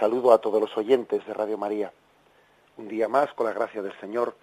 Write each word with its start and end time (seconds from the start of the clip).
Saludo 0.00 0.32
a 0.32 0.38
todos 0.38 0.62
los 0.62 0.74
oyentes 0.78 1.26
de 1.26 1.34
Radio 1.34 1.58
María. 1.58 1.92
Un 2.78 2.88
día 2.88 3.06
más, 3.06 3.30
con 3.34 3.44
la 3.44 3.52
gracia 3.52 3.82
del 3.82 3.92
Señor, 4.00 4.34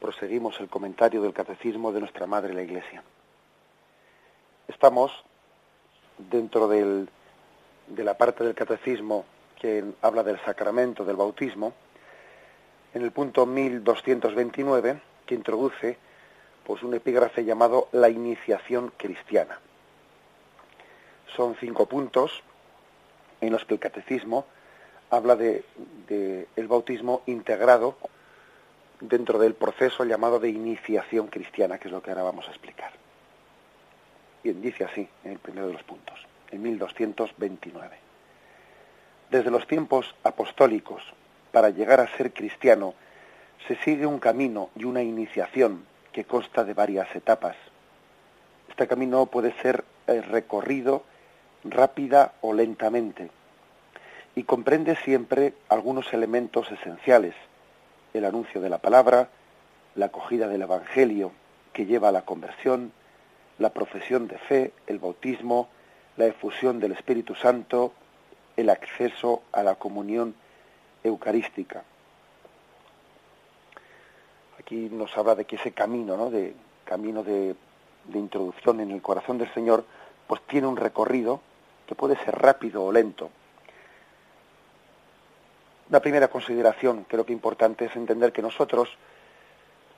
proseguimos 0.00 0.60
el 0.60 0.68
comentario 0.68 1.20
del 1.20 1.32
Catecismo 1.32 1.90
de 1.90 1.98
nuestra 1.98 2.28
Madre 2.28 2.54
la 2.54 2.62
Iglesia. 2.62 3.02
Estamos 4.68 5.10
dentro 6.16 6.68
del, 6.68 7.08
de 7.88 8.04
la 8.04 8.16
parte 8.16 8.44
del 8.44 8.54
Catecismo 8.54 9.24
que 9.60 9.84
habla 10.00 10.22
del 10.22 10.38
sacramento 10.44 11.04
del 11.04 11.16
bautismo, 11.16 11.72
en 12.94 13.02
el 13.02 13.10
punto 13.10 13.46
1229, 13.46 15.00
que 15.26 15.34
introduce 15.34 15.98
pues, 16.64 16.84
un 16.84 16.94
epígrafe 16.94 17.44
llamado 17.44 17.88
La 17.90 18.08
iniciación 18.08 18.92
cristiana. 18.96 19.58
Son 21.34 21.56
cinco 21.56 21.86
puntos 21.86 22.44
en 23.40 23.50
los 23.52 23.64
que 23.64 23.74
el 23.74 23.80
catecismo 23.80 24.46
habla 25.10 25.36
de, 25.36 25.64
el 26.56 26.68
bautismo 26.68 27.22
integrado 27.26 27.96
dentro 29.00 29.38
del 29.38 29.54
proceso 29.54 30.04
llamado 30.04 30.38
de 30.38 30.50
iniciación 30.50 31.28
cristiana, 31.28 31.78
que 31.78 31.88
es 31.88 31.92
lo 31.92 32.02
que 32.02 32.10
ahora 32.10 32.22
vamos 32.22 32.46
a 32.46 32.50
explicar. 32.50 32.92
Bien, 34.42 34.60
dice 34.62 34.84
así 34.84 35.08
en 35.24 35.32
el 35.32 35.38
primero 35.38 35.66
de 35.66 35.74
los 35.74 35.82
puntos, 35.82 36.18
en 36.50 36.62
1229. 36.62 37.96
Desde 39.30 39.50
los 39.50 39.66
tiempos 39.66 40.14
apostólicos, 40.24 41.02
para 41.52 41.70
llegar 41.70 42.00
a 42.00 42.16
ser 42.16 42.32
cristiano, 42.32 42.94
se 43.66 43.76
sigue 43.76 44.06
un 44.06 44.18
camino 44.18 44.70
y 44.76 44.84
una 44.84 45.02
iniciación 45.02 45.84
que 46.12 46.24
consta 46.24 46.64
de 46.64 46.74
varias 46.74 47.14
etapas. 47.14 47.56
Este 48.68 48.86
camino 48.86 49.26
puede 49.26 49.52
ser 49.60 49.84
eh, 50.06 50.20
recorrido 50.22 51.04
rápida 51.64 52.32
o 52.40 52.52
lentamente, 52.52 53.30
y 54.34 54.44
comprende 54.44 54.96
siempre 54.96 55.54
algunos 55.68 56.12
elementos 56.12 56.70
esenciales, 56.70 57.34
el 58.14 58.24
anuncio 58.24 58.60
de 58.60 58.70
la 58.70 58.78
palabra, 58.78 59.28
la 59.94 60.06
acogida 60.06 60.48
del 60.48 60.62
Evangelio 60.62 61.32
que 61.72 61.86
lleva 61.86 62.08
a 62.08 62.12
la 62.12 62.22
conversión, 62.22 62.92
la 63.58 63.70
profesión 63.70 64.28
de 64.28 64.38
fe, 64.38 64.72
el 64.86 64.98
bautismo, 64.98 65.68
la 66.16 66.26
efusión 66.26 66.80
del 66.80 66.92
Espíritu 66.92 67.34
Santo, 67.34 67.92
el 68.56 68.70
acceso 68.70 69.42
a 69.52 69.62
la 69.62 69.76
comunión 69.76 70.34
eucarística. 71.04 71.82
Aquí 74.58 74.88
nos 74.90 75.16
habla 75.16 75.34
de 75.34 75.44
que 75.44 75.56
ese 75.56 75.72
camino, 75.72 76.16
¿no? 76.16 76.30
de 76.30 76.54
camino 76.84 77.22
de, 77.22 77.54
de 78.04 78.18
introducción 78.18 78.80
en 78.80 78.90
el 78.90 79.02
corazón 79.02 79.38
del 79.38 79.52
Señor, 79.52 79.84
pues 80.26 80.40
tiene 80.46 80.66
un 80.66 80.76
recorrido 80.76 81.40
que 81.86 81.94
puede 81.94 82.16
ser 82.16 82.36
rápido 82.36 82.84
o 82.84 82.92
lento. 82.92 83.30
Una 85.90 85.98
primera 85.98 86.28
consideración, 86.28 87.04
creo 87.08 87.26
que 87.26 87.32
importante, 87.32 87.86
es 87.86 87.96
entender 87.96 88.30
que 88.30 88.42
nosotros, 88.42 88.88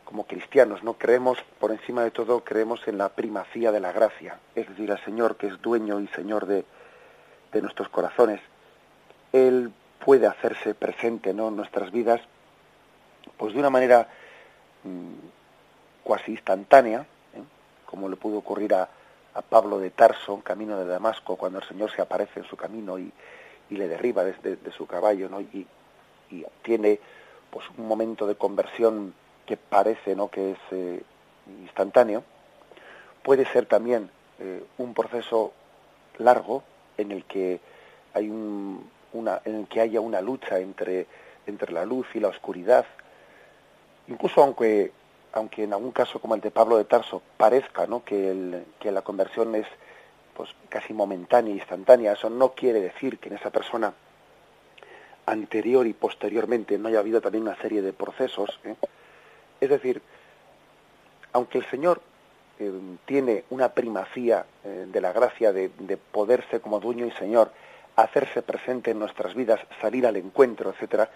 como 0.07 0.25
cristianos, 0.27 0.83
no 0.83 0.95
creemos, 0.95 1.37
por 1.61 1.71
encima 1.71 2.03
de 2.03 2.11
todo, 2.11 2.43
creemos 2.43 2.89
en 2.89 2.97
la 2.97 3.11
primacía 3.11 3.71
de 3.71 3.79
la 3.79 3.93
gracia, 3.93 4.39
es 4.55 4.67
decir, 4.71 4.91
al 4.91 5.05
Señor 5.05 5.37
que 5.37 5.49
es 5.49 5.61
dueño 5.61 6.01
y 6.01 6.07
Señor 6.09 6.47
de, 6.47 6.65
de 7.53 7.61
nuestros 7.61 7.91
corazones. 7.91 8.41
Él 9.35 9.71
puede 10.03 10.27
hacerse 10.27 10.75
presente 10.75 11.35
¿no? 11.35 11.49
en 11.49 11.57
nuestras 11.57 11.93
vidas, 11.93 12.23
pues 13.37 13.53
de 13.53 13.61
una 13.61 13.69
manera 13.69 14.09
mmm, 14.85 15.13
cuasi 16.03 16.33
instantánea, 16.33 17.01
¿eh? 17.35 17.43
como 17.85 18.09
le 18.09 18.17
pudo 18.17 18.39
ocurrir 18.39 18.73
a, 18.73 18.89
a 19.35 19.43
Pablo 19.43 19.79
de 19.79 19.91
Tarso, 19.91 20.41
camino 20.43 20.79
de 20.79 20.87
Damasco, 20.87 21.37
cuando 21.37 21.59
el 21.59 21.69
Señor 21.69 21.91
se 21.91 22.01
aparece 22.01 22.41
en 22.41 22.47
su 22.47 22.57
camino 22.57 22.99
y, 22.99 23.13
y 23.69 23.77
le 23.77 23.89
derriba 23.89 24.25
desde 24.25 24.57
de 24.57 24.73
su 24.73 24.87
caballo, 24.87 25.29
¿no? 25.29 25.43
Y, 25.43 25.67
y, 26.32 26.44
tiene 26.62 26.98
pues 27.50 27.66
un 27.76 27.87
momento 27.87 28.26
de 28.26 28.34
conversión 28.34 29.15
que 29.47 29.56
parece, 29.56 30.16
¿no? 30.16 30.28
Que 30.28 30.53
es 30.53 30.59
eh, 30.70 31.03
instantáneo. 31.60 32.25
Puede 33.22 33.44
ser 33.47 33.66
también 33.66 34.10
eh, 34.38 34.65
un 34.78 34.94
proceso 34.94 35.53
largo 36.19 36.62
en 36.97 37.12
el 37.12 37.25
que 37.25 37.60
hay 38.15 38.28
un, 38.28 38.88
una, 39.12 39.41
en 39.44 39.60
el 39.60 39.69
que 39.69 39.81
haya 39.81 40.00
una 40.00 40.20
lucha 40.20 40.59
entre 40.59 41.06
entre 41.47 41.72
la 41.72 41.84
luz 41.84 42.06
y 42.15 42.20
la 42.20 42.28
oscuridad. 42.28 42.87
Incluso 44.09 44.43
aunque 44.43 44.93
aunque 45.32 45.64
en 45.64 45.72
algún 45.72 45.93
caso 45.93 46.20
como 46.20 46.34
el 46.34 46.43
de 46.43 46.50
Pablo 46.50 46.76
de 46.76 46.84
Tarso 46.84 47.22
parezca 47.38 47.87
¿no? 47.87 48.04
que, 48.04 48.31
el, 48.31 48.66
que 48.78 48.93
la 48.93 49.00
conversión 49.00 49.54
es 49.54 49.66
pues 50.37 50.50
casi 50.69 50.93
momentánea, 50.93 51.54
instantánea, 51.54 52.12
eso 52.12 52.28
no 52.28 52.53
quiere 52.53 52.81
decir 52.81 53.19
que 53.19 53.31
en 53.31 53.37
esa 53.37 53.50
persona 53.50 53.94
anterior 55.27 55.87
y 55.87 55.93
posteriormente 55.93 56.78
no 56.78 56.88
haya 56.88 56.99
habido 56.99 57.21
también 57.21 57.43
una 57.43 57.56
serie 57.56 57.83
de 57.83 57.93
procesos. 57.93 58.59
¿eh? 58.65 58.75
Es 59.60 59.71
decir, 59.71 60.03
aunque 61.33 61.59
el 61.59 61.66
Señor 61.66 62.00
eh, 62.59 62.72
tiene 63.05 63.44
una 63.50 63.71
primacía 63.71 64.47
eh, 64.65 64.87
de 64.88 65.00
la 65.00 65.12
gracia 65.12 65.53
de, 65.53 65.71
de 65.78 65.97
poder 65.97 66.44
ser 66.50 66.61
como 66.61 66.81
dueño 66.81 67.06
y 67.06 67.11
Señor, 67.12 67.53
hacerse 67.97 68.43
presente 68.43 68.91
en 68.91 68.99
nuestras 68.99 69.34
vidas, 69.34 69.61
salir 69.81 70.06
al 70.06 70.16
encuentro, 70.16 70.71
etcétera, 70.71 71.11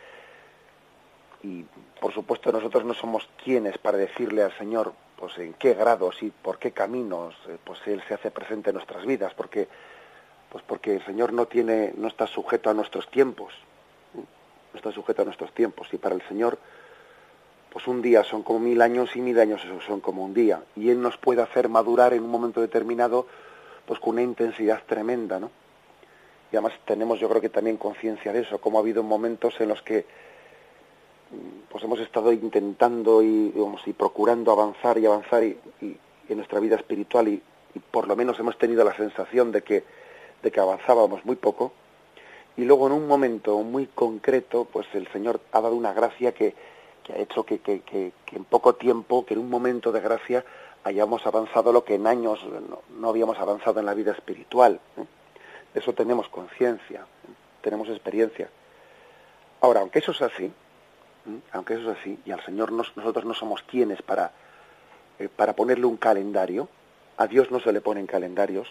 y 1.42 1.64
por 2.00 2.12
supuesto 2.12 2.52
nosotros 2.52 2.84
no 2.84 2.94
somos 2.94 3.28
quienes 3.42 3.78
para 3.78 3.98
decirle 3.98 4.42
al 4.42 4.56
Señor 4.58 4.92
pues 5.16 5.38
en 5.38 5.54
qué 5.54 5.74
grados 5.74 6.22
y 6.22 6.30
por 6.30 6.58
qué 6.58 6.72
caminos 6.72 7.34
pues 7.64 7.80
él 7.86 8.02
se 8.06 8.14
hace 8.14 8.30
presente 8.30 8.70
en 8.70 8.74
nuestras 8.74 9.06
vidas 9.06 9.32
porque 9.34 9.68
pues 10.50 10.64
porque 10.66 10.96
el 10.96 11.04
Señor 11.04 11.32
no 11.32 11.46
tiene 11.46 11.92
no 11.96 12.08
está 12.08 12.26
sujeto 12.26 12.70
a 12.70 12.74
nuestros 12.74 13.08
tiempos 13.10 13.52
está 14.76 14.92
sujeto 14.92 15.22
a 15.22 15.24
nuestros 15.24 15.52
tiempos. 15.52 15.88
Y 15.92 15.98
para 15.98 16.14
el 16.14 16.22
Señor 16.28 16.58
pues 17.72 17.88
un 17.88 18.00
día 18.00 18.24
son 18.24 18.42
como 18.42 18.58
mil 18.58 18.80
años 18.80 19.14
y 19.16 19.20
mil 19.20 19.38
años 19.38 19.60
son 19.86 20.00
como 20.00 20.24
un 20.24 20.32
día. 20.32 20.62
Y 20.76 20.88
él 20.88 21.02
nos 21.02 21.18
puede 21.18 21.42
hacer 21.42 21.68
madurar 21.68 22.14
en 22.14 22.22
un 22.22 22.30
momento 22.30 22.62
determinado 22.62 23.26
pues 23.86 24.00
con 24.00 24.14
una 24.14 24.22
intensidad 24.22 24.82
tremenda 24.86 25.38
no 25.38 25.50
y 26.52 26.56
además 26.56 26.72
tenemos 26.84 27.18
yo 27.18 27.28
creo 27.28 27.40
que 27.40 27.48
también 27.48 27.76
conciencia 27.76 28.32
de 28.32 28.40
eso 28.40 28.58
como 28.60 28.78
ha 28.78 28.80
habido 28.80 29.02
momentos 29.02 29.60
en 29.60 29.68
los 29.68 29.82
que 29.82 30.04
pues 31.68 31.82
hemos 31.82 31.98
estado 32.00 32.32
intentando 32.32 33.22
y, 33.22 33.52
y 33.84 33.92
procurando 33.92 34.52
avanzar 34.52 34.96
y 34.98 35.06
avanzar 35.06 35.42
y, 35.42 35.58
y, 35.80 35.96
en 36.28 36.36
nuestra 36.36 36.60
vida 36.60 36.76
espiritual 36.76 37.28
y, 37.28 37.42
y, 37.74 37.78
por 37.78 38.08
lo 38.08 38.16
menos 38.16 38.38
hemos 38.38 38.56
tenido 38.58 38.84
la 38.84 38.96
sensación 38.96 39.52
de 39.52 39.62
que, 39.62 39.84
de 40.42 40.50
que 40.50 40.60
avanzábamos 40.60 41.24
muy 41.24 41.36
poco 41.36 41.72
y 42.56 42.64
luego 42.64 42.86
en 42.86 42.92
un 42.94 43.06
momento 43.06 43.58
muy 43.58 43.86
concreto 43.86 44.66
pues 44.70 44.86
el 44.94 45.06
Señor 45.08 45.40
ha 45.52 45.60
dado 45.60 45.74
una 45.74 45.92
gracia 45.92 46.32
que, 46.32 46.54
que 47.04 47.12
ha 47.12 47.18
hecho 47.18 47.44
que, 47.44 47.60
que, 47.60 47.80
que, 47.80 48.12
en 48.32 48.44
poco 48.44 48.74
tiempo, 48.74 49.24
que 49.24 49.34
en 49.34 49.40
un 49.40 49.50
momento 49.50 49.92
de 49.92 50.00
gracia 50.00 50.44
hayamos 50.84 51.26
avanzado 51.26 51.72
lo 51.72 51.84
que 51.84 51.94
en 51.94 52.06
años 52.06 52.44
no, 52.44 52.82
no 52.98 53.08
habíamos 53.08 53.38
avanzado 53.38 53.80
en 53.80 53.86
la 53.86 53.94
vida 53.94 54.12
espiritual. 54.12 54.80
¿eh? 54.96 55.04
De 55.74 55.80
eso 55.80 55.92
tenemos 55.92 56.28
conciencia, 56.28 57.00
¿eh? 57.00 57.32
tenemos 57.60 57.88
experiencia. 57.88 58.48
Ahora, 59.60 59.80
aunque 59.80 59.98
eso 59.98 60.12
es 60.12 60.22
así, 60.22 60.52
aunque 61.52 61.74
eso 61.74 61.90
es 61.90 61.98
así, 61.98 62.18
y 62.24 62.30
al 62.30 62.44
Señor 62.44 62.72
nos, 62.72 62.96
nosotros 62.96 63.24
no 63.24 63.34
somos 63.34 63.62
quienes 63.62 64.02
para, 64.02 64.32
eh, 65.18 65.28
para 65.28 65.54
ponerle 65.54 65.86
un 65.86 65.96
calendario, 65.96 66.68
a 67.16 67.26
Dios 67.26 67.50
no 67.50 67.60
se 67.60 67.72
le 67.72 67.80
ponen 67.80 68.06
calendarios, 68.06 68.68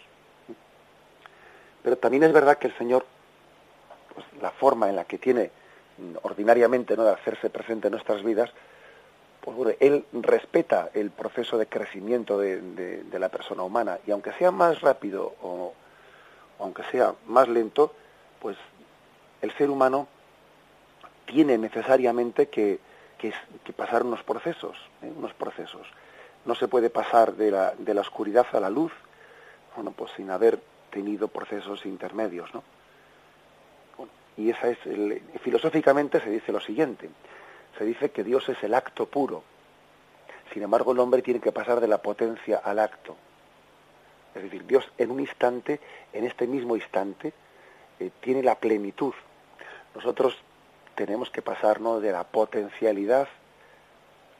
pero 1.83 1.97
también 1.97 2.23
es 2.23 2.33
verdad 2.33 2.57
que 2.57 2.67
el 2.67 2.77
Señor, 2.77 3.05
pues, 4.15 4.25
la 4.41 4.51
forma 4.51 4.89
en 4.89 4.95
la 4.95 5.03
que 5.05 5.17
tiene 5.17 5.51
ordinariamente 6.23 6.97
¿no? 6.97 7.03
de 7.03 7.11
hacerse 7.11 7.49
presente 7.49 7.87
en 7.87 7.91
nuestras 7.91 8.23
vidas, 8.23 8.51
pues 9.41 9.55
bueno, 9.55 9.73
Él 9.79 10.05
respeta 10.11 10.89
el 10.93 11.11
proceso 11.11 11.57
de 11.57 11.67
crecimiento 11.67 12.39
de, 12.39 13.03
la 13.11 13.29
persona 13.29 13.63
humana, 13.63 13.99
y 14.07 14.11
aunque 14.11 14.33
sea 14.33 14.51
más 14.51 14.81
rápido 14.81 15.35
o, 15.41 15.73
aunque 16.59 16.83
sea 16.91 17.13
más 17.27 17.47
lento, 17.47 17.93
pues 18.41 18.57
el 19.41 19.51
ser 19.51 19.69
humano 19.69 20.07
tiene 21.25 21.57
necesariamente 21.57 22.47
que, 22.49 22.79
pasar 23.75 24.03
unos 24.03 24.21
procesos, 24.21 24.77
¿eh? 25.01 25.11
unos 25.15 25.33
procesos. 25.33 25.87
No 26.45 26.53
se 26.53 26.67
puede 26.67 26.91
pasar 26.91 27.33
de 27.33 27.49
la, 27.49 27.73
de 27.75 27.93
la 27.95 28.01
oscuridad 28.01 28.45
a 28.53 28.59
la 28.59 28.69
luz, 28.69 28.91
bueno, 29.75 29.91
pues 29.91 30.11
sin 30.15 30.29
haber 30.29 30.59
tenido 30.91 31.27
procesos 31.27 31.85
intermedios, 31.85 32.53
¿no? 32.53 32.63
Y 34.37 34.49
esa 34.49 34.69
es, 34.69 34.77
filosóficamente 35.41 36.19
se 36.19 36.29
dice 36.29 36.51
lo 36.51 36.59
siguiente, 36.59 37.09
se 37.77 37.85
dice 37.85 38.11
que 38.11 38.23
Dios 38.23 38.47
es 38.49 38.61
el 38.63 38.73
acto 38.73 39.05
puro, 39.07 39.43
sin 40.53 40.63
embargo 40.63 40.91
el 40.91 40.99
hombre 40.99 41.21
tiene 41.21 41.39
que 41.39 41.51
pasar 41.51 41.79
de 41.79 41.87
la 41.87 42.01
potencia 42.01 42.57
al 42.63 42.79
acto. 42.79 43.15
Es 44.35 44.43
decir, 44.43 44.65
Dios 44.65 44.89
en 44.97 45.11
un 45.11 45.21
instante, 45.21 45.79
en 46.11 46.25
este 46.25 46.45
mismo 46.45 46.75
instante, 46.75 47.33
eh, 47.99 48.11
tiene 48.19 48.43
la 48.43 48.55
plenitud. 48.55 49.13
Nosotros 49.95 50.37
tenemos 50.95 51.29
que 51.29 51.41
pasarnos 51.41 52.01
de 52.01 52.11
la 52.11 52.25
potencialidad 52.25 53.29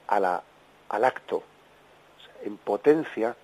a 0.06 0.20
la, 0.20 0.42
al 0.90 1.04
acto. 1.04 1.42
En 2.44 2.58
potencia, 2.58 3.34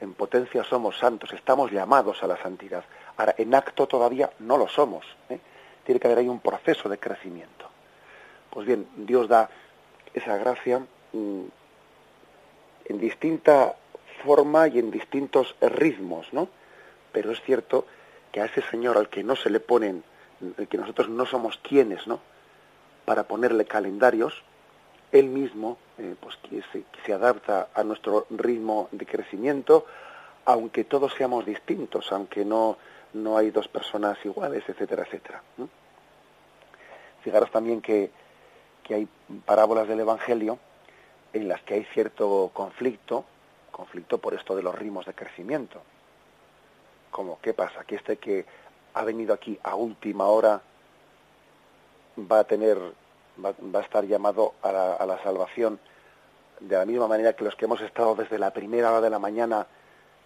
en 0.00 0.14
potencia 0.14 0.64
somos 0.64 0.98
santos, 0.98 1.32
estamos 1.32 1.70
llamados 1.70 2.22
a 2.22 2.26
la 2.26 2.36
santidad. 2.36 2.84
Ahora, 3.16 3.34
en 3.38 3.54
acto 3.54 3.86
todavía 3.86 4.30
no 4.40 4.56
lo 4.56 4.68
somos. 4.68 5.04
¿eh? 5.28 5.38
Tiene 5.84 6.00
que 6.00 6.06
haber 6.06 6.18
ahí 6.18 6.28
un 6.28 6.40
proceso 6.40 6.88
de 6.88 6.98
crecimiento. 6.98 7.68
Pues 8.50 8.66
bien, 8.66 8.86
Dios 8.96 9.28
da 9.28 9.50
esa 10.14 10.36
gracia 10.36 10.80
mm, 11.12 11.44
en 12.86 12.98
distinta 12.98 13.74
forma 14.24 14.68
y 14.68 14.78
en 14.78 14.90
distintos 14.90 15.54
ritmos, 15.60 16.32
¿no? 16.32 16.48
Pero 17.12 17.32
es 17.32 17.40
cierto 17.42 17.86
que 18.32 18.40
a 18.40 18.46
ese 18.46 18.62
Señor 18.62 18.96
al 18.96 19.08
que 19.08 19.22
no 19.22 19.36
se 19.36 19.50
le 19.50 19.60
ponen, 19.60 20.02
que 20.68 20.78
nosotros 20.78 21.08
no 21.08 21.26
somos 21.26 21.58
quienes, 21.58 22.06
¿no? 22.06 22.20
Para 23.04 23.24
ponerle 23.24 23.64
calendarios, 23.64 24.42
Él 25.12 25.26
mismo, 25.26 25.78
eh, 25.98 26.16
pues 26.18 26.36
que 26.38 26.62
se, 27.04 27.12
adapta 27.12 27.68
a 27.74 27.84
nuestro 27.84 28.26
ritmo 28.30 28.88
de 28.90 29.06
crecimiento, 29.06 29.86
aunque 30.44 30.84
todos 30.84 31.14
seamos 31.14 31.46
distintos, 31.46 32.10
aunque 32.12 32.44
no 32.44 32.76
no 33.14 33.38
hay 33.38 33.50
dos 33.50 33.68
personas 33.68 34.18
iguales, 34.24 34.64
etcétera, 34.68 35.04
etcétera. 35.04 35.42
Fijaros 37.22 37.50
también 37.50 37.80
que, 37.80 38.10
que 38.82 38.94
hay 38.94 39.08
parábolas 39.46 39.88
del 39.88 40.00
Evangelio 40.00 40.58
en 41.32 41.48
las 41.48 41.62
que 41.62 41.74
hay 41.74 41.84
cierto 41.86 42.50
conflicto, 42.52 43.24
conflicto 43.70 44.18
por 44.18 44.34
esto 44.34 44.54
de 44.54 44.62
los 44.62 44.74
ritmos 44.74 45.06
de 45.06 45.14
crecimiento. 45.14 45.80
Como, 47.10 47.40
¿qué 47.40 47.54
pasa? 47.54 47.84
Que 47.84 47.96
este 47.96 48.16
que 48.18 48.44
ha 48.94 49.04
venido 49.04 49.32
aquí 49.32 49.58
a 49.62 49.74
última 49.76 50.26
hora 50.26 50.60
va 52.18 52.40
a 52.40 52.44
tener, 52.44 52.78
va, 53.42 53.54
va 53.74 53.78
a 53.78 53.82
estar 53.82 54.04
llamado 54.04 54.54
a 54.62 54.72
la, 54.72 54.94
a 54.94 55.06
la, 55.06 55.22
salvación 55.22 55.78
de 56.60 56.76
la 56.76 56.84
misma 56.84 57.08
manera 57.08 57.34
que 57.34 57.44
los 57.44 57.56
que 57.56 57.64
hemos 57.64 57.80
estado 57.80 58.14
desde 58.14 58.38
la 58.38 58.52
primera 58.52 58.90
hora 58.90 59.00
de 59.00 59.10
la 59.10 59.18
mañana 59.18 59.66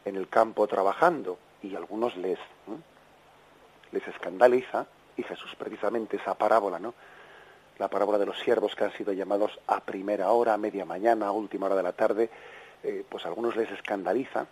en 0.05 0.17
el 0.17 0.29
campo 0.29 0.67
trabajando 0.67 1.39
y 1.63 1.75
algunos 1.75 2.17
les, 2.17 2.39
les 3.93 4.07
escandaliza, 4.07 4.87
y 5.17 5.23
Jesús 5.23 5.55
precisamente 5.57 6.17
esa 6.17 6.35
parábola, 6.35 6.79
¿no? 6.79 6.95
La 7.79 7.89
parábola 7.89 8.19
de 8.19 8.27
los 8.27 8.39
siervos 8.39 8.75
que 8.75 8.85
han 8.85 8.93
sido 8.93 9.13
llamados 9.13 9.59
a 9.67 9.81
primera 9.81 10.31
hora, 10.31 10.55
a 10.55 10.59
media 10.59 10.85
mañana, 10.85 11.27
a 11.27 11.33
última 11.33 11.67
hora 11.67 11.77
de 11.77 11.83
la 11.83 11.93
tarde, 11.93 12.31
eh, 12.83 13.05
pues 13.09 13.25
a 13.25 13.29
algunos 13.29 13.57
les 13.57 13.71
escandaliza 13.71 14.47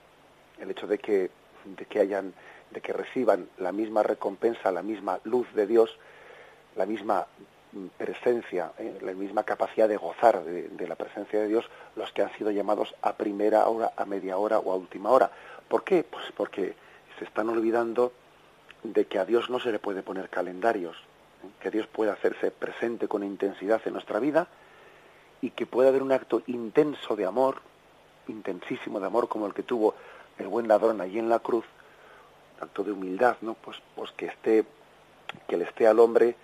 el 0.60 0.70
hecho 0.70 0.86
de 0.86 0.98
que, 0.98 1.30
de 1.64 1.84
que 1.86 2.00
hayan, 2.00 2.34
de 2.70 2.80
que 2.80 2.92
reciban 2.92 3.48
la 3.58 3.72
misma 3.72 4.02
recompensa, 4.02 4.72
la 4.72 4.82
misma 4.82 5.20
luz 5.24 5.52
de 5.54 5.66
Dios, 5.66 5.96
la 6.76 6.86
misma 6.86 7.26
mm, 7.72 7.86
presencia, 7.96 8.72
eh, 8.78 8.98
la 9.02 9.12
misma 9.12 9.44
capacidad 9.44 9.88
de 9.88 9.96
gozar 9.96 10.44
de, 10.44 10.68
de, 10.68 10.88
la 10.88 10.96
presencia 10.96 11.40
de 11.40 11.48
Dios, 11.48 11.64
los 11.94 12.12
que 12.12 12.22
han 12.22 12.32
sido 12.36 12.50
llamados 12.50 12.94
a 13.02 13.16
primera 13.16 13.68
hora, 13.68 13.92
a 13.96 14.04
media 14.04 14.38
hora 14.38 14.58
o 14.58 14.72
a 14.72 14.76
última 14.76 15.10
hora. 15.10 15.30
¿Por 15.68 15.84
qué? 15.84 16.04
Pues 16.04 16.24
porque 16.36 16.74
se 17.18 17.24
están 17.24 17.48
olvidando 17.48 18.12
de 18.82 19.06
que 19.06 19.18
a 19.18 19.24
Dios 19.24 19.50
no 19.50 19.60
se 19.60 19.72
le 19.72 19.78
puede 19.78 20.02
poner 20.02 20.28
calendarios, 20.28 20.96
¿eh? 21.42 21.48
que 21.60 21.70
Dios 21.70 21.86
puede 21.86 22.10
hacerse 22.10 22.50
presente 22.50 23.08
con 23.08 23.22
intensidad 23.24 23.80
en 23.84 23.94
nuestra 23.94 24.20
vida 24.20 24.48
y 25.40 25.50
que 25.50 25.66
pueda 25.66 25.88
haber 25.88 26.02
un 26.02 26.12
acto 26.12 26.42
intenso 26.46 27.16
de 27.16 27.26
amor, 27.26 27.60
intensísimo 28.28 29.00
de 29.00 29.06
amor 29.06 29.28
como 29.28 29.46
el 29.46 29.54
que 29.54 29.62
tuvo 29.62 29.94
el 30.38 30.48
buen 30.48 30.68
ladrón 30.68 31.00
allí 31.00 31.18
en 31.18 31.28
la 31.28 31.38
cruz, 31.38 31.64
acto 32.60 32.84
de 32.84 32.92
humildad, 32.92 33.36
¿no? 33.40 33.54
Pues, 33.54 33.78
pues 33.94 34.10
que 34.12 34.26
esté, 34.26 34.64
que 35.48 35.56
le 35.56 35.64
esté 35.64 35.86
al 35.86 35.98
hombre 35.98 36.36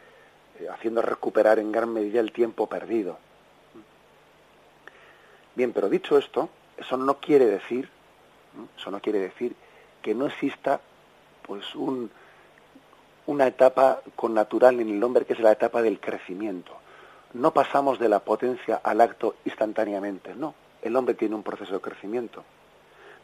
eh, 0.58 0.68
haciendo 0.68 1.02
recuperar 1.02 1.58
en 1.58 1.72
gran 1.72 1.92
medida 1.92 2.20
el 2.20 2.32
tiempo 2.32 2.66
perdido. 2.66 3.18
Bien, 5.54 5.72
pero 5.72 5.88
dicho 5.88 6.16
esto, 6.16 6.48
eso 6.76 6.96
no 6.96 7.18
quiere 7.18 7.46
decir, 7.46 7.88
eso 8.76 8.90
no 8.90 9.00
quiere 9.00 9.18
decir 9.18 9.54
que 10.02 10.14
no 10.14 10.26
exista 10.26 10.80
pues 11.46 11.74
un, 11.74 12.10
una 13.26 13.46
etapa 13.46 14.00
con 14.16 14.34
natural 14.34 14.80
en 14.80 14.90
el 14.90 15.02
hombre 15.02 15.24
que 15.24 15.32
es 15.32 15.40
la 15.40 15.52
etapa 15.52 15.82
del 15.82 16.00
crecimiento. 16.00 16.72
No 17.34 17.54
pasamos 17.54 17.98
de 17.98 18.08
la 18.08 18.20
potencia 18.20 18.80
al 18.82 19.00
acto 19.00 19.36
instantáneamente, 19.44 20.34
no. 20.34 20.54
El 20.82 20.96
hombre 20.96 21.14
tiene 21.14 21.34
un 21.34 21.42
proceso 21.42 21.74
de 21.74 21.80
crecimiento. 21.80 22.44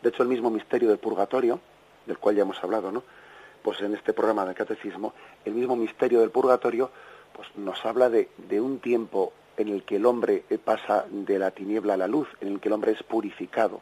De 0.00 0.08
hecho, 0.10 0.22
el 0.22 0.28
mismo 0.28 0.50
misterio 0.50 0.88
del 0.88 0.98
purgatorio, 0.98 1.60
del 2.06 2.18
cual 2.18 2.36
ya 2.36 2.42
hemos 2.42 2.62
hablado, 2.62 2.90
¿no? 2.92 3.02
Pues 3.62 3.80
en 3.80 3.94
este 3.94 4.12
programa 4.12 4.46
de 4.46 4.54
catecismo, 4.54 5.12
el 5.44 5.54
mismo 5.54 5.76
misterio 5.76 6.20
del 6.20 6.30
purgatorio, 6.30 6.90
pues 7.34 7.48
nos 7.56 7.84
habla 7.84 8.08
de, 8.08 8.28
de 8.36 8.60
un 8.60 8.78
tiempo 8.78 9.32
en 9.56 9.68
el 9.68 9.82
que 9.82 9.96
el 9.96 10.06
hombre 10.06 10.44
pasa 10.64 11.04
de 11.10 11.38
la 11.38 11.50
tiniebla 11.50 11.94
a 11.94 11.96
la 11.96 12.06
luz, 12.06 12.28
en 12.40 12.48
el 12.48 12.60
que 12.60 12.68
el 12.68 12.74
hombre 12.74 12.92
es 12.92 13.02
purificado. 13.02 13.80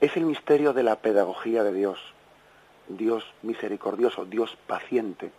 Es 0.00 0.16
el 0.16 0.24
misterio 0.24 0.72
de 0.72 0.82
la 0.82 0.96
pedagogía 0.96 1.62
de 1.62 1.74
Dios, 1.74 1.98
Dios 2.88 3.24
misericordioso, 3.42 4.24
Dios 4.24 4.56
paciente, 4.66 5.30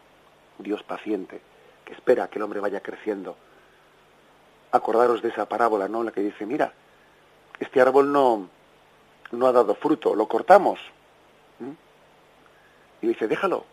Dios 0.59 0.83
paciente, 0.83 1.41
que 1.83 1.93
espera 1.93 2.29
que 2.29 2.37
el 2.37 2.43
hombre 2.43 2.59
vaya 2.59 2.81
creciendo. 2.81 3.35
Acordaros 4.71 5.21
de 5.21 5.29
esa 5.29 5.47
parábola, 5.47 5.87
¿no? 5.87 6.03
La 6.03 6.11
que 6.11 6.21
dice, 6.21 6.45
mira, 6.45 6.73
este 7.59 7.81
árbol 7.81 8.11
no, 8.11 8.49
no 9.31 9.47
ha 9.47 9.51
dado 9.51 9.73
fruto, 9.73 10.13
lo 10.15 10.27
cortamos. 10.27 10.79
Y 13.01 13.07
dice, 13.07 13.27
déjalo, 13.27 13.65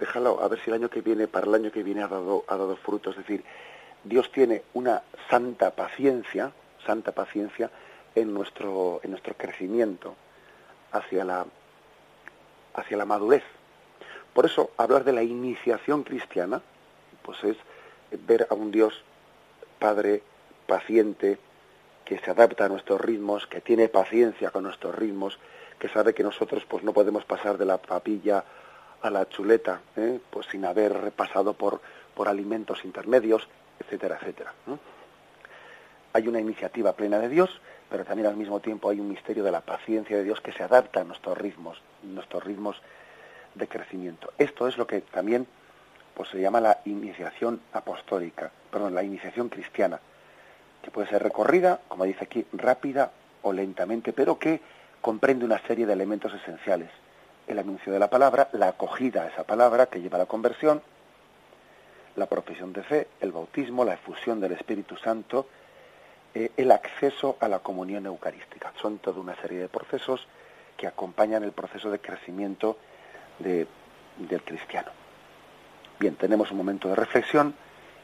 déjalo, 0.00 0.42
a 0.42 0.48
ver 0.48 0.58
si 0.60 0.70
el 0.70 0.74
año 0.74 0.90
que 0.90 1.02
viene, 1.02 1.28
para 1.28 1.46
el 1.46 1.54
año 1.54 1.70
que 1.70 1.84
viene 1.84 2.02
ha 2.02 2.08
dado, 2.08 2.44
ha 2.48 2.56
dado 2.56 2.76
fruto. 2.76 3.10
Es 3.10 3.16
decir, 3.16 3.44
Dios 4.02 4.32
tiene 4.32 4.64
una 4.74 5.02
santa 5.28 5.70
paciencia, 5.70 6.50
santa 6.84 7.12
paciencia 7.12 7.70
en 8.14 8.34
nuestro, 8.34 9.00
en 9.02 9.10
nuestro 9.10 9.34
crecimiento 9.34 10.14
hacia 10.92 11.24
la 11.24 11.46
hacia 12.74 12.96
la 12.96 13.04
madurez. 13.04 13.42
Por 14.32 14.46
eso 14.46 14.70
hablar 14.76 15.04
de 15.04 15.12
la 15.12 15.22
iniciación 15.22 16.04
cristiana, 16.04 16.62
pues 17.22 17.42
es 17.44 17.56
ver 18.26 18.46
a 18.50 18.54
un 18.54 18.70
Dios 18.70 19.02
Padre 19.78 20.22
paciente, 20.66 21.38
que 22.04 22.18
se 22.18 22.30
adapta 22.30 22.66
a 22.66 22.68
nuestros 22.68 23.00
ritmos, 23.00 23.46
que 23.46 23.60
tiene 23.60 23.88
paciencia 23.88 24.50
con 24.50 24.64
nuestros 24.64 24.94
ritmos, 24.94 25.38
que 25.78 25.88
sabe 25.88 26.12
que 26.12 26.22
nosotros 26.22 26.64
pues 26.68 26.84
no 26.84 26.92
podemos 26.92 27.24
pasar 27.24 27.56
de 27.56 27.64
la 27.64 27.78
papilla 27.78 28.44
a 29.00 29.10
la 29.10 29.28
chuleta, 29.28 29.80
¿eh? 29.96 30.20
pues 30.30 30.46
sin 30.46 30.64
haber 30.64 31.12
pasado 31.12 31.54
por, 31.54 31.80
por 32.14 32.28
alimentos 32.28 32.84
intermedios, 32.84 33.48
etcétera, 33.78 34.18
etcétera. 34.20 34.52
Hay 36.12 36.28
una 36.28 36.40
iniciativa 36.40 36.92
plena 36.92 37.18
de 37.18 37.28
Dios 37.28 37.60
pero 37.90 38.04
también 38.04 38.28
al 38.28 38.36
mismo 38.36 38.60
tiempo 38.60 38.88
hay 38.88 39.00
un 39.00 39.08
misterio 39.08 39.42
de 39.42 39.50
la 39.50 39.60
paciencia 39.60 40.16
de 40.16 40.24
Dios 40.24 40.40
que 40.40 40.52
se 40.52 40.62
adapta 40.62 41.00
a 41.00 41.04
nuestros 41.04 41.36
ritmos, 41.36 41.82
nuestros 42.02 42.44
ritmos 42.44 42.80
de 43.54 43.66
crecimiento. 43.66 44.32
Esto 44.38 44.68
es 44.68 44.78
lo 44.78 44.86
que 44.86 45.00
también 45.00 45.46
pues, 46.14 46.28
se 46.28 46.40
llama 46.40 46.60
la 46.60 46.80
iniciación 46.84 47.60
apostólica, 47.72 48.52
perdón, 48.70 48.94
la 48.94 49.02
iniciación 49.02 49.48
cristiana, 49.48 50.00
que 50.82 50.90
puede 50.90 51.08
ser 51.08 51.22
recorrida, 51.22 51.80
como 51.88 52.04
dice 52.04 52.24
aquí, 52.24 52.46
rápida 52.52 53.10
o 53.42 53.52
lentamente, 53.52 54.12
pero 54.12 54.38
que 54.38 54.60
comprende 55.00 55.44
una 55.44 55.58
serie 55.66 55.84
de 55.84 55.92
elementos 55.92 56.32
esenciales. 56.32 56.90
El 57.48 57.58
anuncio 57.58 57.92
de 57.92 57.98
la 57.98 58.08
palabra, 58.08 58.48
la 58.52 58.68
acogida 58.68 59.24
a 59.24 59.28
esa 59.28 59.44
palabra 59.44 59.86
que 59.86 60.00
lleva 60.00 60.16
a 60.16 60.20
la 60.20 60.26
conversión, 60.26 60.80
la 62.14 62.26
profesión 62.26 62.72
de 62.72 62.82
fe, 62.84 63.08
el 63.20 63.32
bautismo, 63.32 63.84
la 63.84 63.94
efusión 63.94 64.40
del 64.40 64.52
Espíritu 64.52 64.96
Santo, 64.96 65.46
eh, 66.34 66.52
el 66.56 66.70
acceso 66.70 67.36
a 67.40 67.48
la 67.48 67.58
comunión 67.58 68.06
eucarística. 68.06 68.72
Son 68.80 68.98
toda 68.98 69.20
una 69.20 69.34
serie 69.36 69.58
de 69.58 69.68
procesos 69.68 70.26
que 70.76 70.86
acompañan 70.86 71.42
el 71.42 71.52
proceso 71.52 71.90
de 71.90 71.98
crecimiento 71.98 72.78
de, 73.38 73.66
del 74.16 74.42
cristiano. 74.42 74.90
Bien, 75.98 76.14
tenemos 76.14 76.50
un 76.50 76.56
momento 76.56 76.88
de 76.88 76.94
reflexión 76.94 77.54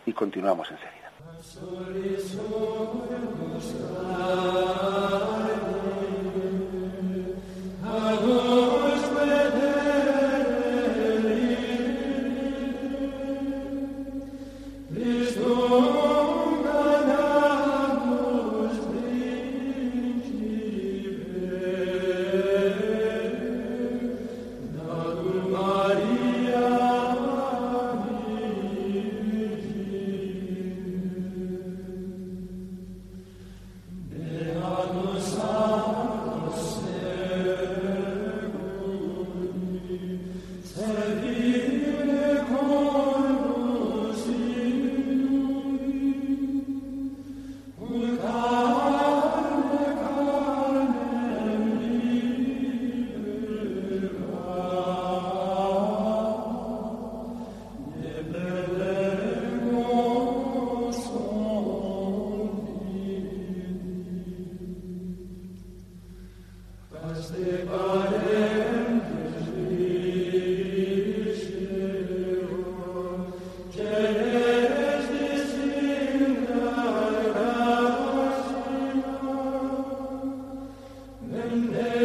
y 0.04 0.12
continuamos 0.12 0.70
enseguida. 0.70 1.10
A 81.56 81.95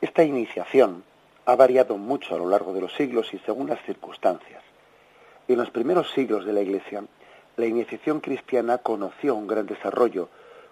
Esta 0.00 0.24
iniciación 0.24 1.04
ha 1.46 1.56
variado 1.56 1.96
mucho 1.96 2.34
a 2.34 2.38
lo 2.38 2.48
largo 2.48 2.72
de 2.72 2.80
los 2.80 2.94
siglos 2.94 3.32
y 3.34 3.38
según 3.38 3.68
las 3.68 3.82
circunstancias. 3.84 4.62
En 5.48 5.58
los 5.58 5.70
primeros 5.70 6.10
siglos 6.12 6.44
de 6.44 6.52
la 6.52 6.60
Iglesia, 6.60 7.04
la 7.56 7.66
iniciación 7.66 8.20
cristiana 8.20 8.78
conoció 8.78 9.34
un 9.34 9.46
gran 9.46 9.66
desarrollo 9.66 10.28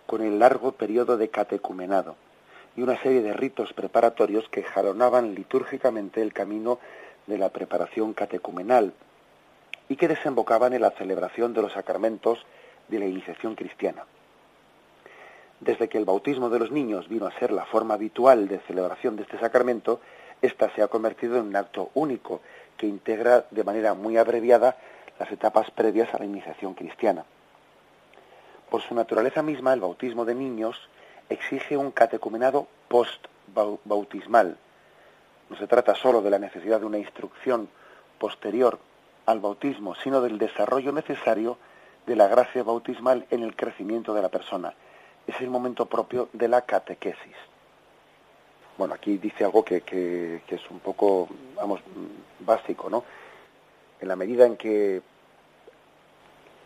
con 0.07 0.23
el 0.23 0.39
largo 0.39 0.73
periodo 0.73 1.17
de 1.17 1.29
catecumenado 1.29 2.17
y 2.77 2.83
una 2.83 3.01
serie 3.03 3.23
de 3.23 3.33
ritos 3.33 3.73
preparatorios 3.73 4.49
que 4.49 4.63
jalonaban 4.63 5.35
litúrgicamente 5.35 6.23
el 6.23 6.33
camino 6.33 6.79
de 7.27 7.39
la 7.39 7.51
preparación 7.51 8.15
catecumenal 8.15 8.93
y 9.89 9.97
que 9.97 10.09
desembocaban 10.09 10.73
en 10.73 10.83
la 10.83 10.93
celebración 10.93 11.53
de 11.53 11.63
los 11.63 11.73
sacramentos 11.73 12.47
de 12.89 12.99
la 12.99 13.07
iniciación 13.07 13.55
cristiana. 13.55 14.05
Desde 15.61 15.91
que 15.91 15.99
el 15.99 16.07
bautismo 16.07 16.49
de 16.49 16.59
los 16.59 16.71
niños 16.71 17.09
vino 17.09 17.27
a 17.27 17.39
ser 17.39 17.53
la 17.53 17.67
forma 17.67 17.93
habitual 17.95 18.49
de 18.49 18.61
celebración 18.61 19.17
de 19.17 19.25
este 19.25 19.39
sacramento, 19.39 20.01
ésta 20.41 20.71
se 20.75 20.83
ha 20.83 20.89
convertido 20.89 21.37
en 21.37 21.49
un 21.49 21.57
acto 21.57 21.91
único 21.93 22.41
que 22.79 22.87
integra 22.87 23.45
de 23.51 23.63
manera 23.63 23.93
muy 23.93 24.17
abreviada 24.17 24.79
las 25.19 25.31
etapas 25.31 25.71
previas 25.71 26.15
a 26.15 26.19
la 26.19 26.25
iniciación 26.25 26.73
cristiana. 26.73 27.27
Por 28.71 28.81
su 28.81 28.95
naturaleza 28.95 29.43
misma, 29.43 29.75
el 29.75 29.81
bautismo 29.81 30.25
de 30.25 30.35
niños 30.35 30.89
exige 31.29 31.77
un 31.77 31.91
catecumenado 31.91 32.67
post-bautismal. 32.89 34.57
No 35.51 35.57
se 35.57 35.67
trata 35.67 35.95
sólo 35.95 36.23
de 36.23 36.31
la 36.31 36.39
necesidad 36.39 36.81
de 36.81 36.87
una 36.87 36.99
instrucción 36.99 37.69
posterior 38.19 38.79
al 39.27 39.41
bautismo, 39.41 39.95
sino 39.97 40.23
del 40.23 40.39
desarrollo 40.39 40.93
necesario 40.93 41.59
de 42.07 42.17
la 42.17 42.29
gracia 42.29 42.63
bautismal 42.63 43.27
en 43.31 43.43
el 43.43 43.55
crecimiento 43.55 44.15
de 44.15 44.23
la 44.23 44.31
persona 44.31 44.73
es 45.31 45.41
el 45.41 45.49
momento 45.49 45.87
propio 45.87 46.29
de 46.33 46.49
la 46.49 46.63
catequesis. 46.63 47.37
Bueno, 48.77 48.95
aquí 48.95 49.19
dice 49.19 49.45
algo 49.45 49.65
que, 49.65 49.83
que, 49.83 50.43
es 50.49 50.71
un 50.71 50.81
poco, 50.81 51.29
vamos, 51.55 51.81
básico, 52.41 52.89
¿no? 52.89 53.05
En 54.01 54.09
la 54.09 54.17
medida 54.17 54.47
en 54.47 54.57
que 54.57 55.03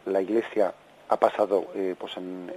la 0.06 0.20
Iglesia 0.20 0.72
ha 1.08 1.16
pasado, 1.16 1.66
eh, 1.74 1.94
pues 1.98 2.16
en, 2.16 2.50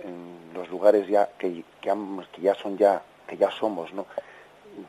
los 0.53 0.69
lugares 0.69 1.07
ya 1.07 1.29
que, 1.37 1.63
que, 1.81 1.93
que 2.31 2.41
ya 2.41 2.55
son 2.55 2.77
ya, 2.77 3.01
que 3.27 3.37
ya 3.37 3.51
somos, 3.51 3.93
¿no? 3.93 4.05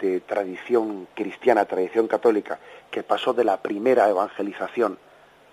de 0.00 0.20
tradición 0.20 1.08
cristiana, 1.14 1.64
tradición 1.64 2.08
católica, 2.08 2.58
que 2.90 3.02
pasó 3.02 3.32
de 3.32 3.44
la 3.44 3.62
primera 3.62 4.08
evangelización, 4.08 4.98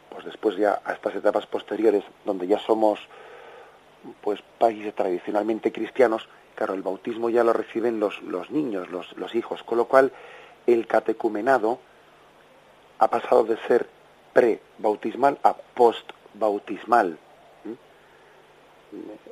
pues 0.10 0.26
después 0.26 0.58
ya 0.58 0.82
a 0.84 0.94
estas 0.94 1.16
etapas 1.16 1.46
posteriores, 1.46 2.04
donde 2.26 2.48
ya 2.48 2.60
somos 2.60 3.00
pues 4.22 4.42
países 4.58 4.94
tradicionalmente 4.94 5.72
cristianos, 5.72 6.28
claro, 6.56 6.74
el 6.74 6.82
bautismo 6.82 7.30
ya 7.30 7.44
lo 7.44 7.54
reciben 7.54 8.00
los, 8.00 8.22
los 8.24 8.52
niños, 8.52 8.90
los, 8.90 9.16
los 9.18 9.36
hijos, 9.36 9.64
con 9.64 9.78
lo 9.78 9.86
cual 9.86 10.12
el 10.68 10.88
catecumenado 10.88 11.80
ha 13.00 13.10
pasado 13.10 13.44
de 13.44 13.58
ser 13.68 13.88
pre-bautismal 14.34 15.40
a 15.44 15.54
post-bautismal. 15.54 17.18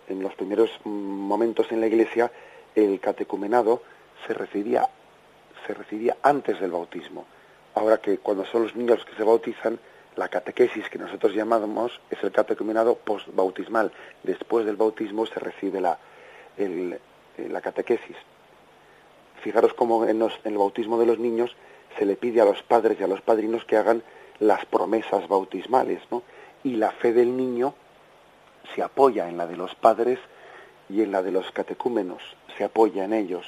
En 0.08 0.22
los 0.22 0.36
primeros 0.36 0.70
momentos 0.84 1.72
en 1.72 1.80
la 1.80 1.88
iglesia 1.88 2.32
el 2.76 3.00
catecumenado 3.00 3.82
se 4.28 4.34
recibía, 4.34 4.88
se 5.66 5.74
recibía 5.74 6.18
antes 6.22 6.60
del 6.60 6.72
bautismo. 6.72 7.26
Ahora 7.76 7.98
que 7.98 8.18
cuando 8.18 8.46
son 8.46 8.64
los 8.64 8.76
niños 8.76 8.98
los 8.98 9.06
que 9.06 9.16
se 9.16 9.24
bautizan, 9.24 9.80
la 10.16 10.30
catequesis 10.30 10.90
que 10.90 11.00
nosotros 11.00 11.34
llamamos 11.34 12.00
es 12.10 12.24
el 12.24 12.32
catecumenado 12.32 12.96
postbautismal. 12.96 13.92
Después 14.24 14.66
del 14.66 14.76
bautismo 14.76 15.26
se 15.26 15.40
recibe 15.40 15.82
la, 15.82 15.98
eh, 16.58 17.00
la 17.38 17.62
catequesis. 17.62 18.18
Fijaros 19.42 19.74
cómo 19.74 20.06
en, 20.06 20.22
el 20.44 20.58
bautismo 20.58 21.00
de 21.00 21.06
los 21.06 21.20
niños 21.20 21.56
se 21.98 22.06
le 22.06 22.16
pide 22.16 22.42
a 22.42 22.46
los 22.46 22.64
padres 22.64 23.00
y 23.00 23.04
a 23.04 23.08
los 23.08 23.22
padrinos 23.22 23.66
que 23.66 23.78
hagan 23.78 24.04
las 24.40 24.66
promesas 24.66 25.28
bautismales. 25.28 26.02
Y 26.64 26.76
la 26.76 26.92
fe 26.92 27.14
del 27.14 27.36
niño 27.36 27.74
se 28.74 28.82
apoya 28.82 29.28
en 29.28 29.38
la 29.38 29.48
de 29.48 29.58
los 29.58 29.76
padres 29.76 30.20
y 30.90 31.02
en 31.02 31.12
la 31.12 31.22
de 31.22 31.32
los 31.32 31.52
catecúmenos, 31.52 32.22
se 32.58 32.64
apoya 32.64 33.04
en 33.06 33.14
ellos, 33.14 33.46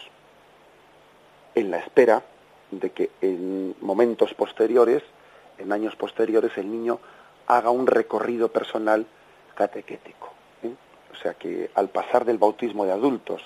en 1.54 1.70
la 1.70 1.78
espera 1.78 2.24
de 2.72 2.90
que 2.90 3.12
en 3.22 3.76
momentos 3.82 4.34
posteriores 4.34 5.04
en 5.58 5.72
años 5.72 5.96
posteriores 5.96 6.58
el 6.58 6.70
niño 6.70 7.00
haga 7.48 7.70
un 7.70 7.88
recorrido 7.88 8.50
personal 8.50 9.06
catequético. 9.56 10.34
¿eh? 10.64 10.74
O 11.14 11.16
sea 11.16 11.34
que 11.34 11.72
al 11.76 11.90
pasar 11.90 12.26
del 12.26 12.38
bautismo 12.38 12.86
de 12.86 12.92
adultos 12.92 13.42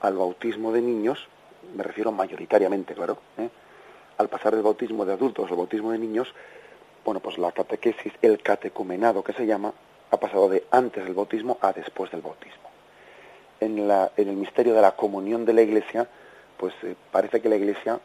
al 0.00 0.16
bautismo 0.16 0.72
de 0.72 0.82
niños, 0.82 1.26
me 1.74 1.82
refiero 1.82 2.12
mayoritariamente, 2.12 2.94
claro, 2.94 3.18
¿eh? 3.38 3.48
al 4.18 4.28
pasar 4.28 4.54
del 4.54 4.62
bautismo 4.62 5.04
de 5.04 5.14
adultos 5.14 5.50
al 5.50 5.56
bautismo 5.56 5.92
de 5.92 5.98
niños, 5.98 6.34
bueno, 7.04 7.20
pues 7.20 7.38
la 7.38 7.52
catequesis, 7.52 8.12
el 8.22 8.42
catecumenado 8.42 9.22
que 9.22 9.32
se 9.32 9.46
llama, 9.46 9.72
ha 10.10 10.16
pasado 10.18 10.48
de 10.48 10.64
antes 10.70 11.04
del 11.04 11.14
bautismo 11.14 11.58
a 11.60 11.72
después 11.72 12.10
del 12.10 12.22
bautismo. 12.22 12.70
En, 13.60 13.88
la, 13.88 14.12
en 14.16 14.28
el 14.28 14.36
misterio 14.36 14.74
de 14.74 14.82
la 14.82 14.92
comunión 14.92 15.44
de 15.44 15.52
la 15.52 15.62
Iglesia, 15.62 16.06
pues 16.56 16.74
eh, 16.82 16.94
parece 17.10 17.40
que 17.40 17.48
la 17.48 17.56
Iglesia 17.56 17.98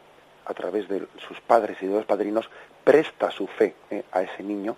a 0.50 0.54
través 0.54 0.88
de 0.88 1.06
sus 1.26 1.40
padres 1.40 1.78
y 1.80 1.86
de 1.86 1.94
los 1.94 2.04
padrinos, 2.04 2.50
presta 2.84 3.30
su 3.30 3.46
fe 3.46 3.74
eh, 3.90 4.04
a 4.12 4.22
ese 4.22 4.42
niño 4.42 4.76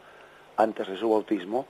antes 0.57 0.87
de 0.87 0.97
su 0.99 1.11
bautismo 1.11 1.67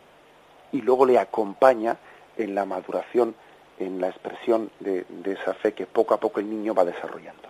y 0.72 0.82
luego 0.82 1.06
le 1.06 1.18
acompaña 1.18 1.96
en 2.36 2.54
la 2.54 2.64
maduración, 2.64 3.34
en 3.78 4.00
la 4.00 4.08
expresión 4.08 4.70
de, 4.80 5.04
esa 5.24 5.54
fe 5.54 5.72
que 5.72 5.86
poco 5.86 6.14
a 6.14 6.20
poco 6.20 6.40
el 6.40 6.50
niño 6.50 6.74
va 6.74 6.84
desarrollando. 6.84 7.48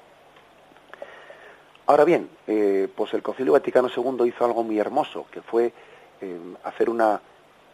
Ahora 1.86 2.04
bien, 2.04 2.28
eh, 2.46 2.88
pues 2.94 3.14
el 3.14 3.22
Concilio 3.22 3.52
Vaticano 3.52 3.88
II 3.94 4.26
hizo 4.26 4.44
algo 4.44 4.62
muy 4.62 4.78
hermoso, 4.78 5.26
que 5.30 5.40
fue 5.40 5.72
eh, 6.20 6.38
hacer 6.64 6.90
una, 6.90 7.20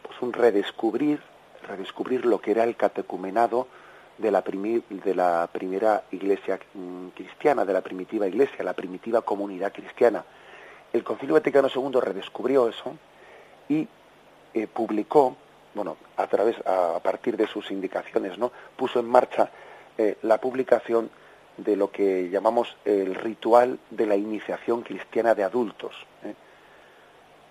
pues 0.02 0.20
un 0.22 0.32
redescubrir, 0.32 1.20
redescubrir 1.66 2.24
lo 2.24 2.40
que 2.40 2.52
era 2.52 2.64
el 2.64 2.76
catecumenado 2.76 3.66
de 4.18 4.30
la, 4.32 4.42
de 4.42 5.14
la 5.14 5.48
primera 5.50 6.02
iglesia 6.10 6.58
mm, 6.74 7.08
cristiana, 7.08 7.64
de 7.64 7.72
la 7.72 7.80
primitiva 7.80 8.26
iglesia, 8.26 8.64
la 8.64 8.74
primitiva 8.74 9.22
comunidad 9.22 9.72
cristiana. 9.72 10.24
El 10.92 11.04
Concilio 11.04 11.34
Vaticano 11.34 11.68
II 11.74 12.00
redescubrió 12.00 12.68
eso 12.68 12.96
y 13.68 13.86
eh, 14.54 14.66
publicó, 14.66 15.36
bueno, 15.74 15.96
a 16.16 16.26
través, 16.26 16.56
a, 16.66 16.98
partir 17.00 17.36
de 17.36 17.46
sus 17.46 17.70
indicaciones, 17.70 18.38
¿no? 18.38 18.50
puso 18.76 18.98
en 18.98 19.06
marcha 19.06 19.50
eh, 19.96 20.16
la 20.22 20.40
publicación 20.40 21.10
de 21.56 21.76
lo 21.76 21.90
que 21.90 22.28
llamamos 22.30 22.76
el 22.84 23.14
ritual 23.14 23.78
de 23.90 24.06
la 24.06 24.16
iniciación 24.16 24.82
cristiana 24.82 25.34
de 25.34 25.44
adultos. 25.44 25.94
¿eh? 26.24 26.34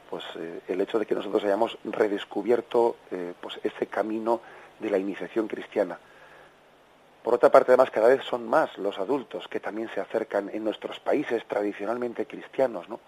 Pues 0.10 0.24
el 0.70 0.80
hecho 0.80 1.00
de 1.00 1.06
que 1.06 1.16
nosotros 1.16 1.44
hayamos 1.44 1.78
redescubierto 1.84 2.96
pues 3.42 3.60
ese 3.62 3.88
camino 3.88 4.40
de 4.80 4.90
la 4.90 4.98
iniciación 4.98 5.50
cristiana 5.50 6.00
por 7.28 7.34
otra 7.34 7.52
parte, 7.52 7.74
además, 7.74 7.92
cada 7.92 8.08
vez 8.08 8.24
son 8.24 8.48
más 8.48 8.78
los 8.78 8.98
adultos 9.00 9.50
que 9.50 9.60
también 9.60 9.90
se 9.94 10.00
acercan 10.00 10.50
en 10.54 10.64
nuestros 10.64 11.02
países 11.02 11.46
tradicionalmente 11.46 12.26
cristianos, 12.26 12.88
¿no? 12.88 13.02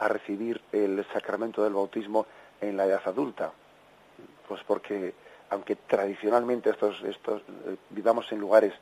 a 0.00 0.08
recibir 0.08 0.60
el 0.72 1.06
sacramento 1.12 1.62
del 1.62 1.72
bautismo 1.72 2.26
en 2.60 2.76
la 2.76 2.86
edad 2.86 3.02
adulta? 3.04 3.52
Pues 4.48 4.60
porque 4.66 5.14
aunque 5.50 5.76
tradicionalmente 5.76 6.70
estos, 6.70 7.00
estos 7.04 7.42
eh, 7.42 7.76
vivamos 7.90 8.32
en 8.32 8.40
lugares 8.40 8.74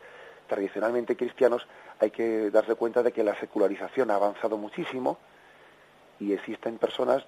tradicionalmente 0.46 1.18
cristianos, 1.18 1.66
hay 2.00 2.10
que 2.10 2.50
darse 2.50 2.74
cuenta 2.74 3.02
de 3.02 3.12
que 3.12 3.22
la 3.22 3.38
secularización 3.38 4.10
ha 4.10 4.14
avanzado 4.14 4.56
muchísimo 4.56 5.18
y 6.18 6.32
existen 6.32 6.78
personas, 6.78 7.26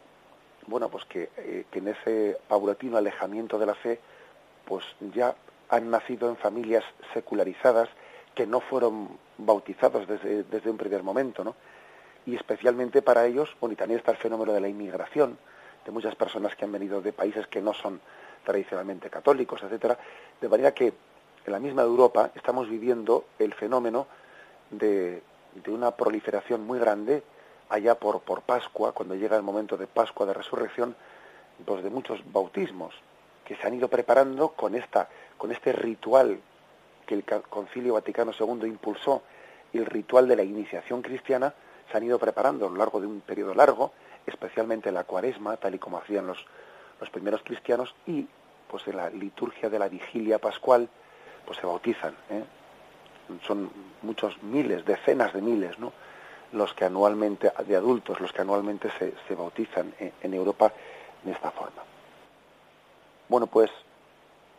bueno, 0.66 0.88
pues 0.88 1.04
que, 1.04 1.28
eh, 1.36 1.66
que 1.70 1.80
en 1.80 1.88
ese 1.88 2.38
paulatino 2.48 2.96
alejamiento 2.96 3.58
de 3.58 3.66
la 3.66 3.74
fe, 3.74 4.00
pues 4.64 4.86
ya 5.12 5.34
han 5.68 5.90
nacido 5.90 6.28
en 6.28 6.36
familias 6.36 6.84
secularizadas 7.12 7.88
que 8.34 8.46
no 8.46 8.60
fueron 8.60 9.18
bautizados 9.38 10.06
desde, 10.08 10.70
un 10.70 10.76
primer 10.76 11.02
momento, 11.02 11.44
¿no? 11.44 11.54
Y 12.26 12.34
especialmente 12.36 13.02
para 13.02 13.26
ellos, 13.26 13.54
bueno, 13.60 13.74
y 13.74 13.76
también 13.76 13.98
está 13.98 14.12
el 14.12 14.16
fenómeno 14.16 14.52
de 14.52 14.60
la 14.60 14.68
inmigración, 14.68 15.38
de 15.84 15.92
muchas 15.92 16.14
personas 16.14 16.56
que 16.56 16.64
han 16.64 16.72
venido 16.72 17.00
de 17.00 17.12
países 17.12 17.46
que 17.46 17.60
no 17.60 17.74
son 17.74 18.00
tradicionalmente 18.44 19.10
católicos, 19.10 19.62
etcétera, 19.62 19.98
de 20.40 20.48
manera 20.48 20.72
que 20.72 20.92
en 21.46 21.52
la 21.52 21.60
misma 21.60 21.82
Europa 21.82 22.30
estamos 22.34 22.68
viviendo 22.68 23.26
el 23.38 23.52
fenómeno 23.54 24.06
de, 24.70 25.22
de 25.54 25.70
una 25.70 25.90
proliferación 25.90 26.66
muy 26.66 26.78
grande 26.78 27.22
allá 27.68 27.94
por, 27.94 28.20
por 28.20 28.42
Pascua, 28.42 28.92
cuando 28.92 29.14
llega 29.14 29.36
el 29.36 29.42
momento 29.42 29.76
de 29.76 29.86
Pascua 29.86 30.26
de 30.26 30.34
Resurrección, 30.34 30.96
pues 31.64 31.82
de 31.82 31.90
muchos 31.90 32.20
bautismos 32.32 32.94
que 33.44 33.56
se 33.56 33.66
han 33.66 33.74
ido 33.74 33.88
preparando 33.88 34.50
con 34.50 34.74
esta 34.74 35.08
con 35.36 35.52
este 35.52 35.72
ritual 35.72 36.40
que 37.06 37.14
el 37.14 37.24
Concilio 37.24 37.94
Vaticano 37.94 38.32
II 38.38 38.66
impulsó, 38.66 39.22
el 39.72 39.86
ritual 39.86 40.28
de 40.28 40.36
la 40.36 40.42
iniciación 40.42 41.02
cristiana, 41.02 41.52
se 41.90 41.96
han 41.96 42.04
ido 42.04 42.18
preparando 42.18 42.66
a 42.66 42.70
lo 42.70 42.76
largo 42.76 43.00
de 43.00 43.06
un 43.06 43.20
periodo 43.20 43.54
largo, 43.54 43.92
especialmente 44.26 44.88
en 44.88 44.94
la 44.94 45.04
Cuaresma, 45.04 45.56
tal 45.56 45.74
y 45.74 45.78
como 45.78 45.98
hacían 45.98 46.26
los, 46.26 46.44
los 47.00 47.10
primeros 47.10 47.42
cristianos, 47.42 47.94
y 48.06 48.26
pues 48.68 48.86
en 48.88 48.96
la 48.96 49.10
liturgia 49.10 49.68
de 49.68 49.78
la 49.78 49.88
vigilia 49.88 50.38
pascual, 50.38 50.88
pues 51.44 51.58
se 51.58 51.66
bautizan. 51.66 52.14
¿eh? 52.30 52.44
Son 53.46 53.70
muchos 54.02 54.42
miles, 54.42 54.84
decenas 54.84 55.32
de 55.32 55.42
miles, 55.42 55.78
¿no? 55.78 55.92
Los 56.52 56.72
que 56.72 56.84
anualmente, 56.84 57.52
de 57.66 57.76
adultos, 57.76 58.20
los 58.20 58.32
que 58.32 58.42
anualmente 58.42 58.90
se, 58.98 59.12
se 59.26 59.34
bautizan 59.34 59.92
en, 59.98 60.12
en 60.22 60.34
Europa 60.34 60.72
de 61.24 61.32
esta 61.32 61.50
forma. 61.50 61.82
Bueno, 63.28 63.46
pues 63.48 63.70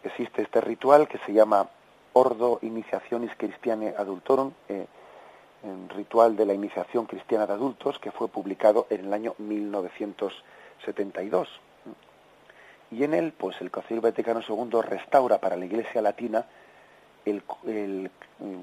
existe 0.10 0.42
este 0.42 0.60
ritual 0.62 1.08
que 1.08 1.20
se 1.20 1.34
llama 1.34 1.70
Ordo 2.14 2.60
Iniciationis 2.62 3.32
Christiane 3.38 3.94
Adultorum, 3.98 4.52
eh, 4.70 4.86
ritual 5.96 6.36
de 6.36 6.46
la 6.46 6.54
iniciación 6.54 7.06
cristiana 7.06 7.48
de 7.48 7.54
adultos, 7.54 7.98
que 8.00 8.12
fue 8.12 8.28
publicado 8.28 8.88
en 8.90 9.06
el 9.06 9.14
año 9.14 9.36
1972. 9.38 11.48
Y 12.92 13.04
en 13.04 13.14
él, 13.14 13.34
pues 13.36 13.60
el 13.62 13.72
Concilio 13.72 14.02
Vaticano 14.02 14.42
II 14.48 14.82
restaura 14.82 15.40
para 15.40 15.58
la 15.58 15.66
Iglesia 15.66 16.02
Latina 16.02 16.46
el, 17.26 17.44
el 17.68 18.12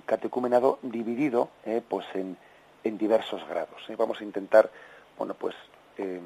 catecumenado 0.07 0.79
dividido 0.83 1.51
eh, 1.65 1.83
pues 1.87 2.07
en, 2.15 2.37
en, 2.85 2.99
diversos 2.99 3.47
grados. 3.49 3.83
Eh. 3.89 3.97
Vamos 3.97 4.21
a 4.21 4.25
intentar, 4.25 4.71
bueno, 5.19 5.35
pues 5.35 5.57
eh, 5.99 6.21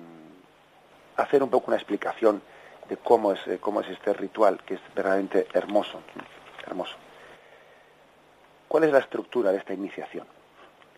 hacer 1.17 1.43
un 1.43 1.49
poco 1.49 1.69
una 1.69 1.77
explicación 1.77 2.43
de 2.89 2.97
cómo 2.97 3.33
es, 3.33 3.41
cómo 3.61 3.81
es 3.81 3.89
este 3.89 4.13
ritual, 4.13 4.63
que 4.65 4.75
es 4.75 4.81
verdaderamente 4.95 5.47
hermoso, 5.53 6.01
hermoso. 6.67 6.97
¿Cuál 8.69 8.85
es 8.85 8.93
la 8.93 8.99
estructura 8.99 9.53
de 9.53 9.59
esta 9.59 9.75
iniciación? 9.75 10.27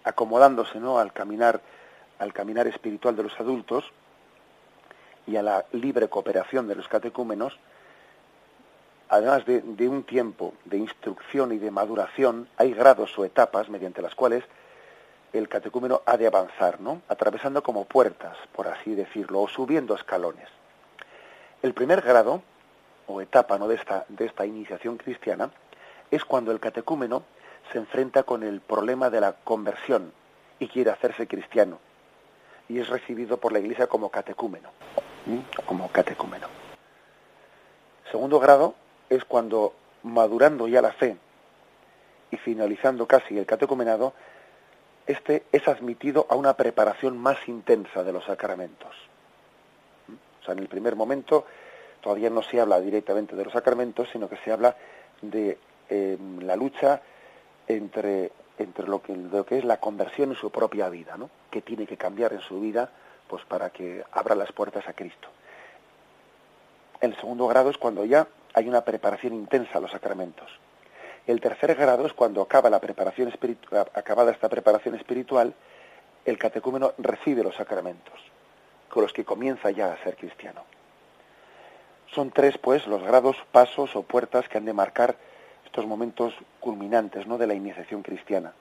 Acomodándose 0.05 0.81
¿no? 0.81 0.99
al 0.99 1.13
caminar, 1.13 1.61
al 2.19 2.33
caminar 2.33 2.67
espiritual 2.67 3.17
de 3.17 3.23
los 3.25 3.39
adultos 3.39 3.85
y 5.27 5.37
a 5.37 5.43
la 5.43 5.65
libre 5.73 6.09
cooperación 6.09 6.67
de 6.67 6.75
los 6.75 6.89
catecúmenos, 6.89 7.59
además 9.11 9.45
de, 9.45 9.61
de, 9.61 9.89
un 9.89 10.03
tiempo 10.05 10.55
de 10.65 10.79
instrucción 10.79 11.53
y 11.53 11.59
de 11.59 11.71
maduración, 11.71 12.49
hay 12.57 12.73
grados 12.73 13.19
o 13.19 13.25
etapas 13.25 13.69
mediante 13.69 14.03
las 14.03 14.15
cuales 14.15 14.45
el 15.33 15.49
catecúmeno 15.49 16.01
ha 16.07 16.17
de 16.17 16.27
avanzar, 16.27 16.81
¿no? 16.81 17.03
Atravesando 17.09 17.63
como 17.63 17.85
puertas, 17.85 18.37
por 18.53 18.67
así 18.67 18.95
decirlo, 18.95 19.43
o 19.43 19.49
subiendo 19.49 19.95
escalones. 19.95 20.49
El 21.61 21.75
primer 21.75 22.03
grado, 22.03 22.43
o 23.09 23.21
etapa 23.21 23.59
¿no? 23.59 23.67
de, 23.67 23.75
esta, 23.75 24.05
de 24.09 24.27
esta 24.27 24.47
iniciación 24.47 24.97
cristiana, 24.97 25.51
es 26.11 26.25
cuando 26.25 26.53
el 26.53 26.61
catecúmeno 26.61 27.25
se 27.73 27.79
enfrenta 27.79 28.23
con 28.23 28.45
el 28.45 28.61
problema 28.61 29.11
de 29.11 29.21
la 29.21 29.33
conversión 29.33 30.13
y 30.61 30.69
quiere 30.69 30.91
hacerse 30.91 31.27
cristiano. 31.27 31.81
Y 32.69 32.79
es 32.79 32.89
recibido 32.89 33.39
por 33.39 33.53
la 33.53 33.59
Iglesia 33.59 33.89
como 33.89 34.09
catecúmeno. 34.09 34.71
Como 35.67 35.89
catecúmeno. 35.89 36.47
Segundo 38.13 38.39
grado 38.39 38.75
es 39.11 39.25
cuando, 39.25 39.75
madurando 40.05 40.69
ya 40.69 40.81
la 40.81 40.93
fe 40.93 41.17
y 42.31 42.37
finalizando 42.37 43.07
casi 43.07 43.37
el 43.37 43.47
catecumenado, 43.47 44.13
este 45.07 45.45
es 45.51 45.67
admitido 45.67 46.27
a 46.31 46.37
una 46.37 46.55
preparación 46.55 47.19
más 47.19 47.49
intensa 47.49 48.05
de 48.05 48.13
los 48.13 48.25
sacramentos 48.25 48.95
en 50.53 50.61
el 50.61 50.69
primer 50.69 50.97
momento 50.97 51.45
todavía 52.01 52.31
no 52.31 52.43
se 52.43 52.61
habla 52.61 52.81
directamente 52.81 53.37
de 53.37 53.45
los 53.45 53.53
sacramentos, 53.53 54.09
sino 54.13 54.29
que 54.29 54.37
se 54.39 54.53
habla 54.53 54.77
de 55.21 55.59
em, 55.89 56.41
la 56.41 56.57
lucha 56.57 57.01
entre, 57.67 58.33
entre 58.59 58.87
lo, 58.87 59.03
que, 59.03 59.59
es 59.59 59.65
la 59.65 59.79
conversión 59.79 60.31
en 60.31 60.37
su 60.37 60.51
propia 60.51 60.89
vida, 60.89 61.17
¿no? 61.17 61.31
que 61.51 61.63
tiene 61.63 61.87
que 61.87 61.97
cambiar 61.97 62.33
en 62.33 62.41
su 62.41 62.61
vida 62.61 62.91
pues 63.29 63.45
para 63.45 63.71
que 63.71 64.05
abra 64.13 64.35
las 64.35 64.53
puertas 64.53 64.89
a 64.89 64.95
Cristo. 64.95 65.29
El 67.01 67.15
segundo 67.17 67.47
grado 67.47 67.71
es 67.71 67.79
cuando 67.79 68.05
ya 68.05 68.27
hay 68.55 68.69
una 68.69 68.85
preparación 68.85 69.35
intensa 69.35 69.79
a 69.79 69.81
los 69.81 69.91
sacramentos. 69.91 70.51
El 71.27 71.41
tercer 71.41 71.75
grado 71.75 72.07
es 72.07 72.15
cuando 72.15 72.41
acaba 72.41 72.71
la 72.71 72.81
preparación 72.81 73.31
acabada 73.93 74.33
esta 74.33 74.49
preparación 74.49 74.95
espiritual, 74.95 75.53
el 76.25 76.39
catecúmeno 76.39 76.95
recibe 76.97 77.43
los 77.45 77.55
sacramentos 77.55 78.19
con 78.89 79.03
los 79.03 79.13
que 79.13 79.25
comienza 79.25 79.71
ya 79.71 79.93
a 79.93 80.03
ser 80.03 80.17
cristiano. 80.17 80.65
Son 82.15 82.31
tres, 82.31 82.57
pues, 82.59 82.87
los 82.87 83.03
grados, 83.03 83.37
pasos 83.53 83.95
o 83.95 84.03
puertas 84.03 84.49
que 84.49 84.59
han 84.59 84.65
de 84.65 84.73
marcar 84.73 85.17
estos 85.65 85.87
momentos 85.87 86.35
culminantes 86.61 87.27
¿no? 87.27 87.37
de 87.37 87.47
la 87.47 87.55
iniciación 87.55 88.03
cristiana. 88.03 88.53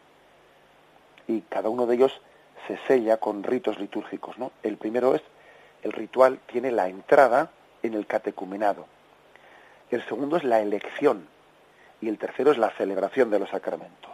Y 1.28 1.42
cada 1.42 1.70
uno 1.70 1.86
de 1.86 1.96
ellos 1.96 2.22
se 2.68 2.78
sella 2.88 3.18
con 3.18 3.44
ritos 3.44 3.80
litúrgicos. 3.80 4.38
¿no? 4.38 4.52
El 4.64 4.78
primero 4.78 5.16
es, 5.16 5.22
el 5.84 5.94
ritual 5.94 6.40
tiene 6.48 6.72
la 6.72 6.90
entrada 6.90 7.52
en 7.84 7.94
el 7.94 8.06
catecumenado. 8.06 8.86
El 9.90 10.06
segundo 10.06 10.36
es 10.38 10.44
la 10.44 10.60
elección. 10.60 11.28
Y 12.02 12.10
el 12.10 12.18
tercero 12.18 12.52
es 12.52 12.58
la 12.58 12.70
celebración 12.72 13.32
de 13.32 13.40
los 13.40 13.50
sacramentos. 13.50 14.12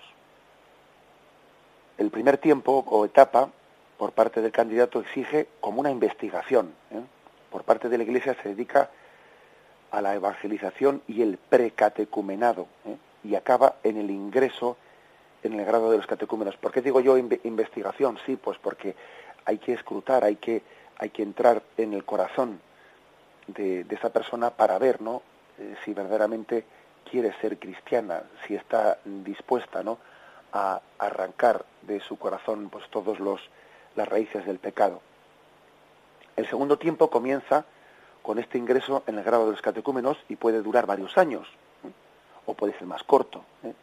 El 1.97 2.11
primer 2.11 2.37
tiempo 2.37 2.85
o 2.87 3.05
etapa 3.05 3.49
por 3.97 4.11
parte 4.11 4.41
del 4.41 4.51
candidato 4.51 4.99
exige 4.99 5.47
como 5.59 5.79
una 5.79 5.91
investigación. 5.91 6.73
¿eh? 6.91 7.01
Por 7.51 7.63
parte 7.63 7.89
de 7.89 7.97
la 7.97 8.03
Iglesia 8.03 8.35
se 8.41 8.49
dedica 8.49 8.89
a 9.91 10.01
la 10.01 10.15
evangelización 10.15 11.01
y 11.07 11.21
el 11.21 11.37
precatecumenado 11.37 12.67
¿eh? 12.85 12.97
y 13.23 13.35
acaba 13.35 13.75
en 13.83 13.97
el 13.97 14.09
ingreso 14.09 14.77
en 15.43 15.59
el 15.59 15.65
grado 15.65 15.91
de 15.91 15.97
los 15.97 16.07
catecúmenos. 16.07 16.55
¿Por 16.57 16.71
qué 16.71 16.81
digo 16.81 17.01
yo 17.01 17.17
investigación? 17.17 18.17
Sí, 18.25 18.37
pues 18.37 18.57
porque 18.57 18.95
hay 19.45 19.57
que 19.57 19.73
escrutar, 19.73 20.23
hay 20.23 20.37
que, 20.37 20.63
hay 20.97 21.09
que 21.09 21.21
entrar 21.21 21.61
en 21.77 21.93
el 21.93 22.05
corazón 22.05 22.61
de, 23.47 23.83
de 23.83 23.95
esa 23.95 24.11
persona 24.11 24.51
para 24.51 24.79
ver 24.79 25.01
¿no? 25.01 25.21
Eh, 25.59 25.75
si 25.83 25.93
verdaderamente 25.93 26.65
quiere 27.09 27.33
ser 27.39 27.59
cristiana, 27.59 28.23
si 28.47 28.55
está 28.55 28.97
dispuesta 29.03 29.83
¿no? 29.83 29.99
a 30.51 30.81
arrancar 30.97 31.65
de 31.81 31.99
su 31.99 32.17
corazón 32.17 32.69
pues 32.69 32.89
todos 32.89 33.19
los 33.19 33.41
las 33.95 34.07
raíces 34.07 34.45
del 34.45 34.59
pecado. 34.59 35.01
El 36.35 36.47
segundo 36.47 36.77
tiempo 36.77 37.09
comienza 37.09 37.65
con 38.21 38.39
este 38.39 38.57
ingreso 38.57 39.03
en 39.05 39.17
el 39.19 39.23
grado 39.23 39.45
de 39.45 39.51
los 39.51 39.61
catecúmenos 39.61 40.17
y 40.29 40.35
puede 40.35 40.61
durar 40.61 40.85
varios 40.85 41.17
años, 41.17 41.47
¿eh? 41.83 41.91
o 42.45 42.53
puede 42.53 42.73
ser 42.73 42.87
más 42.87 43.03
corto. 43.03 43.43
¿eh? 43.63 43.73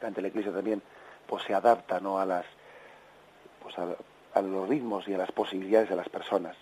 La 0.00 0.28
Iglesia 0.28 0.52
también 0.52 0.82
pues, 1.26 1.42
se 1.44 1.54
adapta 1.54 2.00
¿no? 2.00 2.18
a, 2.18 2.26
las, 2.26 2.44
pues, 3.62 3.74
a, 3.78 4.42
los 4.42 4.68
ritmos 4.68 5.08
y 5.08 5.14
a 5.14 5.18
las 5.18 5.32
posibilidades 5.32 5.88
de 5.88 5.96
las 5.96 6.08
personas. 6.08 6.56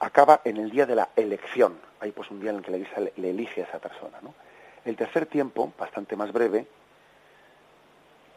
Acaba 0.00 0.40
en 0.44 0.56
el 0.56 0.70
día 0.70 0.86
de 0.86 0.94
la 0.94 1.10
elección. 1.16 1.78
Hay 2.00 2.12
pues 2.12 2.30
un 2.30 2.40
día 2.40 2.50
en 2.50 2.56
el 2.56 2.62
que 2.62 2.70
la 2.70 2.76
Iglesia 2.78 3.12
le, 3.16 3.30
elige 3.30 3.62
a 3.62 3.64
esa 3.64 3.78
persona. 3.78 4.18
¿no? 4.22 4.34
El 4.84 4.96
tercer 4.96 5.26
tiempo, 5.26 5.72
bastante 5.78 6.16
más 6.16 6.32
breve, 6.32 6.66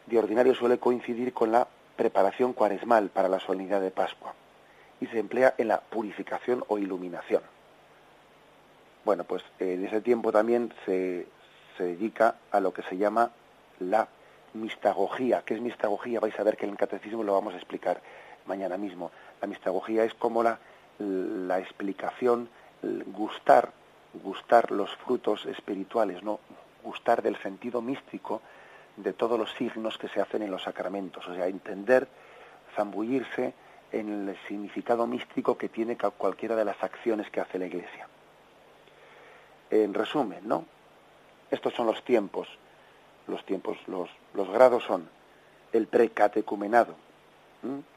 de 0.08 0.18
ordinario 0.18 0.56
suele 0.56 0.80
coincidir 0.80 1.34
con 1.34 1.52
la 1.52 1.68
preparación 2.02 2.54
cuaresmal 2.54 3.10
para 3.10 3.30
la 3.30 3.40
solemnidad 3.40 3.80
de 3.80 3.92
Pascua 3.92 4.34
y 5.00 5.06
se 5.06 5.20
emplea 5.20 5.54
en 5.60 5.68
la 5.68 5.82
purificación 5.82 6.64
o 6.68 6.80
iluminación. 6.80 7.44
Bueno, 9.06 9.24
pues 9.24 9.44
en 9.60 9.86
ese 9.86 10.02
tiempo 10.02 10.32
también 10.32 10.74
se, 10.84 11.28
se 11.78 11.84
dedica 11.84 12.38
a 12.50 12.60
lo 12.60 12.74
que 12.74 12.82
se 12.82 12.98
llama 12.98 13.30
la 13.80 14.08
mistagogía. 14.56 15.44
¿Qué 15.46 15.54
es 15.54 15.62
mistagogía? 15.62 16.20
Vais 16.20 16.40
a 16.40 16.44
ver 16.44 16.58
que 16.58 16.66
en 16.66 16.72
el 16.72 16.78
catecismo 16.78 17.22
lo 17.22 17.34
vamos 17.34 17.54
a 17.54 17.58
explicar 17.58 18.02
mañana 18.48 18.78
mismo. 18.78 19.12
La 19.40 19.48
mistagogía 19.48 20.04
es 20.04 20.16
como 20.16 20.42
la, 20.42 20.58
la 20.98 21.60
explicación, 21.60 22.50
gustar, 23.14 23.74
gustar 24.24 24.72
los 24.72 24.90
frutos 25.06 25.46
espirituales, 25.46 26.24
no 26.24 26.40
gustar 26.84 27.22
del 27.22 27.38
sentido 27.44 27.80
místico 27.80 28.42
de 28.98 29.14
todos 29.14 29.40
los 29.40 29.52
signos 29.54 29.98
que 29.98 30.08
se 30.08 30.22
hacen 30.22 30.42
en 30.42 30.52
los 30.52 30.64
sacramentos, 30.64 31.28
o 31.28 31.34
sea, 31.34 31.48
entender, 31.48 32.08
zambullirse 32.76 33.54
en 33.92 34.30
el 34.30 34.38
significado 34.48 35.08
místico 35.08 35.58
que 35.58 35.70
tiene 35.70 35.98
cualquiera 35.98 36.56
de 36.56 36.66
las 36.66 36.82
acciones 36.84 37.30
que 37.30 37.42
hace 37.42 37.60
la 37.60 37.66
Iglesia. 37.66 38.08
En 39.70 39.94
resumen, 39.94 40.48
¿no? 40.48 40.66
Estos 41.50 41.74
son 41.74 41.88
los 41.88 42.04
tiempos. 42.04 42.48
Los 43.28 43.46
tiempos, 43.46 43.78
los, 43.88 44.10
los 44.34 44.50
grados 44.50 44.84
son 44.84 45.08
el 45.74 45.88
precatecumenado, 45.88 46.96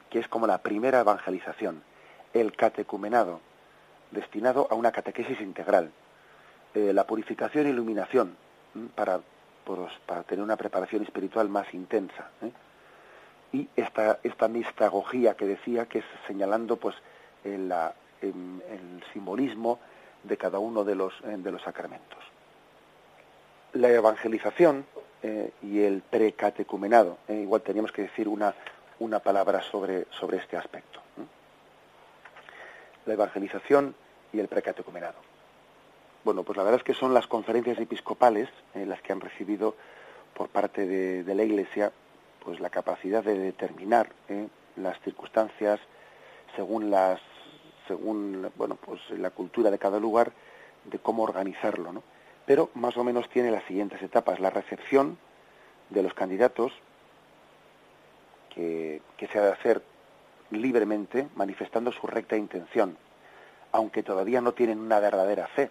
que 0.09 0.19
es 0.19 0.27
como 0.27 0.47
la 0.47 0.59
primera 0.59 0.99
evangelización, 0.99 1.83
el 2.33 2.55
catecumenado, 2.55 3.41
destinado 4.11 4.67
a 4.69 4.75
una 4.75 4.91
catequesis 4.91 5.41
integral, 5.41 5.91
eh, 6.73 6.93
la 6.93 7.05
purificación 7.07 7.65
e 7.65 7.69
iluminación, 7.69 8.37
para, 8.95 9.21
para 10.05 10.23
tener 10.23 10.43
una 10.43 10.55
preparación 10.55 11.03
espiritual 11.03 11.49
más 11.49 11.73
intensa. 11.73 12.29
¿eh? 12.41 12.51
Y 13.51 13.67
esta, 13.75 14.19
esta 14.23 14.47
mistagogía 14.47 15.35
que 15.35 15.45
decía, 15.45 15.85
que 15.87 15.99
es 15.99 16.05
señalando 16.27 16.77
pues 16.77 16.95
el, 17.43 17.71
el 18.21 19.03
simbolismo 19.13 19.79
de 20.23 20.37
cada 20.37 20.59
uno 20.59 20.83
de 20.83 20.95
los, 20.95 21.13
de 21.23 21.51
los 21.51 21.61
sacramentos. 21.61 22.19
La 23.73 23.89
evangelización 23.89 24.85
eh, 25.21 25.51
y 25.61 25.81
el 25.81 26.01
precatecumenado, 26.01 27.17
eh, 27.27 27.35
igual 27.35 27.61
teníamos 27.61 27.91
que 27.91 28.03
decir 28.03 28.27
una, 28.27 28.53
una 28.99 29.19
palabra 29.19 29.61
sobre, 29.61 30.05
sobre 30.11 30.37
este 30.37 30.57
aspecto. 30.57 31.01
La 33.05 33.13
evangelización 33.13 33.95
y 34.33 34.39
el 34.39 34.47
precatecumenado. 34.47 35.15
Bueno, 36.25 36.41
pues 36.41 36.57
la 36.57 36.63
verdad 36.63 36.79
es 36.79 36.83
que 36.83 36.95
son 36.95 37.13
las 37.13 37.27
conferencias 37.27 37.77
episcopales 37.77 38.49
eh, 38.73 38.87
las 38.87 38.99
que 39.03 39.13
han 39.13 39.21
recibido 39.21 39.75
por 40.33 40.49
parte 40.49 40.87
de, 40.87 41.35
la 41.35 41.43
Iglesia 41.43 41.91
pues 42.43 42.59
la 42.59 42.71
capacidad 42.71 43.23
de 43.23 43.37
determinar 43.37 44.09
eh, 44.27 44.47
las 44.75 44.99
circunstancias 45.01 45.79
según 46.55 46.89
las 46.89 47.21
según 47.87 48.51
bueno 48.55 48.75
pues 48.75 48.99
la 49.11 49.29
cultura 49.29 49.69
de 49.69 49.77
cada 49.77 49.99
lugar 49.99 50.31
de 50.85 50.97
cómo 50.97 51.21
organizarlo, 51.21 51.93
¿no? 51.93 52.01
Pero 52.47 52.71
más 52.73 52.97
o 52.97 53.03
menos 53.03 53.29
tiene 53.29 53.51
las 53.51 53.63
siguientes 53.65 54.01
etapas: 54.01 54.39
la 54.39 54.49
recepción 54.49 55.19
de 55.91 56.01
los 56.01 56.15
candidatos 56.15 56.73
que, 58.49 58.99
que 59.15 59.27
se 59.27 59.37
ha 59.37 59.43
de 59.43 59.51
hacer 59.51 59.83
libremente, 60.49 61.27
manifestando 61.35 61.91
su 61.91 62.07
recta 62.07 62.35
intención, 62.35 62.97
aunque 63.71 64.01
todavía 64.01 64.41
no 64.41 64.53
tienen 64.53 64.79
una 64.79 64.99
verdadera 64.99 65.45
fe 65.49 65.69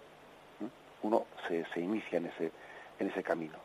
uno 1.05 1.25
se, 1.47 1.65
se 1.73 1.79
inicia 1.79 2.17
en 2.17 2.27
ese, 2.27 2.51
en 2.99 3.09
ese 3.09 3.23
camino. 3.23 3.57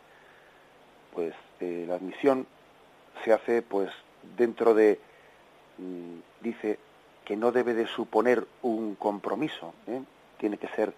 Pues 1.15 1.35
eh, 1.61 1.85
la 1.89 1.95
admisión 1.95 2.47
se 3.25 3.33
hace 3.33 3.63
pues 3.63 3.91
dentro 4.37 4.75
de, 4.75 5.01
mm, 5.79 6.43
dice 6.43 6.79
que 7.25 7.37
no 7.37 7.53
debe 7.53 7.75
de 7.75 7.87
suponer 7.87 8.47
un 8.63 8.95
compromiso, 8.95 9.75
¿eh? 9.87 10.01
tiene 10.39 10.59
que 10.59 10.69
ser 10.69 10.93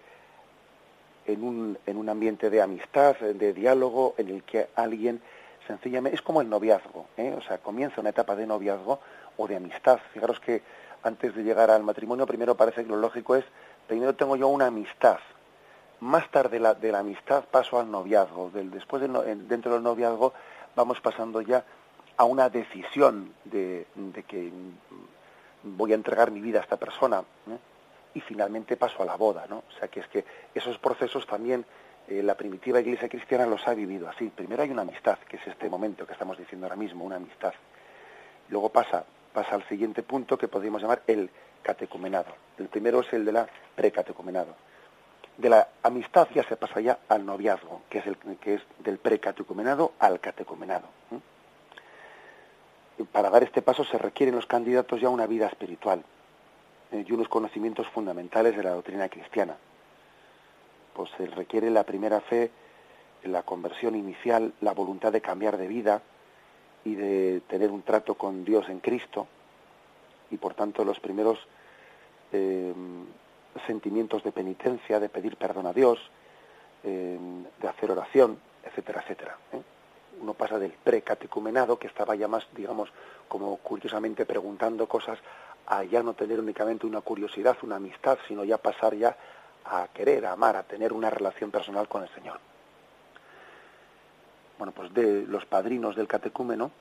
en 1.25 1.43
un, 1.43 1.77
en 1.85 1.97
un 1.97 2.09
ambiente 2.09 2.49
de 2.49 2.61
amistad, 2.61 3.15
de 3.17 3.53
diálogo, 3.53 4.15
en 4.17 4.29
el 4.29 4.43
que 4.43 4.67
alguien 4.75 5.21
sencillamente, 5.67 6.15
es 6.15 6.21
como 6.21 6.41
el 6.41 6.49
noviazgo, 6.49 7.07
¿eh? 7.17 7.33
o 7.37 7.41
sea, 7.41 7.57
comienza 7.59 8.01
una 8.01 8.09
etapa 8.09 8.35
de 8.35 8.45
noviazgo 8.45 8.99
o 9.37 9.47
de 9.47 9.55
amistad. 9.55 9.99
Fijaros 10.13 10.39
que 10.39 10.61
antes 11.03 11.35
de 11.35 11.43
llegar 11.43 11.69
al 11.69 11.83
matrimonio, 11.83 12.25
primero 12.25 12.55
parece 12.55 12.83
que 12.83 12.89
lo 12.89 12.97
lógico 12.97 13.35
es, 13.35 13.45
primero 13.87 14.15
tengo 14.15 14.35
yo 14.35 14.47
una 14.47 14.67
amistad, 14.67 15.19
más 16.03 16.29
tarde 16.29 16.59
la, 16.59 16.73
de 16.75 16.91
la 16.91 16.99
amistad 16.99 17.45
paso 17.45 17.79
al 17.79 17.89
noviazgo. 17.89 18.51
Del, 18.51 18.69
después 18.69 19.01
dentro 19.01 19.73
del 19.73 19.83
noviazgo 19.83 20.33
vamos 20.75 20.99
pasando 21.01 21.41
ya 21.41 21.63
a 22.17 22.25
una 22.25 22.49
decisión 22.49 23.33
de, 23.45 23.87
que 24.27 24.51
voy 25.63 25.93
a 25.93 25.95
entregar 25.95 26.29
mi 26.29 26.41
vida 26.41 26.59
a 26.59 26.61
esta 26.61 26.77
persona 26.77 27.21
¿eh? 27.21 27.57
y 28.13 28.21
finalmente 28.21 28.77
paso 28.77 29.01
a 29.01 29.05
la 29.05 29.15
boda. 29.15 29.45
¿no? 29.49 29.63
O 29.67 29.79
sea 29.79 29.87
que 29.87 30.01
es 30.01 30.07
que 30.07 30.25
esos 30.53 30.77
procesos 30.77 31.25
también 31.25 31.65
eh, 32.07 32.21
la 32.21 32.35
primitiva 32.35 32.81
iglesia 32.81 33.07
cristiana 33.07 33.45
los 33.45 33.65
ha 33.67 33.73
vivido 33.73 34.09
así. 34.09 34.29
Primero 34.29 34.61
hay 34.61 34.71
una 34.71 34.81
amistad, 34.81 35.17
que 35.19 35.37
es 35.37 35.47
este 35.47 35.69
momento 35.69 36.05
que 36.05 36.13
estamos 36.13 36.37
diciendo 36.37 36.67
ahora 36.67 36.75
mismo, 36.75 37.05
una 37.05 37.15
amistad. 37.15 37.53
Luego 38.49 38.69
pasa, 38.69 39.05
pasa 39.31 39.55
al 39.55 39.67
siguiente 39.69 40.03
punto 40.03 40.37
que 40.37 40.49
podríamos 40.49 40.81
llamar 40.81 41.01
el 41.07 41.29
catecumenado. 41.63 42.35
El 42.59 42.67
primero 42.67 42.99
es 42.99 43.13
el 43.13 43.23
de 43.23 43.31
la 43.31 43.47
precatecumenado 43.75 44.53
de 45.37 45.49
la 45.49 45.67
amistad 45.81 46.27
ya 46.33 46.43
se 46.43 46.55
pasa 46.55 46.79
ya 46.79 46.99
al 47.09 47.25
noviazgo, 47.25 47.81
que 47.89 47.99
es, 47.99 48.07
el, 48.07 48.17
que 48.17 48.55
es 48.55 48.61
del 48.79 48.97
precatecumenado 48.97 49.93
al 49.99 50.19
catecumenado. 50.19 50.87
Para 53.11 53.29
dar 53.29 53.43
este 53.43 53.61
paso 53.61 53.83
se 53.83 53.97
requieren 53.97 54.35
los 54.35 54.45
candidatos 54.45 55.01
ya 55.01 55.09
una 55.09 55.25
vida 55.25 55.47
espiritual 55.47 56.03
eh, 56.91 57.03
y 57.07 57.11
unos 57.11 57.27
conocimientos 57.27 57.87
fundamentales 57.87 58.55
de 58.55 58.63
la 58.63 58.71
doctrina 58.71 59.09
cristiana. 59.09 59.55
Pues 60.93 61.09
se 61.17 61.25
requiere 61.25 61.71
la 61.71 61.83
primera 61.83 62.21
fe, 62.21 62.51
la 63.23 63.41
conversión 63.41 63.95
inicial, 63.95 64.53
la 64.61 64.73
voluntad 64.73 65.11
de 65.11 65.21
cambiar 65.21 65.57
de 65.57 65.67
vida 65.67 66.01
y 66.85 66.93
de 66.93 67.41
tener 67.47 67.71
un 67.71 67.81
trato 67.81 68.13
con 68.15 68.45
Dios 68.45 68.69
en 68.69 68.79
Cristo. 68.79 69.27
Y 70.29 70.37
por 70.37 70.53
tanto 70.53 70.85
los 70.85 70.99
primeros 70.99 71.39
eh, 72.31 72.73
sentimientos 73.65 74.23
de 74.23 74.31
penitencia, 74.31 74.99
de 74.99 75.09
pedir 75.09 75.37
perdón 75.37 75.67
a 75.67 75.73
Dios, 75.73 75.99
eh, 76.83 77.17
de 77.61 77.67
hacer 77.67 77.91
oración, 77.91 78.39
etcétera, 78.63 79.01
etcétera. 79.01 79.37
¿eh? 79.53 79.61
Uno 80.21 80.33
pasa 80.33 80.59
del 80.59 80.71
precatecumenado, 80.71 81.77
que 81.77 81.87
estaba 81.87 82.15
ya 82.15 82.27
más, 82.27 82.47
digamos, 82.55 82.91
como 83.27 83.57
curiosamente 83.57 84.25
preguntando 84.25 84.87
cosas, 84.87 85.19
a 85.67 85.83
ya 85.83 86.03
no 86.03 86.13
tener 86.13 86.39
únicamente 86.39 86.85
una 86.85 87.01
curiosidad, 87.01 87.57
una 87.63 87.77
amistad, 87.77 88.17
sino 88.27 88.43
ya 88.43 88.57
pasar 88.57 88.95
ya 88.95 89.15
a 89.65 89.87
querer, 89.93 90.25
a 90.25 90.33
amar, 90.33 90.55
a 90.55 90.63
tener 90.63 90.91
una 90.93 91.09
relación 91.09 91.51
personal 91.51 91.87
con 91.87 92.03
el 92.03 92.09
Señor. 92.09 92.39
Bueno, 94.57 94.73
pues 94.73 94.93
de 94.93 95.25
los 95.25 95.45
padrinos 95.45 95.95
del 95.95 96.07
catecúmeno, 96.07 96.71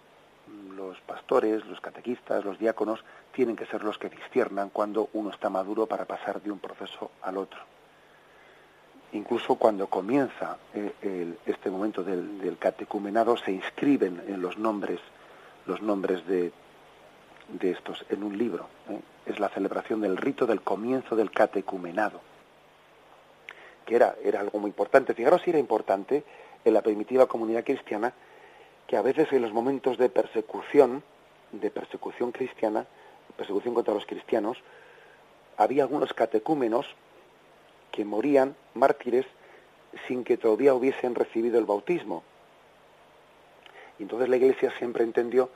los 0.77 1.01
pastores, 1.01 1.65
los 1.67 1.81
catequistas, 1.81 2.45
los 2.45 2.59
diáconos, 2.59 3.05
tienen 3.33 3.57
que 3.57 3.67
ser 3.67 3.83
los 3.85 3.99
que 3.99 4.09
disciernan 4.09 4.71
cuando 4.71 5.09
uno 5.13 5.31
está 5.31 5.49
maduro 5.49 5.87
para 5.87 6.05
pasar 6.05 6.43
de 6.43 6.51
un 6.51 6.59
proceso 6.59 7.11
al 7.23 7.39
otro. 7.39 7.61
Incluso 9.13 9.57
cuando 9.57 9.89
comienza 9.89 10.57
eh, 10.75 11.35
este 11.45 11.71
momento 11.71 12.03
del, 12.03 12.57
catecumenado, 12.59 13.37
se 13.37 13.53
inscriben 13.53 14.23
en 14.27 14.41
los 14.41 14.57
nombres, 14.57 15.01
los 15.67 15.83
nombres 15.83 16.27
de, 16.27 16.51
de 17.49 17.71
estos 17.71 18.05
en 18.09 18.23
un 18.23 18.39
libro. 18.39 18.69
¿eh? 18.89 18.99
Es 19.27 19.39
la 19.39 19.51
celebración 19.51 20.01
del 20.01 20.17
rito 20.17 20.47
del 20.47 20.63
comienzo 20.63 21.15
del 21.15 21.31
catecumenado, 21.31 22.21
que 23.85 23.97
era, 23.97 24.17
era 24.25 24.41
algo 24.41 24.59
muy 24.59 24.69
importante. 24.71 25.15
Fijaros 25.15 25.43
si 25.43 25.51
era 25.51 25.59
importante 25.59 26.25
en 26.65 26.73
la 26.73 26.81
primitiva 26.81 27.27
comunidad 27.27 27.65
cristiana 27.65 28.15
que 28.93 28.99
a 28.99 29.01
veces 29.01 29.33
en 29.33 29.41
los 29.41 29.55
momentos 29.55 29.97
de 29.97 30.11
persecución, 30.11 31.03
de 31.51 31.71
persecución 31.71 32.31
cristiana, 32.31 32.85
persecución 33.39 33.73
contra 33.73 33.95
los 33.95 34.05
cristianos, 34.05 34.59
había 35.57 35.85
algunos 35.85 36.13
catecúmenos 36.13 36.85
que 37.91 38.05
morían 38.05 38.55
mártires 38.75 39.25
sin 40.07 40.25
que 40.25 40.37
todavía 40.37 40.75
hubiesen 40.75 41.15
recibido 41.15 41.59
el 41.59 41.65
bautismo. 41.65 42.23
Y 43.99 44.03
entonces 44.03 44.29
la 44.29 44.37
Iglesia 44.37 44.71
siempre 44.77 45.05
entendió 45.05 45.49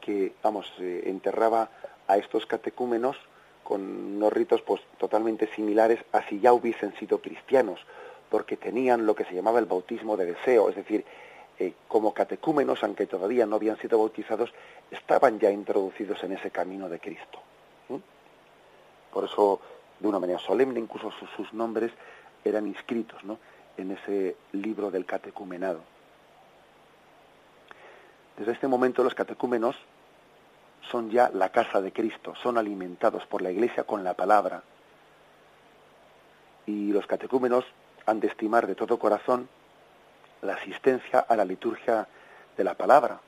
que, 0.00 0.34
vamos, 0.44 0.72
eh, 0.78 1.02
enterraba 1.06 1.70
a 2.06 2.18
estos 2.18 2.46
catecúmenos 2.46 3.16
con 3.64 3.80
unos 3.82 4.32
ritos 4.32 4.62
pues 4.62 4.80
totalmente 4.98 5.48
similares 5.56 5.98
a 6.12 6.22
si 6.28 6.38
ya 6.38 6.52
hubiesen 6.52 6.94
sido 7.00 7.20
cristianos, 7.20 7.80
porque 8.30 8.56
tenían 8.56 9.06
lo 9.06 9.16
que 9.16 9.24
se 9.24 9.34
llamaba 9.34 9.58
el 9.58 9.66
bautismo 9.66 10.16
de 10.16 10.26
deseo, 10.26 10.68
es 10.70 10.76
decir, 10.76 11.04
eh, 11.58 11.72
como 11.88 12.12
catecúmenos, 12.12 12.82
aunque 12.84 13.06
todavía 13.06 13.46
no 13.46 13.56
habían 13.56 13.78
sido 13.78 13.98
bautizados, 13.98 14.52
estaban 14.90 15.38
ya 15.38 15.50
introducidos 15.50 16.22
en 16.24 16.32
ese 16.32 16.50
camino 16.50 16.88
de 16.88 16.98
Cristo. 16.98 17.40
Por 19.12 19.24
eso, 19.24 19.60
de 19.98 20.08
una 20.08 20.18
manera 20.18 20.38
solemne, 20.38 20.78
incluso 20.78 21.10
sus, 21.36 21.50
nombres 21.54 21.90
eran 22.44 22.66
inscritos 22.66 23.22
en 23.78 23.90
ese 23.92 24.36
libro 24.52 24.90
del 24.90 25.06
catecumenado. 25.06 25.80
Desde 28.36 28.52
este 28.52 28.68
momento 28.68 29.02
los 29.02 29.14
catecúmenos 29.14 29.76
son 30.90 31.10
ya 31.10 31.30
la 31.32 31.48
casa 31.48 31.80
de 31.80 31.92
Cristo, 31.92 32.34
son 32.42 32.58
alimentados 32.58 33.24
por 33.26 33.40
la 33.40 33.50
Iglesia 33.50 33.84
con 33.84 34.04
la 34.04 34.12
palabra. 34.12 34.62
Y 36.66 36.92
los 36.92 37.06
catecúmenos 37.06 37.64
han 38.04 38.20
de 38.20 38.28
estimar 38.28 38.66
de 38.66 38.74
todo 38.74 38.98
corazón 38.98 39.48
la 40.42 40.54
asistencia 40.54 41.20
a 41.20 41.36
la 41.36 41.44
liturgia 41.44 42.06
de 42.56 42.64
la 42.64 42.74
palabra, 42.74 43.20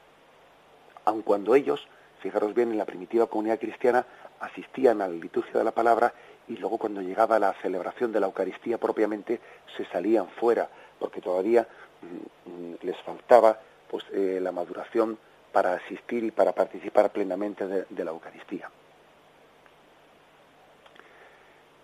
aun 1.05 1.23
cuando 1.23 1.55
ellos 1.55 1.87
fijaros 2.21 2.55
bien, 2.55 2.71
en 2.73 2.79
la 2.79 2.85
primitiva 2.85 3.27
comunidad 3.27 3.59
cristiana 3.59 4.05
asistían 4.40 5.01
a 5.03 5.09
la 5.09 5.14
liturgia 5.14 5.59
de 5.59 5.64
la 5.64 5.73
palabra 5.73 6.12
y 6.49 6.57
luego 6.57 6.79
cuando 6.79 7.01
llegaba 7.01 7.38
la 7.38 7.53
celebración 7.62 8.12
de 8.12 8.21
la 8.21 8.27
Eucaristía 8.27 8.79
propiamente 8.79 9.40
se 9.77 9.85
salían 9.87 10.29
fuera, 10.29 10.68
porque 10.99 11.21
todavía 11.21 11.66
mm, 12.03 12.51
mm, 12.51 12.75
les 12.83 12.97
faltaba 12.99 13.61
pues 13.90 14.05
eh, 14.12 14.38
la 14.42 14.53
maduración 14.53 15.18
para 15.53 15.75
asistir 15.75 16.25
y 16.25 16.31
para 16.31 16.53
participar 16.53 17.11
plenamente 17.11 17.66
de 17.66 18.05
la 18.05 18.11
Eucaristía. 18.11 18.71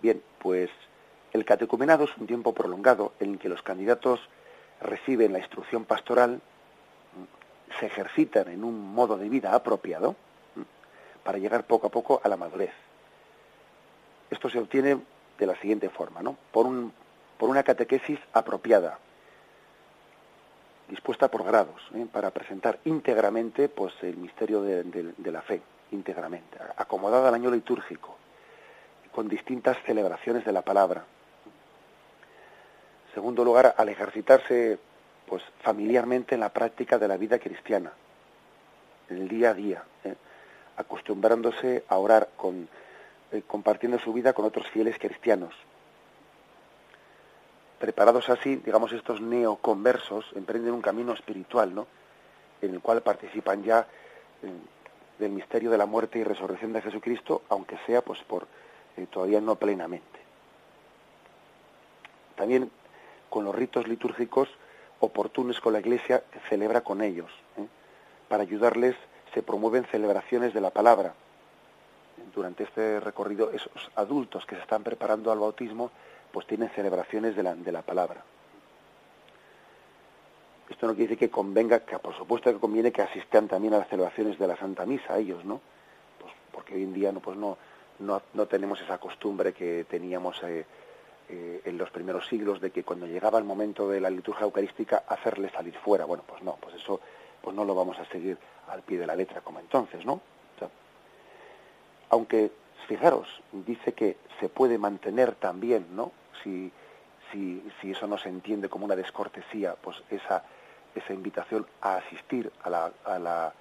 Bien, 0.02 0.22
pues 0.38 0.70
el 1.32 1.46
catecumenado 1.46 2.04
es 2.04 2.16
un 2.18 2.26
tiempo 2.26 2.52
prolongado 2.52 3.12
en 3.20 3.32
el 3.32 3.38
que 3.38 3.48
los 3.48 3.62
candidatos 3.62 4.20
reciben 4.80 5.32
la 5.32 5.38
instrucción 5.38 5.84
pastoral, 5.84 6.40
se 7.78 7.86
ejercitan 7.86 8.48
en 8.48 8.64
un 8.64 8.94
modo 8.94 9.16
de 9.16 9.28
vida 9.28 9.54
apropiado 9.54 10.16
para 11.22 11.38
llegar 11.38 11.64
poco 11.64 11.86
a 11.86 11.90
poco 11.90 12.20
a 12.22 12.28
la 12.28 12.36
madurez. 12.36 12.72
Esto 14.30 14.48
se 14.48 14.58
obtiene 14.58 14.98
de 15.38 15.46
la 15.46 15.56
siguiente 15.56 15.88
forma, 15.88 16.22
¿no? 16.22 16.36
Por, 16.52 16.66
un, 16.66 16.92
por 17.38 17.48
una 17.48 17.62
catequesis 17.62 18.18
apropiada, 18.32 18.98
dispuesta 20.88 21.30
por 21.30 21.44
grados, 21.44 21.80
¿eh? 21.94 22.06
para 22.10 22.30
presentar 22.30 22.78
íntegramente 22.84 23.68
pues, 23.68 23.94
el 24.02 24.16
misterio 24.16 24.62
de, 24.62 24.84
de 24.84 25.32
la 25.32 25.42
fe, 25.42 25.62
íntegramente, 25.90 26.58
acomodada 26.76 27.28
al 27.28 27.34
año 27.34 27.50
litúrgico, 27.50 28.16
con 29.12 29.28
distintas 29.28 29.76
celebraciones 29.84 30.44
de 30.44 30.52
la 30.52 30.62
palabra, 30.62 31.04
segundo 33.14 33.44
lugar, 33.44 33.74
al 33.78 33.88
ejercitarse 33.88 34.78
pues 35.26 35.42
familiarmente 35.62 36.34
en 36.34 36.40
la 36.40 36.50
práctica 36.50 36.98
de 36.98 37.08
la 37.08 37.16
vida 37.16 37.38
cristiana, 37.38 37.92
en 39.08 39.18
el 39.18 39.28
día 39.28 39.50
a 39.50 39.54
día, 39.54 39.84
¿eh? 40.04 40.14
acostumbrándose 40.76 41.84
a 41.88 41.96
orar 41.96 42.28
con 42.36 42.68
eh, 43.32 43.42
compartiendo 43.46 43.98
su 43.98 44.12
vida 44.12 44.32
con 44.32 44.44
otros 44.44 44.68
fieles 44.68 44.98
cristianos. 44.98 45.54
Preparados 47.78 48.28
así, 48.28 48.56
digamos, 48.56 48.92
estos 48.92 49.20
neoconversos 49.20 50.26
emprenden 50.34 50.74
un 50.74 50.82
camino 50.82 51.12
espiritual, 51.12 51.74
¿no? 51.74 51.86
En 52.60 52.74
el 52.74 52.80
cual 52.80 53.02
participan 53.02 53.62
ya 53.62 53.86
eh, 54.42 54.50
del 55.18 55.32
misterio 55.32 55.70
de 55.70 55.78
la 55.78 55.86
muerte 55.86 56.18
y 56.18 56.24
resurrección 56.24 56.72
de 56.72 56.82
Jesucristo, 56.82 57.42
aunque 57.48 57.78
sea 57.86 58.02
pues 58.02 58.20
por 58.24 58.46
todavía 59.10 59.40
no 59.40 59.56
plenamente. 59.56 60.20
También 62.36 62.70
con 63.34 63.44
los 63.44 63.52
ritos 63.56 63.88
litúrgicos 63.88 64.48
oportunos 65.00 65.60
con 65.60 65.72
la 65.72 65.80
Iglesia 65.80 66.22
celebra 66.48 66.82
con 66.82 67.02
ellos. 67.02 67.32
¿eh? 67.58 67.66
Para 68.28 68.44
ayudarles 68.44 68.94
se 69.34 69.42
promueven 69.42 69.84
celebraciones 69.86 70.54
de 70.54 70.60
la 70.60 70.70
palabra. 70.70 71.14
Durante 72.32 72.62
este 72.62 73.00
recorrido, 73.00 73.50
esos 73.50 73.90
adultos 73.96 74.46
que 74.46 74.54
se 74.54 74.62
están 74.62 74.84
preparando 74.84 75.32
al 75.32 75.40
bautismo, 75.40 75.90
pues 76.30 76.46
tienen 76.46 76.70
celebraciones 76.76 77.34
de 77.34 77.42
la, 77.42 77.56
de 77.56 77.72
la 77.72 77.82
palabra. 77.82 78.22
Esto 80.70 80.86
no 80.86 80.92
quiere 80.92 81.08
decir 81.08 81.18
que 81.18 81.30
convenga, 81.30 81.80
que 81.80 81.98
por 81.98 82.14
supuesto 82.16 82.52
que 82.52 82.60
conviene 82.60 82.92
que 82.92 83.02
asistan 83.02 83.48
también 83.48 83.74
a 83.74 83.78
las 83.78 83.88
celebraciones 83.88 84.38
de 84.38 84.46
la 84.46 84.56
Santa 84.56 84.86
Misa, 84.86 85.18
ellos, 85.18 85.44
¿no? 85.44 85.60
Pues 86.20 86.32
porque 86.52 86.76
hoy 86.76 86.84
en 86.84 86.94
día 86.94 87.10
no, 87.10 87.18
pues 87.18 87.36
no, 87.36 87.58
no, 87.98 88.22
no 88.32 88.46
tenemos 88.46 88.80
esa 88.80 88.98
costumbre 88.98 89.52
que 89.52 89.86
teníamos 89.90 90.40
eh, 90.44 90.64
eh, 91.28 91.62
en 91.64 91.78
los 91.78 91.90
primeros 91.90 92.26
siglos 92.26 92.60
de 92.60 92.70
que 92.70 92.84
cuando 92.84 93.06
llegaba 93.06 93.38
el 93.38 93.44
momento 93.44 93.88
de 93.88 94.00
la 94.00 94.10
liturgia 94.10 94.44
eucarística 94.44 95.04
hacerle 95.08 95.50
salir 95.50 95.74
fuera. 95.78 96.04
Bueno, 96.04 96.24
pues 96.26 96.42
no, 96.42 96.56
pues 96.60 96.74
eso 96.76 97.00
pues 97.40 97.54
no 97.54 97.64
lo 97.64 97.74
vamos 97.74 97.98
a 97.98 98.04
seguir 98.06 98.38
al 98.68 98.82
pie 98.82 98.98
de 98.98 99.06
la 99.06 99.16
letra 99.16 99.40
como 99.42 99.60
entonces, 99.60 100.04
¿no? 100.04 100.20
aunque, 102.14 102.52
fijaros, 102.86 103.26
dice 103.52 103.92
que 103.92 104.16
se 104.38 104.48
puede 104.48 104.78
mantener 104.78 105.34
también, 105.34 105.96
¿no? 105.96 106.12
Si, 106.42 106.70
si, 107.32 107.60
si 107.80 107.90
eso 107.90 108.06
no 108.06 108.18
se 108.18 108.28
entiende 108.28 108.68
como 108.68 108.84
una 108.84 108.94
descortesía, 108.94 109.74
pues 109.74 109.96
esa, 110.10 110.44
esa 110.94 111.12
invitación 111.12 111.66
a 111.80 111.96
asistir 111.96 112.52
a 112.62 112.70
la, 112.70 112.92
a 113.04 113.18
la, 113.18 113.52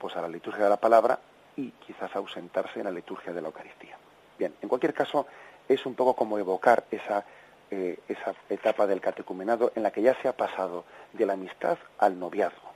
pues 0.00 0.16
a 0.16 0.22
la 0.22 0.28
liturgia 0.28 0.64
de 0.64 0.70
la 0.70 0.80
palabra 0.80 1.20
y 1.56 1.70
quizás 1.70 2.14
ausentarse 2.16 2.80
en 2.80 2.86
la 2.86 2.90
liturgia 2.90 3.32
de 3.32 3.40
la 3.40 3.48
Eucaristía. 3.48 3.96
Bien, 4.36 4.54
en 4.60 4.68
cualquier 4.68 4.92
caso, 4.92 5.26
es 5.68 5.86
un 5.86 5.94
poco 5.94 6.14
como 6.14 6.38
evocar 6.38 6.84
esa, 6.90 7.24
eh, 7.70 7.98
esa 8.08 8.34
etapa 8.48 8.86
del 8.86 9.00
catecumenado 9.00 9.72
en 9.74 9.82
la 9.82 9.90
que 9.90 10.02
ya 10.02 10.14
se 10.20 10.28
ha 10.28 10.36
pasado 10.36 10.84
de 11.12 11.26
la 11.26 11.34
amistad 11.34 11.78
al 11.98 12.18
noviazgo. 12.18 12.66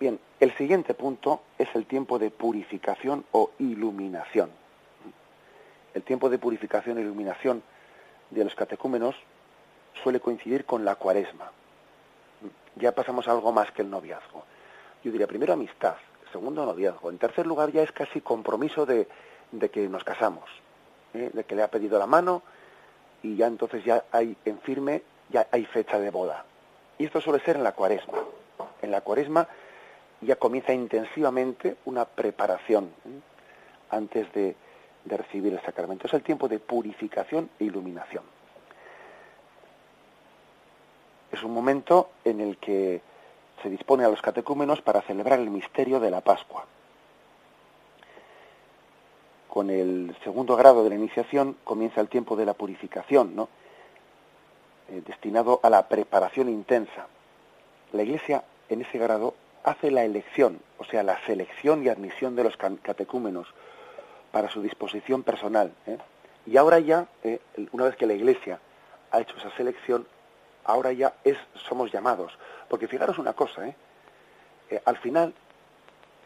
Bien, 0.00 0.18
el 0.40 0.56
siguiente 0.56 0.94
punto 0.94 1.42
es 1.58 1.68
el 1.74 1.84
tiempo 1.84 2.18
de 2.18 2.30
purificación 2.30 3.24
o 3.32 3.50
iluminación. 3.58 4.50
El 5.92 6.02
tiempo 6.02 6.30
de 6.30 6.38
purificación 6.38 6.96
e 6.96 7.02
iluminación 7.02 7.62
de 8.30 8.44
los 8.44 8.54
catecúmenos 8.54 9.14
suele 10.02 10.20
coincidir 10.20 10.64
con 10.64 10.84
la 10.84 10.94
cuaresma. 10.94 11.52
Ya 12.76 12.92
pasamos 12.92 13.28
a 13.28 13.32
algo 13.32 13.52
más 13.52 13.70
que 13.72 13.82
el 13.82 13.90
noviazgo. 13.90 14.44
Yo 15.04 15.12
diría 15.12 15.26
primero 15.26 15.52
amistad, 15.52 15.96
segundo 16.32 16.64
noviazgo. 16.64 17.10
En 17.10 17.18
tercer 17.18 17.46
lugar 17.46 17.70
ya 17.70 17.82
es 17.82 17.92
casi 17.92 18.20
compromiso 18.20 18.86
de, 18.86 19.06
de 19.52 19.70
que 19.70 19.88
nos 19.88 20.04
casamos, 20.04 20.48
¿eh? 21.14 21.30
de 21.32 21.44
que 21.44 21.54
le 21.54 21.62
ha 21.62 21.68
pedido 21.68 21.98
la 21.98 22.06
mano 22.06 22.42
y 23.22 23.36
ya 23.36 23.46
entonces 23.46 23.84
ya 23.84 24.04
hay 24.12 24.36
en 24.44 24.58
firme, 24.60 25.02
ya 25.30 25.46
hay 25.50 25.64
fecha 25.66 25.98
de 25.98 26.10
boda. 26.10 26.44
Y 26.98 27.04
esto 27.04 27.20
suele 27.20 27.42
ser 27.44 27.56
en 27.56 27.64
la 27.64 27.72
cuaresma. 27.72 28.18
En 28.82 28.90
la 28.90 29.00
cuaresma 29.00 29.48
ya 30.20 30.36
comienza 30.36 30.72
intensivamente 30.72 31.76
una 31.84 32.04
preparación 32.04 32.90
¿eh? 33.06 33.20
antes 33.90 34.32
de, 34.32 34.56
de 35.04 35.16
recibir 35.16 35.52
el 35.52 35.60
sacramento. 35.62 36.06
Es 36.06 36.14
el 36.14 36.22
tiempo 36.22 36.48
de 36.48 36.58
purificación 36.58 37.50
e 37.58 37.64
iluminación. 37.64 38.24
Es 41.32 41.42
un 41.42 41.52
momento 41.52 42.10
en 42.24 42.40
el 42.40 42.56
que 42.58 43.00
se 43.62 43.70
dispone 43.70 44.04
a 44.04 44.08
los 44.08 44.22
catecúmenos 44.22 44.80
para 44.80 45.02
celebrar 45.02 45.38
el 45.38 45.50
misterio 45.50 46.00
de 46.00 46.10
la 46.10 46.22
Pascua 46.22 46.66
con 49.50 49.68
el 49.68 50.16
segundo 50.22 50.56
grado 50.56 50.84
de 50.84 50.90
la 50.90 50.94
iniciación 50.94 51.56
comienza 51.64 52.00
el 52.00 52.08
tiempo 52.08 52.36
de 52.36 52.46
la 52.46 52.54
purificación, 52.54 53.34
¿no? 53.34 53.48
Eh, 54.88 55.02
destinado 55.04 55.58
a 55.64 55.68
la 55.68 55.88
preparación 55.88 56.48
intensa. 56.48 57.08
La 57.92 58.04
Iglesia 58.04 58.44
en 58.68 58.82
ese 58.82 58.96
grado 58.98 59.34
hace 59.64 59.90
la 59.90 60.04
elección, 60.04 60.60
o 60.78 60.84
sea, 60.84 61.02
la 61.02 61.18
selección 61.26 61.84
y 61.84 61.88
admisión 61.88 62.36
de 62.36 62.44
los 62.44 62.56
catecúmenos 62.56 63.52
para 64.30 64.48
su 64.48 64.62
disposición 64.62 65.24
personal. 65.24 65.72
¿eh? 65.86 65.98
Y 66.46 66.56
ahora 66.56 66.78
ya, 66.78 67.08
eh, 67.24 67.40
una 67.72 67.84
vez 67.84 67.96
que 67.96 68.06
la 68.06 68.14
Iglesia 68.14 68.60
ha 69.10 69.20
hecho 69.20 69.36
esa 69.36 69.50
selección, 69.56 70.06
ahora 70.64 70.92
ya 70.92 71.14
es, 71.24 71.36
somos 71.68 71.90
llamados. 71.90 72.38
Porque 72.68 72.86
fijaros 72.86 73.18
una 73.18 73.32
cosa, 73.32 73.62
al 74.84 74.96
final 74.98 75.34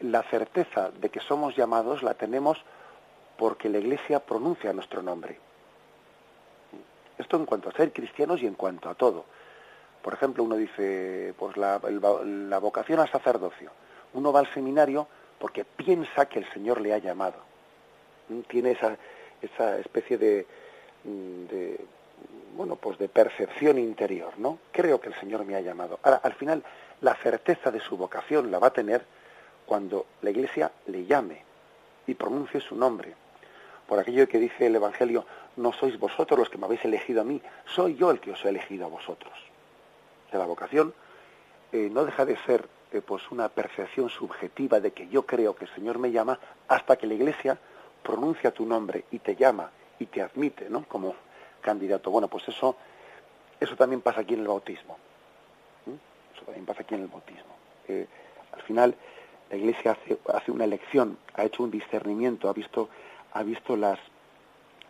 la 0.01 0.21
certeza 0.21 0.91
de 0.91 1.09
que 1.09 1.19
somos 1.19 1.55
llamados 1.55 2.03
la 2.03 2.13
tenemos 2.13 2.63
porque 3.37 3.69
la 3.69 3.79
Iglesia 3.79 4.19
pronuncia 4.19 4.73
nuestro 4.73 5.01
nombre. 5.01 5.37
Esto 7.17 7.37
en 7.37 7.45
cuanto 7.45 7.69
a 7.69 7.73
ser 7.73 7.91
cristianos 7.91 8.41
y 8.41 8.47
en 8.47 8.55
cuanto 8.55 8.89
a 8.89 8.95
todo. 8.95 9.25
Por 10.01 10.13
ejemplo, 10.13 10.43
uno 10.43 10.55
dice, 10.55 11.33
pues 11.37 11.57
la, 11.57 11.79
vocación 12.59 12.99
al 12.99 13.09
sacerdocio. 13.09 13.71
Uno 14.13 14.31
va 14.31 14.41
al 14.41 14.53
seminario 14.53 15.07
porque 15.39 15.65
piensa 15.65 16.27
que 16.27 16.39
el 16.39 16.51
Señor 16.51 16.81
le 16.81 16.93
ha 16.93 16.97
llamado. 16.97 17.37
Tiene 18.47 18.71
esa, 18.71 18.97
esa 19.41 19.77
especie 19.79 20.17
de, 20.17 20.45
de, 21.03 21.79
bueno, 22.55 22.75
pues 22.75 22.97
de 22.97 23.09
percepción 23.09 23.77
interior, 23.77 24.33
¿no? 24.37 24.59
Creo 24.71 24.99
que 24.99 25.09
el 25.09 25.15
Señor 25.15 25.45
me 25.45 25.55
ha 25.55 25.61
llamado. 25.61 25.99
Ahora, 26.03 26.21
al 26.23 26.33
final, 26.33 26.63
la 27.01 27.15
certeza 27.15 27.71
de 27.71 27.79
su 27.79 27.97
vocación 27.97 28.51
la 28.51 28.59
va 28.59 28.67
a 28.67 28.73
tener 28.73 29.03
cuando 29.65 30.05
la 30.21 30.29
Iglesia 30.29 30.71
le 30.87 31.05
llame 31.05 31.43
y 32.07 32.13
pronuncie 32.13 32.61
su 32.61 32.75
nombre 32.75 33.15
por 33.87 33.99
aquello 33.99 34.27
que 34.27 34.39
dice 34.39 34.67
el 34.67 34.75
Evangelio, 34.75 35.25
no 35.57 35.73
sois 35.73 35.97
vosotros 35.99 36.39
los 36.39 36.49
que 36.49 36.57
me 36.57 36.65
habéis 36.65 36.83
elegido 36.85 37.21
a 37.21 37.23
mí, 37.23 37.41
soy 37.65 37.95
yo 37.95 38.11
el 38.11 38.19
que 38.19 38.31
os 38.31 38.43
he 38.45 38.49
elegido 38.49 38.85
a 38.85 38.89
vosotros. 38.89 39.33
De 40.31 40.37
la 40.37 40.45
vocación 40.45 40.93
eh, 41.71 41.89
no 41.91 42.05
deja 42.05 42.25
de 42.25 42.37
ser 42.37 42.67
eh, 42.91 43.01
pues 43.01 43.29
una 43.31 43.49
percepción 43.49 44.09
subjetiva 44.09 44.79
de 44.79 44.91
que 44.91 45.07
yo 45.07 45.25
creo 45.25 45.55
que 45.55 45.65
el 45.65 45.73
Señor 45.73 45.99
me 45.99 46.11
llama 46.11 46.39
hasta 46.67 46.95
que 46.95 47.07
la 47.07 47.13
Iglesia 47.13 47.57
pronuncia 48.03 48.51
tu 48.51 48.65
nombre 48.65 49.05
y 49.11 49.19
te 49.19 49.35
llama 49.35 49.71
y 49.99 50.05
te 50.07 50.21
admite, 50.21 50.69
¿no? 50.69 50.85
Como 50.87 51.15
candidato. 51.61 52.11
Bueno, 52.11 52.27
pues 52.27 52.47
eso 52.47 52.75
eso 53.59 53.75
también 53.75 54.01
pasa 54.01 54.21
aquí 54.21 54.33
en 54.33 54.41
el 54.41 54.47
bautismo. 54.47 54.97
Eso 56.35 56.43
también 56.45 56.65
pasa 56.65 56.81
aquí 56.81 56.95
en 56.95 57.01
el 57.01 57.07
bautismo. 57.07 57.55
Eh, 57.87 58.07
al 58.51 58.61
final 58.63 58.95
la 59.49 59.55
Iglesia 59.55 59.91
hace, 59.91 60.17
hace 60.33 60.51
una 60.51 60.65
elección, 60.65 61.17
ha 61.33 61.43
hecho 61.45 61.63
un 61.63 61.71
discernimiento, 61.71 62.49
ha 62.49 62.53
visto 62.53 62.89
ha 63.35 63.43
visto 63.43 63.75
las, 63.75 63.99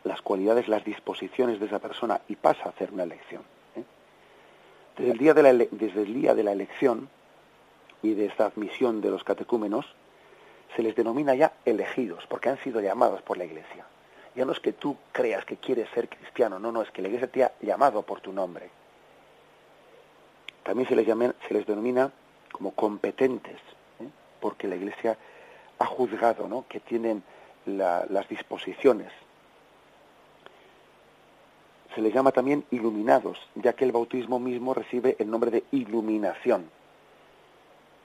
las 0.03 0.21
cualidades, 0.21 0.67
las 0.67 0.85
disposiciones 0.85 1.59
de 1.59 1.65
esa 1.65 1.79
persona 1.79 2.21
y 2.27 2.35
pasa 2.35 2.65
a 2.65 2.69
hacer 2.69 2.91
una 2.91 3.03
elección. 3.03 3.41
¿eh? 3.75 3.83
Desde, 4.97 5.11
el 5.11 5.17
día 5.17 5.33
de 5.33 5.43
la 5.43 5.53
desde 5.53 6.03
el 6.03 6.13
día 6.13 6.35
de 6.35 6.43
la 6.43 6.51
elección, 6.51 7.09
y 8.03 8.13
de 8.13 8.27
esta 8.27 8.45
admisión 8.45 9.01
de 9.01 9.09
los 9.09 9.23
catecúmenos, 9.23 9.85
se 10.75 10.83
les 10.83 10.95
denomina 10.95 11.33
ya 11.33 11.53
elegidos, 11.65 12.25
porque 12.27 12.49
han 12.49 12.59
sido 12.59 12.79
llamados 12.81 13.23
por 13.23 13.37
la 13.37 13.45
Iglesia. 13.45 13.85
Ya 14.35 14.45
no 14.45 14.51
es 14.51 14.59
que 14.59 14.73
tú 14.73 14.95
creas 15.11 15.43
que 15.43 15.57
quieres 15.57 15.89
ser 15.89 16.07
cristiano, 16.07 16.59
no, 16.59 16.71
no, 16.71 16.83
es 16.83 16.91
que 16.91 17.01
la 17.01 17.07
Iglesia 17.07 17.31
te 17.31 17.43
ha 17.43 17.51
llamado 17.61 18.03
por 18.03 18.21
tu 18.21 18.31
nombre. 18.31 18.69
También 20.61 20.87
se 20.87 20.95
les, 20.95 21.07
se 21.07 21.53
les 21.53 21.65
denomina 21.65 22.11
como 22.51 22.71
competentes, 22.71 23.57
¿eh? 23.99 24.09
porque 24.39 24.67
la 24.67 24.75
Iglesia 24.75 25.17
ha 25.79 25.85
juzgado 25.85 26.47
¿no? 26.47 26.65
que 26.69 26.79
tienen 26.79 27.23
las 27.65 28.27
disposiciones. 28.29 29.11
Se 31.93 32.01
les 32.01 32.13
llama 32.13 32.31
también 32.31 32.65
iluminados, 32.71 33.39
ya 33.55 33.73
que 33.73 33.85
el 33.85 33.91
bautismo 33.91 34.39
mismo 34.39 34.73
recibe 34.73 35.15
el 35.19 35.29
nombre 35.31 35.51
de 35.51 35.63
iluminación. 35.71 36.69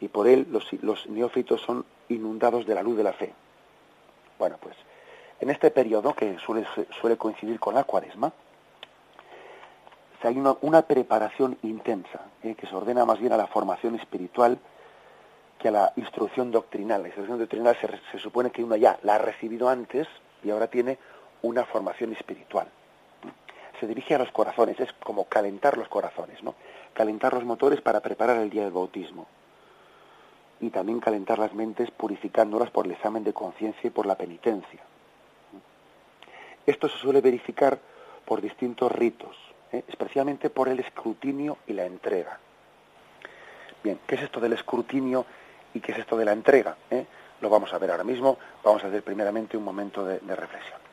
Y 0.01 0.09
por 0.09 0.29
él 0.29 0.47
los, 0.51 0.73
los 0.83 1.07
neófitos 1.09 1.61
son 1.61 1.85
inundados 2.09 2.67
de 2.67 2.75
la 2.75 2.83
luz 2.83 2.97
de 2.97 3.05
la 3.05 3.13
fe. 3.13 3.33
Bueno, 4.39 4.57
pues 4.61 4.77
en 5.41 5.51
este 5.51 5.71
periodo, 5.71 6.15
que 6.15 6.39
suele, 6.39 6.67
suele 7.01 7.17
coincidir 7.17 7.59
con 7.59 7.75
la 7.75 7.85
cuaresma, 7.85 8.33
hay 10.23 10.39
una, 10.39 10.83
preparación 10.83 11.57
intensa, 11.63 12.21
¿eh? 12.43 12.55
que 12.55 12.67
se 12.67 12.75
ordena 12.75 13.05
más 13.05 13.19
bien 13.19 13.33
a 13.33 13.37
la 13.37 13.47
formación 13.47 13.95
espiritual 13.95 14.59
que 15.61 15.69
a 15.69 15.73
la 15.73 15.93
instrucción 15.97 16.51
doctrinal. 16.51 17.03
La 17.03 17.09
instrucción 17.09 17.39
doctrinal 17.39 17.77
se, 18.11 18.19
supone 18.19 18.51
que 18.51 18.65
uno 18.65 18.77
ya 18.77 18.99
la 19.03 19.17
ha 19.17 19.19
recibido 19.19 19.69
antes 19.69 20.09
y 20.43 20.51
ahora 20.51 20.67
tiene 20.67 20.99
una 21.43 21.65
formación 21.65 22.13
espiritual. 22.13 22.67
Se 23.79 23.87
dirige 23.87 24.15
a 24.15 24.19
los 24.19 24.33
corazones, 24.33 24.81
es 24.81 24.93
como 24.95 25.25
calentar 25.27 25.77
los 25.79 25.89
corazones, 25.89 26.43
¿no? 26.43 26.55
Calentar 26.95 27.33
los 27.35 27.45
motores 27.45 27.81
para 27.81 28.01
preparar 28.01 28.39
el 28.39 28.51
día 28.51 28.65
del 28.65 28.73
bautismo. 28.73 29.27
Y 30.61 30.71
también 30.71 31.01
calentar 31.01 31.39
las 31.39 31.55
mentes 31.55 31.91
purificándolas 31.91 32.71
por 32.71 32.87
el 32.87 32.93
examen 32.93 33.25
de 33.25 33.33
conciencia 33.33 33.89
y 33.89 33.91
por 33.91 34.07
la 34.07 34.17
penitencia. 34.17 34.81
Esto 36.67 36.89
se 36.89 36.99
suele 36.99 37.21
verificar 37.21 37.79
por 38.25 38.41
distintos 38.41 38.93
ritos, 38.93 39.37
¿eh? 39.73 39.83
especialmente 39.89 40.51
por 40.51 40.69
el 40.69 40.81
escrutinio 40.81 41.59
y 41.67 41.73
la 41.73 41.87
entrega. 41.87 42.39
Bien, 43.83 43.99
¿qué 44.07 44.17
es 44.17 44.23
esto 44.23 44.41
del 44.41 44.53
escrutinio 44.53 45.25
y 45.75 45.81
qué 45.81 45.93
es 45.93 45.99
esto 45.99 46.17
de 46.17 46.25
la 46.25 46.33
entrega? 46.33 46.77
¿Eh? 46.91 47.07
Lo 47.41 47.49
vamos 47.49 47.73
a 47.73 47.79
ver 47.79 47.91
ahora 47.91 48.05
mismo. 48.05 48.39
Vamos 48.63 48.85
a 48.85 48.89
hacer 48.89 49.03
primeramente 49.03 49.57
un 49.57 49.65
momento 49.65 50.05
de 50.05 50.37
reflexión. 50.37 50.90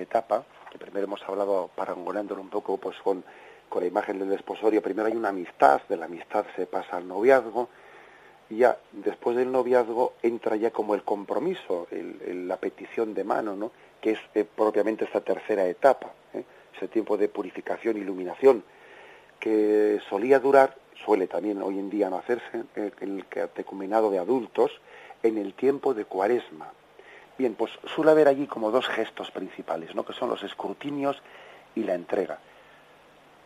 Etapa, 0.00 0.44
que 0.70 0.78
primero 0.78 1.04
hemos 1.04 1.22
hablado 1.22 1.70
parangonándolo 1.74 2.40
un 2.40 2.50
poco 2.50 2.76
pues 2.76 2.96
con, 2.98 3.24
con 3.68 3.82
la 3.82 3.88
imagen 3.88 4.18
del 4.18 4.30
desposorio, 4.30 4.82
primero 4.82 5.08
hay 5.08 5.16
una 5.16 5.30
amistad, 5.30 5.80
de 5.88 5.96
la 5.96 6.06
amistad 6.06 6.44
se 6.56 6.66
pasa 6.66 6.96
al 6.96 7.06
noviazgo, 7.06 7.68
y 8.50 8.58
ya 8.58 8.78
después 8.92 9.36
del 9.36 9.52
noviazgo 9.52 10.14
entra 10.22 10.56
ya 10.56 10.70
como 10.70 10.94
el 10.94 11.02
compromiso, 11.02 11.86
el, 11.90 12.48
la 12.48 12.56
petición 12.56 13.14
de 13.14 13.24
mano, 13.24 13.54
¿no? 13.56 13.70
que 14.00 14.12
es 14.12 14.18
eh, 14.34 14.44
propiamente 14.44 15.04
esta 15.04 15.20
tercera 15.20 15.66
etapa, 15.66 16.12
¿eh? 16.32 16.44
ese 16.74 16.88
tiempo 16.88 17.16
de 17.16 17.28
purificación, 17.28 17.96
iluminación, 17.96 18.64
que 19.38 20.00
solía 20.08 20.38
durar, 20.40 20.76
suele 21.04 21.26
también 21.26 21.62
hoy 21.62 21.78
en 21.78 21.90
día 21.90 22.08
no 22.08 22.16
hacerse, 22.16 22.64
eh, 22.74 22.90
el 23.00 23.26
catecumenado 23.28 24.10
de 24.10 24.18
adultos, 24.18 24.70
en 25.22 25.36
el 25.36 25.54
tiempo 25.54 25.94
de 25.94 26.04
cuaresma, 26.04 26.72
Bien, 27.38 27.54
pues 27.54 27.70
suele 27.94 28.10
haber 28.10 28.26
allí 28.26 28.48
como 28.48 28.72
dos 28.72 28.88
gestos 28.88 29.30
principales, 29.30 29.94
¿no? 29.94 30.04
que 30.04 30.12
son 30.12 30.28
los 30.28 30.42
escrutinios 30.42 31.22
y 31.76 31.84
la 31.84 31.94
entrega. 31.94 32.40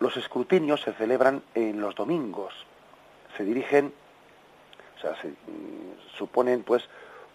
Los 0.01 0.17
escrutinios 0.17 0.81
se 0.81 0.95
celebran 0.95 1.43
en 1.55 1.79
los 1.79 1.95
domingos, 1.95 2.55
se 3.37 3.45
dirigen, 3.45 3.93
o 4.97 5.01
sea, 5.01 5.15
se, 5.21 5.29
mm, 5.29 6.17
suponen 6.17 6.63
pues 6.63 6.89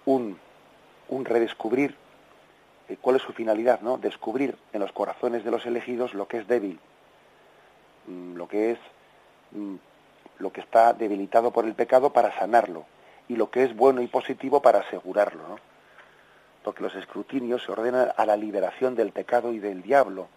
un, 0.05 0.39
un 1.09 1.25
redescubrir 1.25 1.95
eh, 2.89 2.97
cuál 2.99 3.17
es 3.17 3.21
su 3.21 3.33
finalidad, 3.33 3.81
¿no? 3.81 3.99
Descubrir 3.99 4.57
en 4.73 4.79
los 4.81 4.91
corazones 4.91 5.43
de 5.43 5.51
los 5.51 5.63
elegidos 5.67 6.15
lo 6.15 6.27
que 6.27 6.39
es 6.39 6.47
débil, 6.47 6.79
mm, 8.07 8.35
lo 8.35 8.47
que 8.47 8.71
es 8.71 8.79
mm, 9.51 9.75
lo 10.39 10.51
que 10.51 10.61
está 10.61 10.93
debilitado 10.93 11.51
por 11.51 11.65
el 11.65 11.75
pecado 11.75 12.11
para 12.11 12.37
sanarlo 12.39 12.85
y 13.27 13.35
lo 13.35 13.51
que 13.51 13.63
es 13.63 13.75
bueno 13.75 14.01
y 14.01 14.07
positivo 14.07 14.61
para 14.61 14.79
asegurarlo, 14.79 15.47
¿no? 15.47 15.76
Porque 16.67 16.83
los 16.83 16.95
escrutinios 16.95 17.63
se 17.63 17.71
ordenan 17.71 18.11
a 18.17 18.25
la 18.25 18.35
liberación 18.35 18.93
del 18.93 19.13
pecado 19.13 19.53
y 19.53 19.59
del 19.59 19.81
diablo 19.81 20.27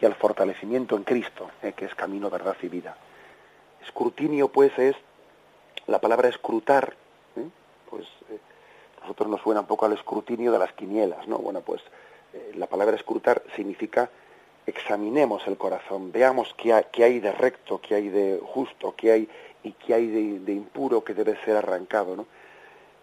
y 0.00 0.04
al 0.04 0.16
fortalecimiento 0.16 0.96
en 0.96 1.04
Cristo, 1.04 1.52
¿eh? 1.62 1.72
que 1.72 1.84
es 1.84 1.94
camino, 1.94 2.28
verdad 2.30 2.56
y 2.62 2.66
vida. 2.66 2.96
Escrutinio, 3.80 4.48
pues, 4.48 4.76
es 4.76 4.96
la 5.86 6.00
palabra 6.00 6.28
escrutar, 6.28 6.96
¿eh? 7.36 7.48
pues 7.88 8.08
eh, 8.28 8.40
nosotros 9.02 9.28
nos 9.28 9.40
suena 9.40 9.60
un 9.60 9.66
poco 9.68 9.86
al 9.86 9.92
escrutinio 9.92 10.50
de 10.50 10.58
las 10.58 10.72
quinielas, 10.72 11.28
¿no? 11.28 11.38
Bueno, 11.38 11.60
pues 11.60 11.80
la 12.56 12.66
palabra 12.66 12.96
escrutar 12.96 13.44
significa 13.54 14.10
examinemos 14.66 15.46
el 15.46 15.56
corazón, 15.56 16.10
veamos 16.10 16.52
qué 16.58 16.72
hay, 16.72 16.86
hay 17.00 17.20
de 17.20 17.30
recto, 17.30 17.80
qué 17.80 17.94
hay 17.94 18.08
de 18.08 18.40
justo, 18.42 18.96
qué 18.96 19.12
hay 19.12 19.28
y 19.62 19.70
qué 19.74 19.94
hay 19.94 20.08
de, 20.08 20.40
de 20.40 20.52
impuro 20.54 21.04
que 21.04 21.14
debe 21.14 21.36
ser 21.44 21.56
arrancado, 21.56 22.16
¿no? 22.16 22.26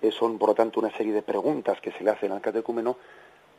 Son, 0.09 0.39
por 0.39 0.49
lo 0.49 0.55
tanto, 0.55 0.79
una 0.79 0.91
serie 0.97 1.13
de 1.13 1.21
preguntas 1.21 1.79
que 1.79 1.91
se 1.91 2.03
le 2.03 2.09
hacen 2.09 2.31
al 2.31 2.41
catecúmeno 2.41 2.97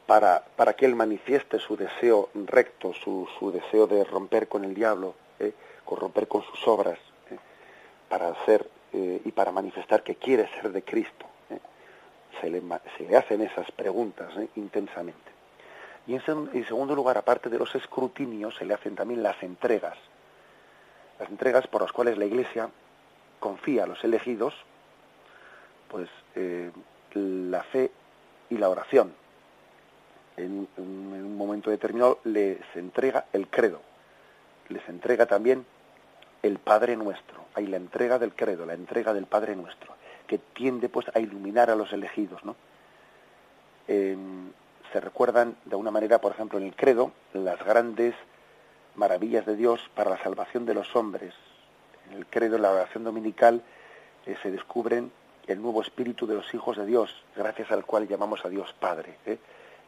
para, 0.06 0.42
para 0.56 0.74
que 0.74 0.86
él 0.86 0.96
manifieste 0.96 1.58
su 1.60 1.76
deseo 1.76 2.30
recto, 2.34 2.92
su, 2.92 3.28
su 3.38 3.52
deseo 3.52 3.86
de 3.86 4.02
romper 4.02 4.48
con 4.48 4.64
el 4.64 4.74
diablo, 4.74 5.14
¿eh? 5.38 5.52
con 5.84 6.10
con 6.10 6.42
sus 6.42 6.66
obras, 6.66 6.98
¿eh? 7.30 7.38
para 8.08 8.30
hacer 8.30 8.68
eh, 8.92 9.20
y 9.24 9.32
para 9.32 9.52
manifestar 9.52 10.02
que 10.02 10.16
quiere 10.16 10.48
ser 10.60 10.72
de 10.72 10.82
Cristo. 10.82 11.26
¿eh? 11.50 11.58
Se, 12.40 12.50
le, 12.50 12.60
se 12.96 13.04
le 13.04 13.16
hacen 13.16 13.40
esas 13.42 13.70
preguntas 13.70 14.32
intensamente. 14.56 15.30
Y 16.06 16.14
en 16.14 16.66
segundo 16.66 16.96
lugar, 16.96 17.16
aparte 17.16 17.48
de 17.48 17.58
los 17.58 17.74
escrutinios, 17.76 18.56
se 18.56 18.64
le 18.64 18.74
hacen 18.74 18.96
también 18.96 19.22
las 19.22 19.40
entregas. 19.42 19.96
Las 21.20 21.30
entregas 21.30 21.68
por 21.68 21.82
las 21.82 21.92
cuales 21.92 22.18
la 22.18 22.24
Iglesia 22.24 22.70
confía 23.38 23.84
a 23.84 23.86
los 23.86 24.02
elegidos 24.02 24.52
pues 25.92 26.08
eh, 26.34 26.70
la 27.14 27.62
fe 27.64 27.90
y 28.48 28.56
la 28.56 28.70
oración. 28.70 29.12
En, 30.38 30.66
un 30.78 31.36
momento 31.36 31.70
determinado 31.70 32.18
les 32.24 32.58
entrega 32.74 33.26
el 33.34 33.48
credo, 33.48 33.82
les 34.70 34.88
entrega 34.88 35.26
también 35.26 35.66
el 36.42 36.58
Padre 36.58 36.96
Nuestro. 36.96 37.44
Hay 37.54 37.66
la 37.66 37.76
entrega 37.76 38.18
del 38.18 38.32
credo, 38.34 38.64
la 38.64 38.72
entrega 38.72 39.12
del 39.12 39.26
Padre 39.26 39.54
Nuestro, 39.54 39.94
que 40.26 40.38
tiende 40.38 40.88
pues 40.88 41.06
a 41.14 41.20
iluminar 41.20 41.68
a 41.68 41.76
los 41.76 41.92
elegidos, 41.92 42.42
¿no? 42.44 42.56
se 43.86 45.00
recuerdan 45.00 45.56
de 45.66 45.76
una 45.76 45.90
manera, 45.90 46.20
por 46.20 46.32
ejemplo, 46.32 46.58
en 46.58 46.64
el 46.64 46.74
credo, 46.74 47.12
las 47.34 47.62
grandes 47.62 48.14
maravillas 48.94 49.44
de 49.44 49.56
Dios 49.56 49.90
para 49.94 50.10
la 50.10 50.22
salvación 50.22 50.64
de 50.64 50.72
los 50.72 50.96
hombres. 50.96 51.34
En 52.10 52.16
el 52.16 52.26
credo, 52.26 52.56
en 52.56 52.62
la 52.62 52.70
oración 52.70 53.04
dominical, 53.04 53.62
eh, 54.24 54.36
se 54.42 54.50
descubren 54.50 55.10
el 55.46 55.60
nuevo 55.60 55.82
espíritu 55.82 56.26
de 56.26 56.34
los 56.34 56.54
hijos 56.54 56.76
de 56.76 56.86
Dios, 56.86 57.10
gracias 57.36 57.70
al 57.70 57.84
cual 57.84 58.06
llamamos 58.06 58.44
a 58.44 58.48
Dios 58.48 58.72
Padre. 58.78 59.16
¿eh? 59.26 59.38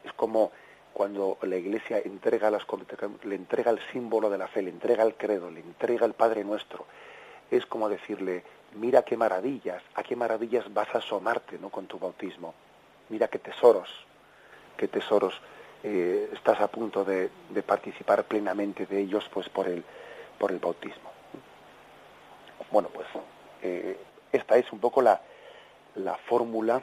Es 0.03 0.13
como 0.13 0.51
cuando 0.93 1.37
la 1.41 1.55
Iglesia 1.55 1.99
entrega 1.99 2.51
las, 2.51 2.65
le 3.23 3.35
entrega 3.35 3.71
el 3.71 3.79
símbolo 3.91 4.29
de 4.29 4.37
la 4.37 4.47
fe, 4.47 4.61
le 4.61 4.69
entrega 4.69 5.03
el 5.03 5.15
credo, 5.15 5.49
le 5.51 5.59
entrega 5.59 6.05
el 6.05 6.13
Padre 6.13 6.43
Nuestro, 6.43 6.85
es 7.51 7.65
como 7.65 7.89
decirle, 7.89 8.43
mira 8.75 9.03
qué 9.03 9.17
maravillas, 9.17 9.81
a 9.95 10.03
qué 10.03 10.15
maravillas 10.15 10.73
vas 10.73 10.93
a 10.93 10.99
asomarte 10.99 11.57
¿no? 11.59 11.69
con 11.69 11.87
tu 11.87 11.99
bautismo, 11.99 12.53
mira 13.09 13.27
qué 13.27 13.39
tesoros, 13.39 13.89
qué 14.77 14.87
tesoros 14.87 15.39
eh, 15.83 16.29
estás 16.33 16.59
a 16.61 16.67
punto 16.67 17.03
de, 17.03 17.29
participar 17.65 18.23
plenamente 18.23 18.85
de 18.85 18.99
ellos 19.01 19.29
pues 19.33 19.49
por 19.49 19.67
el, 19.67 19.83
por 20.39 20.51
el 20.51 20.59
bautismo. 20.59 21.11
Bueno, 22.71 22.89
pues 22.93 23.07
eh, 23.61 23.97
esta 24.31 24.57
es 24.57 24.71
un 24.71 24.79
poco 24.79 25.01
la, 25.01 25.21
la 25.95 26.15
fórmula, 26.15 26.81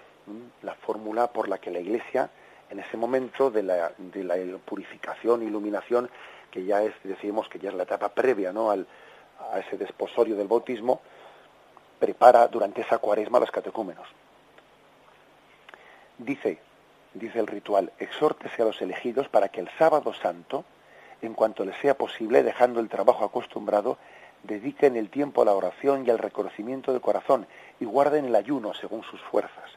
la 0.63 0.75
fórmula 0.75 1.29
por 1.29 1.49
la 1.49 1.59
que 1.59 1.71
la 1.71 1.81
Iglesia 1.81 2.31
en 2.73 2.81
ese 2.81 2.97
momento 2.97 3.51
de 3.51 3.63
la, 3.63 3.93
de 3.99 4.25
la 4.25 4.37
purificación, 4.65 5.43
iluminación, 5.43 6.09
que 6.51 6.65
ya 6.65 6.83
es, 6.83 6.95
decimos 7.05 7.47
que 7.51 7.59
ya 7.59 7.69
es 7.69 7.75
la 7.75 7.83
etapa 7.83 8.09
previa 8.09 8.51
¿no? 8.51 8.71
Al, 8.71 8.87
a 9.53 9.59
ese 9.59 9.77
desposorio 9.77 10.37
del 10.37 10.49
bautismo, 10.49 11.03
prepara 11.99 12.49
durante 12.49 12.81
esa 12.81 12.99
cuaresma 12.99 13.41
los 13.41 13.51
catecúmenos. 13.51 14.07
Dice, 16.17 16.59
dice 17.13 17.39
el 17.41 17.47
ritual, 17.47 17.93
exhórtese 17.99 18.63
a 18.63 18.65
los 18.65 18.81
elegidos 18.81 19.29
para 19.29 19.49
que 19.49 19.61
el 19.61 19.69
sábado 19.79 20.15
santo, 20.15 20.65
en 21.21 21.35
cuanto 21.35 21.65
les 21.65 21.77
sea 21.77 21.95
posible, 21.97 22.43
dejando 22.43 22.81
el 22.81 22.89
trabajo 22.89 23.25
acostumbrado, 23.25 23.99
dediquen 24.43 24.97
el 24.97 25.11
tiempo 25.11 25.43
a 25.43 25.45
la 25.45 25.55
oración 25.55 26.07
y 26.07 26.11
al 26.11 26.19
reconocimiento 26.19 26.93
del 26.93 27.01
corazón 27.01 27.47
y 27.81 27.85
guarden 27.85 28.27
el 28.27 28.35
ayuno 28.35 28.75
según 28.75 29.03
sus 29.05 29.21
fuerzas. 29.23 29.71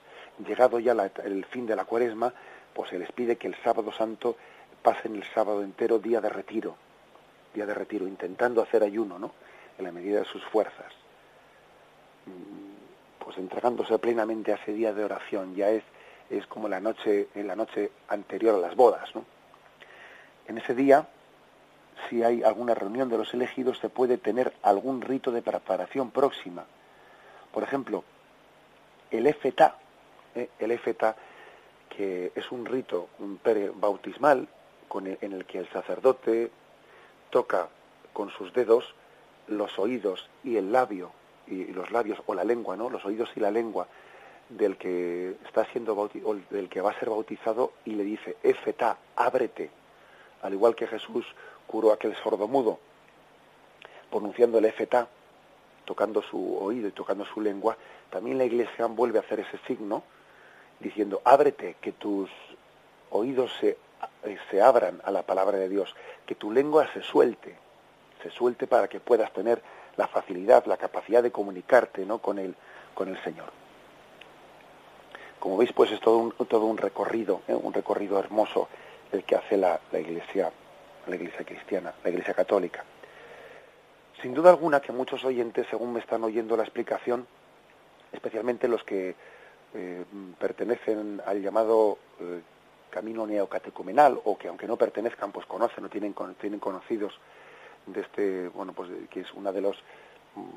Llegado 0.46 0.80
ya 0.80 0.94
el 1.24 1.46
fin 1.46 1.66
de 1.66 1.76
la 1.76 1.86
cuaresma, 1.86 2.34
pues 2.74 2.90
se 2.90 3.00
les 3.00 3.12
pide 3.12 3.38
que 3.38 3.48
el 3.48 3.56
sábado 3.64 3.92
santo 3.92 4.36
pasen 4.82 5.16
el 5.16 5.24
sábado 5.24 5.64
entero 5.64 5.98
día 5.98 6.22
de 6.22 6.30
retiro, 6.30 6.76
día 7.54 7.66
de 7.66 7.74
retiro, 7.74 8.08
intentando 8.08 8.62
hacer 8.62 8.84
ayuno, 8.84 9.18
¿no? 9.18 9.32
En 9.78 9.86
la 9.86 9.92
medida 9.92 10.20
de 10.20 10.26
sus 10.26 10.44
fuerzas. 10.46 10.94
Mm, 12.26 13.24
pues 13.24 13.38
entregándose 13.38 13.98
plenamente 13.98 14.52
a 14.52 14.56
ese 14.56 14.74
día 14.74 14.94
de 14.94 15.04
oración, 15.04 15.56
ya 15.56 15.70
es, 15.70 15.84
es 16.30 16.46
como 16.48 16.68
la 16.68 16.80
noche, 16.80 17.30
en 17.34 17.48
la 17.48 17.56
noche 17.56 17.92
anterior 18.10 18.56
a 18.56 18.60
las 18.60 18.76
bodas, 18.76 19.10
¿no? 19.16 19.26
En 20.48 20.58
ese 20.58 20.76
día, 20.76 21.08
si 22.10 22.24
hay 22.24 22.44
alguna 22.44 22.74
reunión 22.74 23.10
de 23.10 23.18
los 23.18 23.34
elegidos, 23.34 23.80
se 23.80 23.90
puede 23.90 24.18
tener 24.18 24.54
algún 24.62 25.02
rito 25.02 25.32
de 25.32 25.42
preparación 25.42 26.12
próxima. 26.12 26.66
Por 27.52 27.64
ejemplo, 27.64 28.04
el 29.12 29.28
efeta, 29.28 29.78
¿eh? 30.36 30.50
el 30.60 30.72
efeta 30.72 31.16
que 31.90 32.32
es 32.36 32.52
un 32.52 32.66
rito 32.66 33.08
un 33.20 33.40
bautismal 33.76 34.48
con 34.88 35.08
en 35.08 35.34
el 35.34 35.46
que 35.46 35.60
el 35.60 35.70
sacerdote 35.70 36.52
toca 37.30 37.70
con 38.14 38.30
sus 38.30 38.54
dedos 38.54 38.96
los 39.48 39.78
oídos 39.80 40.30
y 40.44 40.58
el 40.58 40.72
labio 40.72 41.12
y, 41.48 41.66
los 41.68 41.92
labios 41.92 42.22
o 42.26 42.34
la 42.34 42.44
lengua, 42.44 42.76
¿no? 42.76 42.90
Los 42.90 43.06
oídos 43.06 43.30
y 43.36 43.40
la 43.40 43.52
lengua 43.52 43.88
del 44.50 44.78
que 44.78 45.38
está 45.46 45.66
siendo 45.72 45.96
bautizado, 45.96 46.40
del 46.50 46.70
que 46.70 46.82
va 46.82 46.92
a 46.92 47.00
ser 47.00 47.10
bautizado 47.10 47.74
y 47.84 47.92
le 47.92 48.04
dice, 48.04 48.38
"Efeta, 48.44 48.98
ábrete", 49.16 49.70
al 50.42 50.54
igual 50.54 50.76
que 50.76 50.88
Jesús 50.88 51.26
curó 51.68 51.92
aquel 51.92 52.16
sordomudo 52.18 52.80
pronunciando 54.10 54.60
el 54.60 54.66
efeta, 54.66 55.08
tocando 55.84 56.22
su 56.22 56.58
oído 56.58 56.88
y 56.88 56.92
tocando 56.92 57.26
su 57.26 57.42
lengua, 57.42 57.78
también 58.10 58.38
la 58.38 58.46
Iglesia 58.46 58.86
vuelve 58.86 59.20
a 59.20 59.22
hacer 59.22 59.42
ese 59.42 59.58
signo 59.68 60.04
diciendo, 60.80 61.22
ábrete, 61.24 61.76
que 61.82 61.92
tus 61.92 62.30
oídos 63.10 63.52
se, 63.60 63.78
eh, 64.24 64.38
se 64.50 64.62
abran 64.62 65.02
a 65.04 65.12
la 65.12 65.24
palabra 65.24 65.58
de 65.58 65.70
Dios, 65.70 65.96
que 66.26 66.36
tu 66.36 66.52
lengua 66.52 66.88
se 66.94 67.02
suelte, 67.02 67.56
se 68.24 68.30
suelte 68.30 68.68
para 68.68 68.88
que 68.88 69.00
puedas 69.00 69.32
tener 69.34 69.62
la 69.98 70.08
facilidad, 70.08 70.66
la 70.66 70.78
capacidad 70.78 71.24
de 71.24 71.32
comunicarte 71.32 72.06
¿no? 72.06 72.20
con, 72.20 72.40
el, 72.40 72.56
con 72.94 73.10
el 73.10 73.22
Señor. 73.24 73.52
Como 75.40 75.58
veis, 75.58 75.72
pues 75.74 75.92
es 75.92 76.00
todo 76.00 76.18
un, 76.18 76.32
todo 76.48 76.66
un 76.66 76.78
recorrido, 76.78 77.42
¿eh? 77.48 77.54
un 77.54 77.74
recorrido 77.74 78.18
hermoso 78.18 78.68
el 79.12 79.24
que 79.24 79.36
hace 79.36 79.58
la, 79.58 79.80
la 79.92 80.00
Iglesia, 80.00 80.52
la 81.08 81.16
Iglesia 81.16 81.46
cristiana, 81.46 81.94
la 82.04 82.10
Iglesia 82.10 82.34
católica. 82.34 82.84
Sin 84.22 84.34
duda 84.34 84.50
alguna 84.50 84.80
que 84.80 84.92
muchos 84.92 85.24
oyentes, 85.24 85.68
según 85.70 85.94
me 85.94 86.00
están 86.00 86.24
oyendo 86.24 86.58
la 86.58 86.64
explicación, 86.64 87.28
especialmente 88.12 88.68
los 88.68 88.84
que 88.84 89.16
eh, 89.74 90.06
pertenecen 90.40 91.22
al 91.26 91.42
llamado 91.42 91.98
eh, 92.20 92.42
camino 92.90 93.28
neocatecumenal 93.28 94.20
o 94.24 94.38
que 94.38 94.48
aunque 94.48 94.68
no 94.68 94.78
pertenezcan 94.78 95.34
pues 95.34 95.46
conocen 95.46 95.84
o 95.84 95.90
tienen, 95.90 96.16
tienen 96.40 96.62
conocidos 96.62 97.20
de 97.86 98.02
este 98.02 98.48
bueno 98.48 98.72
pues 98.72 98.90
que 99.10 99.20
es 99.20 99.34
una 99.34 99.52
de 99.52 99.60
los 99.60 99.76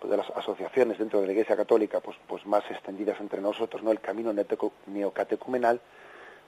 de 0.04 0.16
las 0.16 0.30
asociaciones 0.30 0.98
dentro 0.98 1.20
de 1.20 1.26
la 1.26 1.32
Iglesia 1.32 1.56
Católica 1.56 1.98
pues 1.98 2.16
pues 2.28 2.46
más 2.46 2.62
extendidas 2.70 3.18
entre 3.20 3.40
nosotros 3.40 3.82
no 3.82 3.90
el 3.90 4.00
camino 4.00 4.32
neocatecumenal 4.86 5.80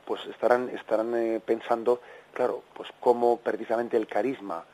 pues 0.05 0.25
estarán 0.27 0.69
estarán 0.69 1.13
eh, 1.17 1.41
pensando 1.45 2.01
claro 2.33 2.63
pues 2.75 2.89
cómo 3.01 3.39
precisamente 3.39 3.97
el 3.97 4.07
carisma 4.07 4.65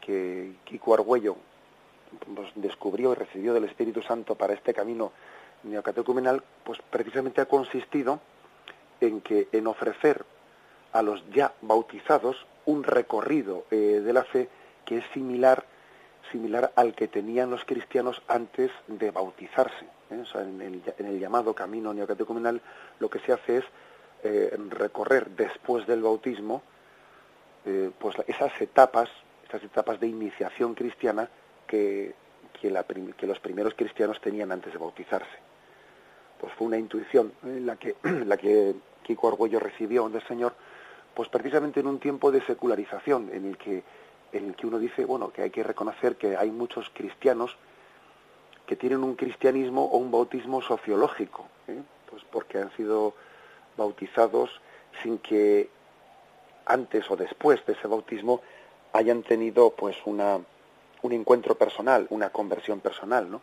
que 0.00 0.54
Kiko 0.64 0.94
Argüello 0.94 1.36
pues, 2.34 2.50
descubrió 2.56 3.12
y 3.12 3.14
recibió 3.14 3.54
del 3.54 3.64
Espíritu 3.64 4.02
Santo 4.02 4.34
para 4.34 4.54
este 4.54 4.74
camino 4.74 5.12
neocatecumenal, 5.62 6.42
pues 6.64 6.80
precisamente 6.90 7.40
ha 7.40 7.46
consistido 7.46 8.20
en 9.00 9.20
que 9.20 9.48
en 9.52 9.66
ofrecer 9.66 10.24
a 10.92 11.02
los 11.02 11.22
ya 11.30 11.52
bautizados 11.62 12.46
un 12.66 12.84
recorrido 12.84 13.64
eh, 13.70 14.00
de 14.04 14.12
la 14.12 14.24
fe 14.24 14.48
que 14.84 14.98
es 14.98 15.04
similar 15.12 15.64
similar 16.30 16.72
al 16.76 16.94
que 16.94 17.08
tenían 17.08 17.50
los 17.50 17.64
cristianos 17.64 18.22
antes 18.26 18.70
de 18.86 19.10
bautizarse. 19.10 19.84
¿eh? 20.10 20.24
en, 20.34 20.82
el, 20.98 21.20
llamado 21.20 21.54
camino 21.54 21.92
neocatecumenal 21.92 22.60
lo 22.98 23.10
que 23.10 23.18
se 23.20 23.32
hace 23.32 23.58
es 23.58 23.64
eh, 24.22 24.56
recorrer 24.70 25.30
después 25.30 25.86
del 25.86 26.02
bautismo 26.02 26.62
pues 27.98 28.16
esas 28.26 28.60
etapas, 28.60 29.08
esas 29.48 29.62
etapas 29.62 30.00
de 30.00 30.08
iniciación 30.08 30.74
cristiana 30.74 31.28
que, 31.64 32.12
que 32.60 33.26
los 33.26 33.38
primeros 33.38 33.74
cristianos 33.74 34.20
tenían 34.20 34.50
antes 34.50 34.72
de 34.72 34.80
bautizarse 34.80 35.52
pues 36.42 36.52
fue 36.54 36.66
una 36.66 36.76
intuición 36.76 37.32
la 37.44 37.76
que 37.76 37.94
la 38.26 38.36
que 38.36 38.74
Kiko 39.04 39.28
Argüello 39.28 39.60
recibió 39.60 40.08
del 40.08 40.26
Señor, 40.26 40.52
pues 41.14 41.28
precisamente 41.28 41.80
en 41.80 41.86
un 41.86 42.00
tiempo 42.00 42.32
de 42.32 42.44
secularización 42.44 43.30
en 43.32 43.46
el 43.46 43.56
que 43.56 43.84
en 44.32 44.48
el 44.48 44.56
que 44.56 44.66
uno 44.66 44.78
dice, 44.78 45.04
bueno, 45.04 45.30
que 45.30 45.42
hay 45.42 45.50
que 45.50 45.62
reconocer 45.62 46.16
que 46.16 46.36
hay 46.36 46.50
muchos 46.50 46.90
cristianos 46.94 47.56
que 48.66 48.76
tienen 48.76 49.04
un 49.04 49.14
cristianismo 49.14 49.84
o 49.84 49.98
un 49.98 50.10
bautismo 50.10 50.62
sociológico, 50.62 51.46
¿eh? 51.68 51.80
pues 52.10 52.24
porque 52.32 52.58
han 52.58 52.74
sido 52.74 53.14
bautizados 53.76 54.50
sin 55.02 55.18
que 55.18 55.68
antes 56.66 57.10
o 57.10 57.16
después 57.16 57.64
de 57.66 57.72
ese 57.72 57.88
bautismo 57.88 58.40
hayan 58.92 59.22
tenido 59.22 59.70
pues 59.70 59.96
una 60.04 60.40
un 61.02 61.12
encuentro 61.12 61.56
personal, 61.56 62.06
una 62.10 62.30
conversión 62.30 62.78
personal, 62.78 63.28
¿no? 63.28 63.40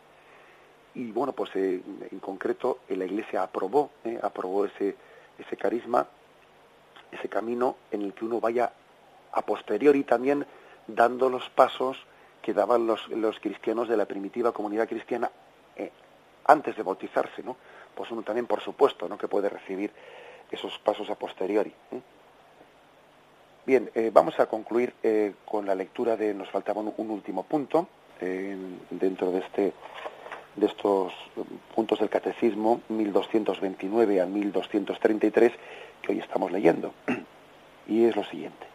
y 0.96 1.12
bueno, 1.12 1.34
pues 1.34 1.52
eh, 1.56 1.82
en 2.12 2.20
concreto 2.20 2.80
eh, 2.88 2.96
la 2.96 3.06
Iglesia 3.06 3.44
aprobó, 3.44 3.92
eh, 4.04 4.20
aprobó 4.22 4.66
ese, 4.66 4.96
ese 5.38 5.58
carisma, 5.58 6.08
ese 7.12 7.30
camino 7.30 7.76
en 7.92 8.02
el 8.02 8.14
que 8.14 8.26
uno 8.26 8.40
vaya 8.40 8.72
a 9.32 9.42
posteriori 9.44 10.04
también 10.04 10.46
dando 10.88 11.30
los 11.30 11.50
pasos 11.50 11.98
que 12.42 12.54
daban 12.54 12.88
los, 12.88 13.08
los 13.10 13.40
cristianos 13.40 13.88
de 13.88 13.98
la 13.98 14.06
primitiva 14.06 14.52
comunidad 14.52 14.88
cristiana 14.88 15.32
antes 16.52 16.76
de 16.76 16.84
bautizarse, 16.84 17.44
¿no? 17.44 17.56
Pues 17.96 18.12
uno 18.12 18.24
también, 18.24 18.48
por 18.48 18.62
supuesto, 18.62 19.08
¿no? 19.08 19.18
Que 19.18 19.28
puede 19.28 19.50
recibir 19.50 19.92
esos 20.52 20.78
pasos 20.80 21.10
a 21.10 21.16
posteriori. 21.16 21.74
Bien, 23.66 23.92
vamos 24.12 24.40
a 24.40 24.48
concluir 24.48 24.94
con 25.46 25.66
la 25.66 25.76
lectura 25.76 26.18
de, 26.18 26.34
nos 26.34 26.50
faltaba 26.50 26.82
un, 26.82 26.94
un 26.98 27.12
último 27.12 27.44
punto 27.44 27.88
dentro 28.20 29.32
de 29.32 29.40
este 29.40 29.74
de 30.56 30.66
estos 30.66 31.14
puntos 31.74 32.00
del 32.00 32.10
Catecismo 32.10 32.82
1229 32.90 34.22
a 34.22 34.26
1233 34.26 35.52
que 36.02 36.12
hoy 36.12 36.20
estamos 36.20 36.52
leyendo. 36.52 36.94
Y 37.88 38.06
es 38.06 38.16
lo 38.16 38.24
siguiente. 38.24 38.68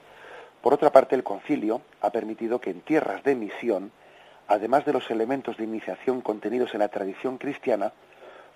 Por 0.61 0.75
otra 0.75 0.91
parte, 0.91 1.15
el 1.15 1.23
concilio 1.23 1.83
ha 2.01 2.11
permitido 2.11 2.61
que 2.61 2.71
en 2.71 2.81
tierras 2.81 3.23
de 3.23 3.37
misión, 3.37 3.93
además 4.49 4.85
de 4.85 4.93
los 4.93 5.11
elementos 5.11 5.57
de 5.57 5.65
iniciación 5.65 6.21
contenidos 6.21 6.75
en 6.75 6.81
la 6.81 6.89
tradición 6.89 7.39
cristiana, 7.39 7.93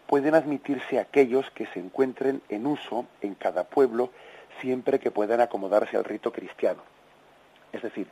pueden 0.06 0.34
admitirse 0.34 0.98
aquellos 0.98 1.50
que 1.50 1.66
se 1.66 1.80
encuentren 1.80 2.42
en 2.48 2.66
uso 2.66 3.06
en 3.20 3.34
cada 3.34 3.64
pueblo 3.64 4.10
siempre 4.60 4.98
que 4.98 5.10
puedan 5.10 5.40
acomodarse 5.40 5.96
al 5.96 6.04
rito 6.04 6.32
cristiano. 6.32 6.82
Es 7.72 7.82
decir, 7.82 8.08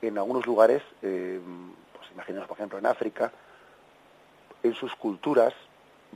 en 0.00 0.18
algunos 0.18 0.46
lugares, 0.46 0.82
eh, 1.02 1.40
pues 1.96 2.10
imaginemos 2.12 2.48
por 2.48 2.56
ejemplo 2.56 2.78
en 2.78 2.86
África, 2.86 3.32
en 4.62 4.74
sus 4.74 4.94
culturas 4.96 5.54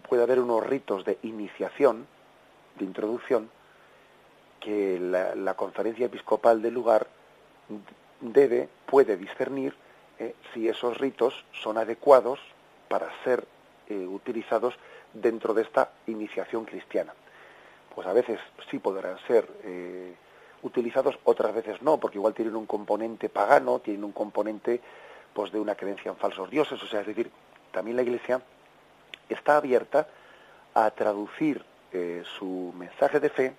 puede 0.09 0.23
haber 0.23 0.41
unos 0.41 0.67
ritos 0.67 1.05
de 1.05 1.19
iniciación, 1.23 2.07
de 2.79 2.85
introducción, 2.85 3.51
que 4.61 4.99
la, 4.99 5.55
conferencia 5.55 6.07
episcopal 6.07 6.61
del 6.61 6.75
lugar 6.75 7.07
debe, 8.21 8.69
puede 8.87 9.17
discernir 9.17 9.75
eh, 10.19 10.35
si 10.53 10.69
esos 10.69 10.99
ritos 10.99 11.45
son 11.53 11.79
adecuados 11.79 12.41
para 12.89 13.09
ser 13.23 13.47
eh, 13.89 13.95
utilizados 13.95 14.75
dentro 15.13 15.55
de 15.55 15.63
esta 15.63 15.91
iniciación 16.07 16.65
cristiana. 16.65 17.13
Pues 17.95 18.07
a 18.07 18.13
veces 18.13 18.39
sí 18.71 18.79
podrán 18.79 19.19
ser 19.27 19.49
eh, 19.63 20.15
utilizados, 20.63 21.19
otras 21.25 21.55
veces 21.55 21.83
no, 21.83 21.99
porque 21.99 22.19
igual 22.19 22.35
tienen 22.35 22.57
un 22.57 22.67
componente 22.67 23.29
pagano, 23.29 23.81
tienen 23.81 24.05
un 24.05 24.13
componente 24.13 24.81
pues 25.33 25.53
de 25.53 25.61
una 25.61 25.75
creencia 25.75 26.11
en 26.11 26.17
falsos 26.17 26.51
dioses, 26.51 26.83
o 26.83 26.87
sea, 26.87 27.01
es 27.01 27.07
decir, 27.07 27.31
también 27.71 27.97
la 27.97 28.03
Iglesia 28.03 28.41
está 29.29 29.59
abierta 29.59 30.09
a 30.75 30.91
traducir 30.91 31.65
su 32.39 32.75
mensaje 32.77 33.21
de 33.21 33.31
fe 33.31 33.55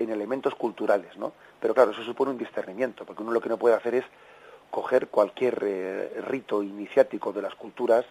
en 0.00 0.10
elementos 0.10 0.54
culturales, 0.56 1.16
¿no? 1.16 1.32
Pero 1.60 1.74
claro, 1.74 1.92
eso 1.92 2.02
supone 2.02 2.32
un 2.32 2.38
discernimiento, 2.38 3.04
porque 3.04 3.22
uno 3.22 3.32
lo 3.32 3.40
que 3.40 3.48
no 3.48 3.58
puede 3.58 3.76
hacer 3.76 3.94
es 3.94 4.04
coger 4.70 5.08
cualquier 5.08 5.58
eh, 5.62 6.22
rito 6.26 6.62
iniciático 6.62 7.32
de 7.32 7.42
las 7.42 7.54
culturas 7.54 8.04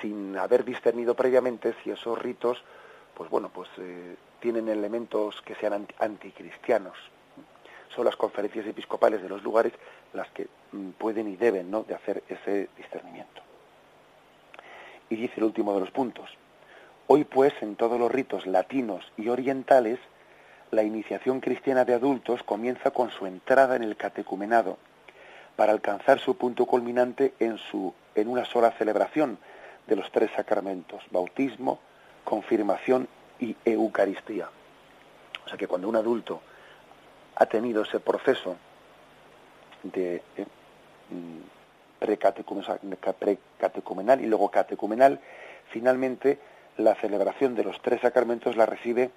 sin 0.00 0.36
haber 0.36 0.64
discernido 0.64 1.14
previamente 1.14 1.74
si 1.82 1.90
esos 1.90 2.18
ritos, 2.18 2.62
pues 3.14 3.30
bueno, 3.30 3.50
pues 3.52 3.68
eh, 3.78 4.16
tienen 4.40 4.68
elementos 4.68 5.40
que 5.42 5.54
sean 5.54 5.86
anticristianos. 5.98 6.96
Son 7.94 8.04
las 8.04 8.16
conferencias 8.16 8.66
episcopales 8.66 9.22
de 9.22 9.28
los 9.28 9.42
lugares 9.42 9.72
las 10.12 10.30
que 10.30 10.48
mm, 10.72 10.90
pueden 10.90 11.28
y 11.28 11.36
deben 11.36 11.70
¿no? 11.70 11.84
de 11.84 11.94
hacer 11.94 12.22
ese 12.28 12.68
discernimiento. 12.76 13.42
Y 15.08 15.16
dice 15.16 15.34
el 15.36 15.44
último 15.44 15.74
de 15.74 15.80
los 15.80 15.90
puntos. 15.90 16.30
Hoy 17.06 17.24
pues 17.24 17.52
en 17.60 17.76
todos 17.76 17.98
los 17.98 18.10
ritos 18.10 18.46
latinos 18.46 19.12
y 19.16 19.28
orientales, 19.28 19.98
la 20.70 20.82
iniciación 20.82 21.40
cristiana 21.40 21.84
de 21.84 21.94
adultos 21.94 22.42
comienza 22.42 22.90
con 22.92 23.10
su 23.10 23.26
entrada 23.26 23.76
en 23.76 23.82
el 23.82 23.96
catecumenado, 23.96 24.78
para 25.56 25.72
alcanzar 25.72 26.18
su 26.18 26.36
punto 26.36 26.66
culminante 26.66 27.34
en, 27.38 27.58
su, 27.58 27.94
en 28.14 28.28
una 28.28 28.44
sola 28.44 28.72
celebración 28.72 29.38
de 29.86 29.96
los 29.96 30.10
tres 30.10 30.30
sacramentos, 30.34 31.02
bautismo, 31.10 31.78
confirmación 32.24 33.08
y 33.38 33.56
Eucaristía. 33.64 34.48
O 35.44 35.48
sea 35.48 35.58
que 35.58 35.66
cuando 35.66 35.88
un 35.88 35.96
adulto 35.96 36.40
ha 37.36 37.46
tenido 37.46 37.82
ese 37.82 38.00
proceso 38.00 38.56
de 39.82 40.22
eh, 40.36 40.46
mm, 41.10 41.98
precatecumenal 43.58 44.20
y 44.20 44.26
luego 44.26 44.50
catecumenal, 44.50 45.20
finalmente 45.70 46.38
la 46.76 46.94
celebración 46.94 47.54
de 47.54 47.64
los 47.64 47.80
tres 47.82 48.00
sacramentos 48.00 48.56
la 48.56 48.66
recibe 48.66 49.10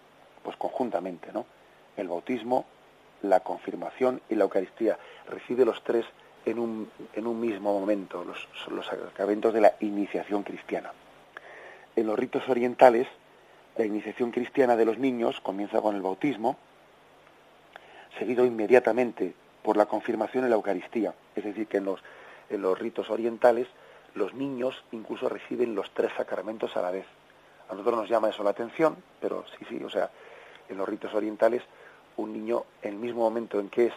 pues 0.44 0.56
conjuntamente, 0.58 1.32
¿no? 1.34 1.46
El 1.98 2.08
bautismo, 2.08 2.66
la 3.22 3.40
confirmación 3.40 4.22
y 4.30 4.36
la 4.36 4.44
Eucaristía. 4.44 4.98
Recibe 5.28 5.66
los 5.66 5.84
tres 5.84 6.06
en 6.46 6.60
un, 6.60 6.90
en 7.14 7.28
un 7.28 7.40
mismo 7.40 7.78
momento, 7.78 8.24
los, 8.24 8.48
los 8.70 8.86
sacramentos 8.86 9.54
de 9.54 9.62
la 9.62 9.76
iniciación 9.80 10.44
cristiana. 10.44 10.92
En 11.96 12.08
los 12.08 12.18
ritos 12.18 12.48
orientales, 12.48 13.08
la 13.78 13.86
iniciación 13.86 14.32
cristiana 14.32 14.76
de 14.76 14.86
los 14.86 14.98
niños 14.98 15.42
comienza 15.42 15.82
con 15.82 15.96
el 15.96 16.02
bautismo, 16.02 16.58
seguido 18.18 18.46
inmediatamente 18.46 19.34
por 19.64 19.78
la 19.78 19.88
confirmación 19.88 20.46
y 20.46 20.50
la 20.50 20.56
Eucaristía. 20.56 21.14
Es 21.36 21.44
decir, 21.44 21.68
que 21.68 21.78
en 21.78 21.86
los, 21.86 22.00
en 22.50 22.62
los 22.62 22.78
ritos 22.78 23.10
orientales 23.10 23.68
los 24.14 24.34
niños 24.34 24.84
incluso 24.92 25.28
reciben 25.28 25.76
los 25.76 25.92
tres 25.92 26.12
sacramentos 26.16 26.78
a 26.78 26.82
la 26.82 26.92
vez. 26.92 27.06
A 27.70 27.74
nosotros 27.74 28.02
nos 28.02 28.10
llama 28.10 28.30
eso 28.30 28.44
la 28.44 28.52
atención, 28.52 28.96
pero 29.20 29.44
sí, 29.58 29.66
sí, 29.68 29.84
o 29.84 29.90
sea, 29.90 30.10
en 30.70 30.78
los 30.78 30.88
ritos 30.88 31.14
orientales 31.14 31.64
un 32.18 32.32
niño 32.32 32.64
en 32.82 32.94
el 32.94 33.00
mismo 33.00 33.22
momento 33.22 33.60
en 33.60 33.70
que 33.70 33.88
es 33.88 33.94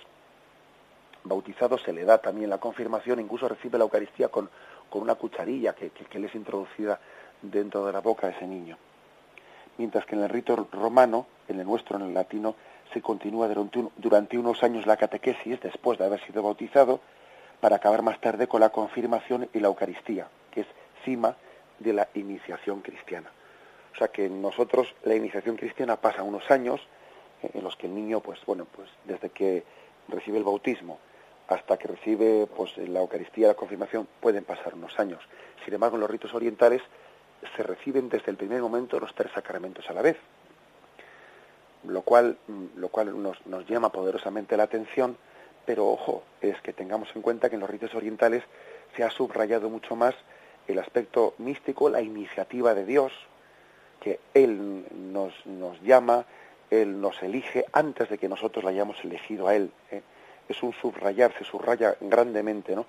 bautizado 1.29 1.79
se 1.79 1.93
le 1.93 2.05
da 2.05 2.19
también 2.19 2.51
la 2.51 2.59
confirmación, 2.59 3.21
incluso 3.21 3.49
recibe 3.49 3.79
la 3.79 3.85
Eucaristía 3.85 4.29
con, 4.29 4.51
con 4.91 5.03
una 5.03 5.15
cucharilla 5.15 5.75
que, 5.75 5.91
que, 5.91 6.19
le 6.19 6.27
es 6.27 6.35
introducida 6.35 7.01
dentro 7.43 7.87
de 7.87 7.93
la 7.93 8.01
boca 8.01 8.27
de 8.27 8.35
ese 8.35 8.47
niño. 8.47 8.77
Mientras 9.77 10.05
que 10.07 10.17
en 10.17 10.23
el 10.23 10.29
rito 10.29 10.69
romano, 10.73 11.27
en 11.47 11.61
el 11.61 11.67
nuestro, 11.67 11.97
en 11.97 12.03
el 12.03 12.15
latino, 12.15 12.57
se 12.93 13.01
continúa 13.01 13.49
durante, 13.49 13.85
durante 13.97 14.39
unos 14.39 14.63
años 14.63 14.87
la 14.87 14.97
catequesis 14.97 15.61
después 15.61 15.99
de 15.99 16.07
haber 16.07 16.25
sido 16.27 16.43
bautizado, 16.43 17.01
para 17.61 17.77
acabar 17.77 18.03
más 18.03 18.21
tarde 18.21 18.47
con 18.47 18.61
la 18.61 18.71
confirmación 18.71 19.49
y 19.53 19.61
la 19.61 19.69
Eucaristía, 19.69 20.29
que 20.51 20.61
es 20.61 20.67
cima 21.05 21.37
de 21.79 21.93
la 21.93 22.09
iniciación 22.15 22.81
cristiana. 22.81 23.31
O 23.95 23.97
sea 23.99 24.09
que 24.09 24.29
nosotros 24.29 24.95
la 25.03 25.15
iniciación 25.15 25.57
cristiana 25.57 25.97
pasa 25.97 26.23
unos 26.23 26.49
años 26.51 26.81
eh, 27.43 27.51
en 27.55 27.65
los 27.65 27.77
que 27.77 27.87
el 27.87 27.95
niño, 27.95 28.21
pues 28.21 28.39
bueno, 28.47 28.65
pues 28.65 28.89
desde 29.05 29.31
que 29.31 29.65
recibe 30.09 30.39
el 30.39 30.45
bautismo 30.45 30.99
hasta 31.49 31.79
que 31.79 31.89
recibe 31.89 32.47
pues 32.47 32.77
la 32.77 33.01
Eucaristía, 33.01 33.49
la 33.49 33.55
confirmación, 33.55 34.07
pueden 34.21 34.45
pasar 34.45 34.75
unos 34.75 34.99
años. 34.99 35.21
Sin 35.65 35.75
embargo, 35.75 35.97
en 35.97 36.03
los 36.03 36.11
ritos 36.11 36.35
orientales 36.35 36.83
se 37.57 37.63
reciben 37.63 38.09
desde 38.09 38.31
el 38.31 38.37
primer 38.37 38.61
momento 38.61 39.01
los 39.01 39.15
tres 39.15 39.33
sacramentos 39.33 39.89
a 39.89 39.95
la 39.95 40.03
vez, 40.03 40.17
lo 41.85 42.03
cual, 42.03 42.37
mm, 42.47 42.65
lo 42.77 42.89
cual 42.89 43.21
nos, 43.23 43.45
nos 43.47 43.67
llama 43.67 43.91
poderosamente 43.91 44.57
la 44.57 44.65
atención, 44.65 45.17
pero 45.65 45.89
ojo, 45.89 46.23
es 46.41 46.61
que 46.61 46.73
tengamos 46.73 47.09
en 47.15 47.23
cuenta 47.23 47.49
que 47.49 47.55
en 47.55 47.61
los 47.61 47.71
ritos 47.71 47.95
orientales 47.95 48.45
se 48.97 49.05
ha 49.05 49.11
subrayado 49.11 49.71
mucho 49.71 49.97
más 49.97 50.15
el 50.67 50.79
aspecto 50.79 51.35
místico, 51.39 51.89
la 51.89 52.03
iniciativa 52.03 52.75
de 52.75 52.85
Dios, 52.85 53.13
que 54.01 54.21
Él 54.35 54.85
nos, 55.13 55.35
nos 55.47 55.81
llama, 55.83 56.27
Él 56.71 57.01
nos 57.01 57.23
elige 57.23 57.65
antes 57.73 58.11
de 58.11 58.19
que 58.19 58.29
nosotros 58.29 58.65
la 58.65 58.71
hayamos 58.71 59.03
elegido 59.03 59.49
a 59.49 59.55
Él. 59.55 59.71
¿eh? 59.91 60.03
Es 60.49 60.63
un 60.63 60.73
subrayar, 60.73 61.33
se 61.39 61.45
subraya 61.45 61.97
grandemente, 62.01 62.75
¿no? 62.75 62.87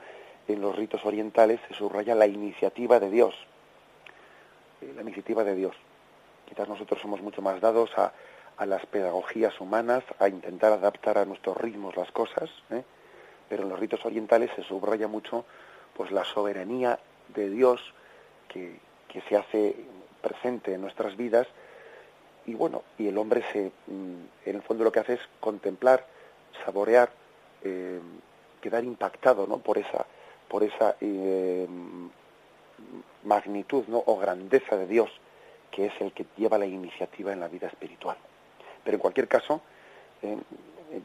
En 0.48 0.62
los 0.62 0.76
ritos 0.76 1.06
orientales 1.06 1.60
se 1.68 1.74
subraya 1.74 2.16
la 2.16 2.26
iniciativa 2.26 3.00
de 3.00 3.10
Dios, 3.10 3.36
eh, 4.82 4.92
la 4.96 5.02
iniciativa 5.02 5.44
de 5.44 5.56
Dios. 5.56 5.76
Quizás 6.48 6.68
nosotros 6.68 7.00
somos 7.02 7.22
mucho 7.22 7.42
más 7.42 7.62
dados 7.62 7.92
a, 7.98 8.14
a 8.58 8.66
las 8.66 8.86
pedagogías 8.86 9.60
humanas, 9.62 10.04
a 10.20 10.28
intentar 10.28 10.74
adaptar 10.74 11.18
a 11.18 11.26
nuestros 11.26 11.56
ritmos 11.58 11.96
las 11.96 12.12
cosas, 12.12 12.50
¿eh? 12.72 12.84
pero 13.48 13.64
en 13.64 13.70
los 13.70 13.80
ritos 13.80 14.06
orientales 14.06 14.52
se 14.56 14.64
subraya 14.64 15.08
mucho 15.08 15.46
pues 15.96 16.12
la 16.12 16.24
soberanía 16.24 17.00
de 17.30 17.50
Dios 17.50 17.94
que, 18.48 18.80
que 19.08 19.22
se 19.22 19.38
hace 19.38 19.76
presente 20.22 20.74
en 20.74 20.82
nuestras 20.82 21.16
vidas 21.16 21.48
y 22.46 22.56
bueno, 22.56 22.84
y 22.98 23.08
el 23.08 23.18
hombre 23.18 23.44
se, 23.52 23.72
mm, 23.88 24.50
en 24.50 24.56
el 24.56 24.62
fondo 24.62 24.84
lo 24.84 24.92
que 24.92 25.00
hace 25.00 25.14
es 25.14 25.22
contemplar, 25.40 26.06
saborear 26.66 27.12
eh, 27.64 28.00
quedar 28.62 28.84
impactado 28.84 29.48
¿no? 29.48 29.60
por 29.60 29.78
esa, 29.78 30.06
por 30.48 30.64
esa 30.64 30.96
eh, 31.02 31.68
magnitud 33.24 33.86
¿no? 33.88 34.04
o 34.06 34.18
grandeza 34.18 34.78
de 34.78 34.88
Dios 34.88 35.10
que 35.72 35.86
es 35.86 35.94
el 36.02 36.12
que 36.14 36.26
lleva 36.36 36.58
la 36.58 36.66
iniciativa 36.66 37.32
en 37.32 37.40
la 37.40 37.48
vida 37.48 37.68
espiritual. 37.68 38.18
Pero 38.84 38.96
en 38.96 39.02
cualquier 39.02 39.28
caso, 39.28 39.62
eh, 40.24 40.36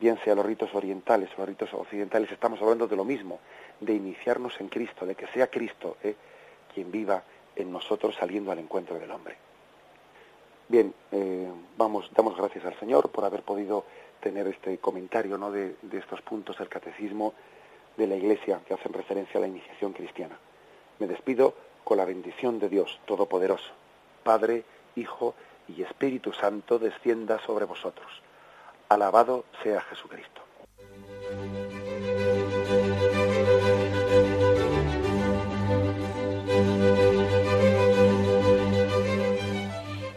bien 0.01 0.19
sea 0.25 0.35
los 0.35 0.47
ritos 0.47 0.75
orientales 0.75 1.29
o 1.35 1.41
los 1.41 1.49
ritos 1.49 1.75
occidentales, 1.75 2.33
estamos 2.33 2.63
hablando 2.63 2.87
de 2.87 2.97
lo 2.97 3.05
mismo, 3.05 3.41
de 3.81 3.93
iniciarnos 3.93 4.59
en 4.61 4.69
Cristo, 4.69 5.05
de 5.05 5.15
que 5.15 5.27
sea 5.29 5.49
Cristo 5.49 5.99
quien 6.73 6.91
viva 6.91 7.23
en 7.57 7.71
nosotros 7.71 8.15
saliendo 8.19 8.51
al 8.51 8.59
encuentro 8.59 8.99
del 8.99 9.11
hombre. 9.11 9.44
Bien, 10.69 10.95
vamos, 11.77 12.11
damos 12.17 12.37
gracias 12.37 12.65
al 12.65 12.79
Señor 12.79 13.11
por 13.11 13.25
haber 13.25 13.43
podido 13.43 13.85
tener 14.21 14.47
este 14.47 14.79
comentario 14.79 15.37
¿no? 15.37 15.51
de, 15.53 15.77
de 15.83 15.99
estos 15.99 16.23
puntos 16.23 16.59
del 16.59 16.69
catecismo 16.69 17.35
de 17.97 18.07
la 18.07 18.17
Iglesia 18.17 18.61
que 18.67 18.75
hacen 18.75 18.93
referencia 18.93 19.39
a 19.39 19.43
la 19.43 19.47
iniciación 19.47 19.93
cristiana. 19.93 20.39
Me 20.99 21.07
despido 21.07 21.55
con 21.85 21.99
la 21.99 22.05
bendición 22.05 22.59
de 22.59 22.69
Dios 22.69 22.99
Todopoderoso, 23.05 23.73
Padre, 24.23 24.65
Hijo 24.97 25.35
y 25.69 25.83
Espíritu 25.83 26.33
Santo 26.33 26.79
descienda 26.79 27.39
sobre 27.41 27.67
vosotros. 27.67 28.11
Alabado 28.89 29.45
sea 29.63 29.81
Jesucristo. 29.83 30.41